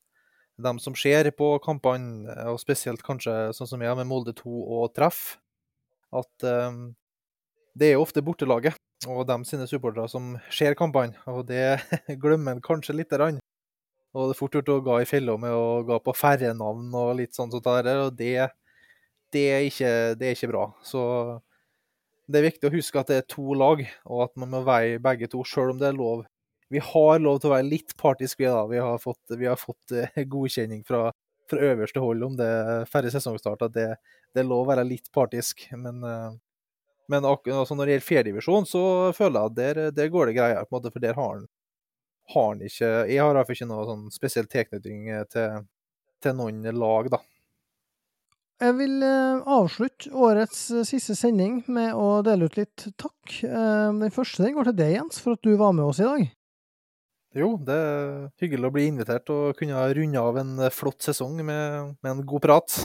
de 0.58 0.74
som 0.82 0.96
ser 0.98 1.30
på 1.38 1.52
kampene, 1.64 2.34
og 2.50 2.60
spesielt 2.62 3.04
kanskje 3.06 3.54
sånn 3.56 3.70
som 3.70 3.84
jeg 3.84 3.98
med 4.00 4.10
Molde 4.10 4.34
2 4.38 4.54
og 4.80 4.90
Treff, 4.96 5.38
at 6.16 6.48
um, 6.48 6.96
det 7.78 7.94
er 7.94 8.02
ofte 8.02 8.24
bortelaget 8.26 8.80
og 9.06 9.28
dem 9.30 9.44
sine 9.46 9.68
supportere 9.70 10.10
som 10.10 10.36
ser 10.54 10.78
kampene. 10.78 11.18
Og 11.30 11.46
det 11.50 11.78
glemmer 12.24 12.56
en 12.56 12.64
kanskje 12.64 12.96
lite 12.98 13.20
grann. 13.20 13.42
Og 14.18 14.30
det 14.32 14.34
er 14.34 14.40
fort 14.40 14.56
gjort 14.58 14.72
å 14.74 14.80
gå 14.86 15.02
i 15.04 15.10
fella 15.10 15.36
med 15.38 15.54
å 15.54 15.84
gå 15.86 16.00
på 16.02 16.16
færre 16.18 16.56
navn 16.58 16.90
og 16.98 17.18
litt 17.20 17.38
sånn 17.38 17.52
sånt 17.54 17.68
der, 17.68 18.08
og 18.08 18.16
det, 18.18 18.48
det, 19.36 19.44
er 19.52 19.68
ikke, 19.68 19.92
det, 20.18 20.30
er 20.32 20.34
ikke, 20.34 20.50
bra. 20.50 20.64
Så 20.82 21.02
det 22.26 22.40
er 22.40 22.48
viktig 22.48 22.70
å 22.70 22.74
huske 22.74 23.04
at 23.04 23.12
det 23.12 23.20
er 23.22 23.28
to 23.30 23.54
lag, 23.54 23.84
og 24.10 24.24
at 24.26 24.34
man 24.42 24.56
må 24.56 24.64
veie 24.66 24.98
begge 25.04 25.30
to, 25.30 25.44
sjøl 25.46 25.76
om 25.76 25.84
det 25.84 25.92
er 25.92 26.00
lov 26.00 26.26
vi 26.70 26.82
har 26.84 27.20
lov 27.20 27.40
til 27.40 27.50
å 27.50 27.54
være 27.56 27.68
litt 27.70 27.96
partisk, 28.00 28.42
vi 28.42 28.50
da. 28.50 28.66
Vi 28.68 28.82
har 28.82 29.00
fått, 29.00 29.24
vi 29.40 29.48
har 29.48 29.60
fått 29.60 29.94
uh, 29.96 30.24
godkjenning 30.34 30.84
fra, 30.88 31.12
fra, 31.50 31.62
øverste 31.72 32.04
hold 32.04 32.26
om 32.28 32.36
det 32.40 32.50
færre 32.92 33.12
sesongstarter. 33.14 33.72
det, 33.72 33.88
det, 34.34 34.42
er 34.42 34.50
lov 34.50 34.66
å 34.66 34.72
være 34.74 34.88
litt 34.88 35.08
partisk. 35.16 35.64
Men, 35.80 36.04
uh, 36.04 36.34
men 37.08 37.28
altså, 37.28 37.76
når 37.76 37.86
det 37.86 37.96
gjelder 37.96 38.10
fjerdedivisjon, 38.10 38.68
så 38.68 38.84
føler 39.16 39.40
jeg 39.40 39.52
at 39.52 39.62
der, 39.62 39.82
der 39.96 40.12
går 40.12 40.28
det 40.28 40.36
greier, 40.40 40.68
på 40.68 40.76
en 40.76 40.80
måte, 40.80 40.92
for 40.92 41.04
der 41.04 41.16
har 41.16 41.34
han, 41.38 41.48
har 42.34 42.52
han 42.52 42.62
ikke 42.68 42.92
Jeg 43.08 43.24
har 43.24 43.38
iallfall 43.38 43.56
ikke 43.56 43.70
noe 43.70 43.88
sånn 43.88 44.06
spesiell 44.12 44.50
tilknytning 44.52 45.06
eh, 45.16 45.22
til, 45.32 45.62
til 46.20 46.36
noen 46.36 46.66
lag, 46.76 47.08
da. 47.14 47.22
Jeg 48.58 48.74
vil 48.74 49.06
avslutte 49.06 50.10
årets 50.18 50.64
siste 50.90 51.14
sending 51.16 51.62
med 51.70 51.94
å 51.94 52.24
dele 52.26 52.50
ut 52.50 52.58
litt 52.58 52.88
takk. 52.98 53.36
Den 53.46 54.16
første 54.16 54.42
den 54.42 54.56
går 54.58 54.72
til 54.72 54.80
deg, 54.80 54.96
Jens, 54.96 55.22
for 55.22 55.38
at 55.38 55.46
du 55.46 55.54
var 55.62 55.76
med 55.78 55.86
oss 55.86 56.02
i 56.02 56.08
dag. 56.10 56.26
Jo, 57.38 57.52
det 57.62 57.76
er 57.76 58.14
hyggelig 58.42 58.70
å 58.70 58.74
bli 58.74 58.86
invitert 58.90 59.30
og 59.34 59.58
kunne 59.60 59.84
runde 59.94 60.22
av 60.22 60.40
en 60.42 60.56
flott 60.74 61.06
sesong 61.06 61.38
med, 61.46 61.94
med 62.02 62.12
en 62.12 62.24
god 62.26 62.44
prat. 62.48 62.78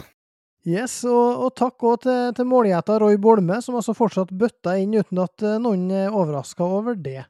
Yes, 0.69 1.01
og, 1.09 1.47
og 1.47 1.55
takk 1.59 1.83
òg 1.89 2.03
til, 2.05 2.35
til 2.37 2.47
målgjeter 2.47 3.03
Roy 3.03 3.17
Bolme, 3.19 3.59
som 3.65 3.79
altså 3.79 3.97
fortsatt 3.99 4.31
bøtta 4.31 4.77
inn 4.79 4.95
uten 4.95 5.19
at 5.25 5.43
eh, 5.43 5.59
noen 5.59 5.89
er 5.91 6.15
overraska 6.15 6.63
over 6.63 6.95
det. 6.95 7.25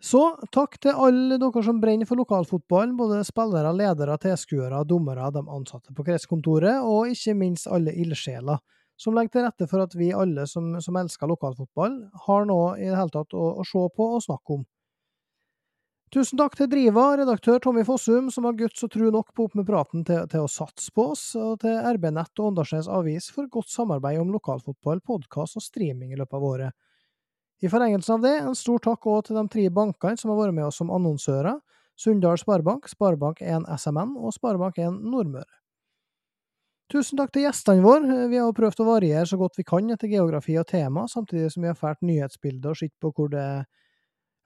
Så 0.00 0.22
takk 0.54 0.78
til 0.80 0.94
alle 0.94 1.36
dere 1.42 1.62
som 1.66 1.80
brenner 1.82 2.08
for 2.08 2.22
lokalfotball, 2.22 2.94
både 2.96 3.20
spillere, 3.26 3.74
ledere, 3.74 4.16
tilskuere, 4.22 4.80
dommere, 4.88 5.28
de 5.34 5.42
ansatte 5.42 5.92
på 5.92 6.06
kretskontoret, 6.06 6.78
og 6.86 7.10
ikke 7.12 7.34
minst 7.36 7.68
alle 7.68 7.92
ildsjeler 7.98 8.62
som 8.98 9.14
legger 9.14 9.34
til 9.34 9.44
rette 9.46 9.68
for 9.70 9.84
at 9.84 9.94
vi 9.98 10.08
alle 10.14 10.46
som, 10.50 10.72
som 10.82 10.96
elsker 10.98 11.30
lokalfotball, 11.30 12.00
har 12.26 12.48
noe 12.48 12.72
i 12.78 12.88
det 12.88 12.96
hele 12.98 13.14
tatt 13.14 13.36
å, 13.36 13.52
å 13.60 13.66
se 13.66 13.84
på 13.94 14.08
og 14.16 14.24
snakke 14.24 14.56
om. 14.56 14.64
Tusen 16.08 16.38
takk 16.40 16.54
til 16.56 16.70
Driva, 16.72 17.02
redaktør 17.20 17.58
Tommy 17.60 17.82
Fossum, 17.84 18.30
som 18.32 18.46
har 18.48 18.54
guts 18.56 18.80
og 18.86 18.88
tru 18.94 19.10
nok 19.12 19.34
på 19.36 19.44
Opp 19.44 19.56
med 19.58 19.66
praten 19.68 20.06
til, 20.08 20.22
til, 20.32 20.46
å 20.46 20.48
satse 20.48 20.88
på 20.96 21.10
oss, 21.12 21.24
og 21.36 21.58
til 21.60 21.74
RB 21.84 22.06
Nett 22.16 22.40
og 22.40 22.46
Åndalsnes 22.48 22.88
Avis 22.88 23.26
for 23.34 23.50
godt 23.52 23.68
samarbeid 23.68 24.16
om 24.22 24.30
lokalfotball, 24.32 25.02
podkast 25.04 25.58
og 25.60 25.66
streaming 25.66 26.14
i 26.14 26.16
løpet 26.16 26.38
av 26.38 26.46
året. 26.48 26.76
I 27.60 27.68
forlengelsen 27.68 28.14
av 28.16 28.24
det, 28.24 28.34
en 28.40 28.56
stor 28.56 28.80
takk 28.86 29.04
òg 29.04 29.26
til 29.26 29.36
de 29.36 29.44
tre 29.52 29.66
bankene 29.68 30.16
som 30.16 30.32
har 30.32 30.40
vært 30.40 30.56
med 30.56 30.70
oss 30.70 30.80
som 30.80 30.92
annonsører, 30.96 31.60
Sunndal 31.98 32.40
Sparebank, 32.40 32.88
Sparebank1 32.88 33.68
SMN 33.76 34.16
og 34.16 34.32
Sparebank1 34.32 35.02
Nordmøre. 35.12 35.50
Tusen 36.88 37.20
takk 37.20 37.34
til 37.34 37.44
gjestene 37.44 37.84
våre, 37.84 38.22
vi 38.32 38.40
har 38.40 38.54
prøvd 38.56 38.80
å 38.80 38.86
variere 38.94 39.26
så 39.28 39.36
godt 39.36 39.60
vi 39.60 39.66
kan 39.68 39.92
etter 39.92 40.08
geografi 40.08 40.56
og 40.56 40.70
tema, 40.70 41.04
samtidig 41.04 41.50
som 41.52 41.66
vi 41.66 41.68
har 41.68 41.76
fælt 41.76 42.00
nyhetsbilder 42.00 42.72
og 42.72 42.80
sett 42.80 42.94
på 42.96 43.12
hvor 43.12 43.28
det 43.34 43.44
er 43.44 43.68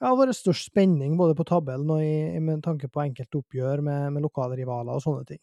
det 0.03 0.11
har 0.11 0.17
vært 0.19 0.35
størst 0.35 0.67
spenning 0.73 1.13
både 1.15 1.37
på 1.39 1.45
tabellen 1.47 1.91
og 1.95 2.01
i, 2.03 2.41
med 2.43 2.65
tanke 2.65 2.89
på 2.91 3.05
enkeltoppgjør 3.05 3.85
med, 3.87 4.09
med 4.17 4.25
lokale 4.25 4.57
rivaler 4.59 4.99
og 4.99 5.05
sånne 5.05 5.29
ting. 5.29 5.39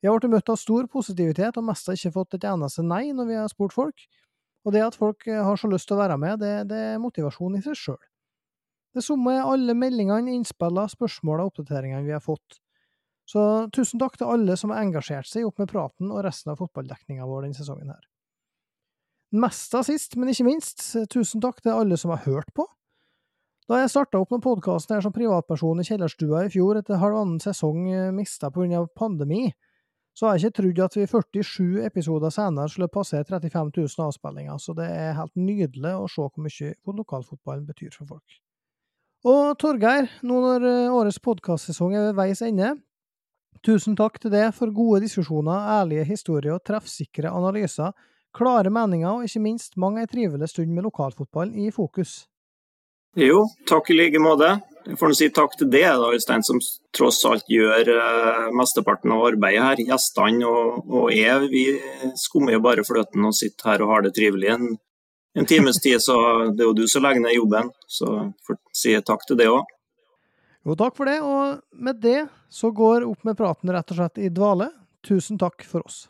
Vi 0.00 0.08
har 0.08 0.16
blitt 0.16 0.32
møtt 0.32 0.48
av 0.48 0.56
stor 0.56 0.86
positivitet, 0.88 1.58
og 1.60 1.66
mest 1.68 1.90
har 1.90 1.98
ikke 1.98 2.14
fått 2.14 2.38
et 2.38 2.46
eneste 2.48 2.80
nei 2.80 3.10
når 3.12 3.28
vi 3.28 3.36
har 3.36 3.52
spurt 3.52 3.76
folk. 3.76 4.06
Og 4.64 4.72
det 4.72 4.86
at 4.86 4.96
folk 4.96 5.28
eh, 5.28 5.42
har 5.44 5.60
så 5.60 5.68
lyst 5.68 5.90
til 5.90 5.98
å 5.98 6.00
være 6.00 6.16
med, 6.22 6.40
det, 6.40 6.54
det 6.72 6.80
er 6.94 7.02
motivasjon 7.02 7.60
i 7.60 7.62
seg 7.66 7.76
sjøl. 7.76 8.00
Det 8.96 9.04
samme 9.04 9.36
er 9.36 9.44
alle 9.44 9.76
meldingene, 9.76 10.32
innspillene, 10.32 10.88
spørsmålene 10.96 11.44
og 11.44 11.52
oppdateringene 11.52 12.08
vi 12.08 12.16
har 12.16 12.24
fått. 12.24 12.56
Så 13.28 13.44
tusen 13.76 14.00
takk 14.00 14.16
til 14.16 14.32
alle 14.32 14.56
som 14.56 14.72
har 14.72 14.80
engasjert 14.80 15.28
seg 15.28 15.44
opp 15.44 15.60
med 15.60 15.68
praten 15.76 16.08
og 16.08 16.24
resten 16.24 16.54
av 16.54 16.64
fotballdekninga 16.64 17.28
vår 17.28 17.50
denne 17.50 17.60
sesongen 17.60 17.92
her. 17.92 18.02
Mest 19.44 19.76
av 19.76 19.84
sist, 19.86 20.16
men 20.16 20.32
ikke 20.32 20.48
minst, 20.48 20.88
tusen 21.12 21.44
takk 21.44 21.60
til 21.60 21.76
alle 21.76 22.00
som 22.00 22.16
har 22.16 22.24
hørt 22.24 22.48
på, 22.56 22.64
da 23.70 23.78
jeg 23.84 23.90
starta 23.92 24.18
opp 24.18 24.32
med 24.34 24.42
podkasten 24.42 24.96
her 24.96 25.02
som 25.04 25.12
privatperson 25.14 25.78
i 25.78 25.86
kjellerstua 25.86 26.42
i 26.42 26.50
fjor, 26.50 26.80
etter 26.80 26.98
halvannen 26.98 27.38
sesong 27.38 27.84
eh, 27.92 28.08
mista 28.10 28.50
pga. 28.50 28.82
pandemi, 28.98 29.52
så 30.10 30.26
har 30.26 30.36
jeg 30.36 30.50
ikke 30.50 30.56
trodd 30.58 30.80
at 30.88 30.96
vi 30.98 31.06
47 31.06 31.84
episoder 31.86 32.34
senere 32.34 32.68
skulle 32.68 32.90
passere 32.90 33.22
35 33.28 33.70
000 33.76 34.08
avspillinger, 34.08 34.58
så 34.58 34.74
det 34.74 34.88
er 34.90 35.14
helt 35.14 35.36
nydelig 35.38 35.92
å 35.94 36.08
se 36.10 36.24
hvor 36.24 36.42
mye 36.42 36.72
lokalfotballen 36.98 37.68
betyr 37.68 37.94
for 37.94 38.10
folk. 38.10 38.40
Og 39.30 39.54
Torgeir, 39.60 40.10
nå 40.26 40.40
når 40.42 40.66
eh, 40.66 40.96
årets 40.96 41.20
podkastsesong 41.22 41.94
er 41.94 42.08
ved 42.08 42.18
veis 42.18 42.42
ende, 42.42 42.72
tusen 43.62 43.94
takk 43.94 44.18
til 44.18 44.34
deg 44.34 44.50
for 44.56 44.74
gode 44.74 45.04
diskusjoner, 45.04 45.70
ærlige 45.78 46.08
historier 46.10 46.56
og 46.56 46.64
treffsikre 46.66 47.30
analyser, 47.30 47.94
klare 48.34 48.74
meninger 48.74 49.12
og 49.12 49.30
ikke 49.30 49.46
minst 49.46 49.78
mange 49.78 50.02
ei 50.02 50.10
trivelig 50.10 50.50
stund 50.50 50.74
med 50.74 50.88
lokalfotballen 50.90 51.54
i 51.54 51.70
fokus. 51.70 52.24
Jo, 53.18 53.48
takk 53.66 53.90
i 53.90 53.96
like 53.96 54.20
måte. 54.22 54.60
Jeg 54.86 54.96
får 54.98 55.12
si 55.18 55.28
takk 55.34 55.56
til 55.58 55.68
det, 55.70 55.82
da, 55.84 56.10
Øystein, 56.14 56.44
som 56.46 56.60
tross 56.96 57.18
alt 57.28 57.48
gjør 57.50 57.90
uh, 57.90 58.46
mesteparten 58.56 59.12
av 59.14 59.24
arbeidet 59.28 59.64
her. 59.64 59.82
Gjestene 59.90 60.46
og, 60.46 60.86
og, 60.86 61.10
jeg 61.14 61.50
vi 61.52 61.64
skummer 62.18 62.56
jo 62.56 62.62
bare 62.64 62.86
fløten 62.86 63.26
og 63.26 63.36
sitter 63.36 63.72
her 63.72 63.84
og 63.84 63.92
har 63.94 64.06
det 64.06 64.14
trivelig 64.16 64.54
en, 64.54 64.70
en 65.36 65.50
times 65.50 65.82
tid. 65.82 65.98
Så 66.02 66.16
det 66.54 66.64
er 66.64 66.70
jo 66.70 66.78
du 66.78 66.86
som 66.90 67.04
legger 67.04 67.26
ned 67.26 67.36
jobben, 67.36 67.74
så 67.90 68.30
får 68.46 68.60
si 68.82 68.96
takk 69.04 69.26
til 69.28 69.42
det 69.42 69.50
òg. 69.50 69.76
Jo, 70.66 70.76
takk 70.78 70.96
for 70.96 71.10
det. 71.10 71.18
Og 71.24 71.60
med 71.72 72.00
det 72.02 72.22
så 72.52 72.70
går 72.70 73.08
Opp 73.10 73.26
med 73.26 73.38
praten 73.38 73.74
rett 73.74 73.92
og 73.92 74.00
slett 74.00 74.22
i 74.22 74.32
dvale. 74.32 74.70
Tusen 75.06 75.38
takk 75.40 75.64
for 75.66 75.84
oss. 75.86 76.06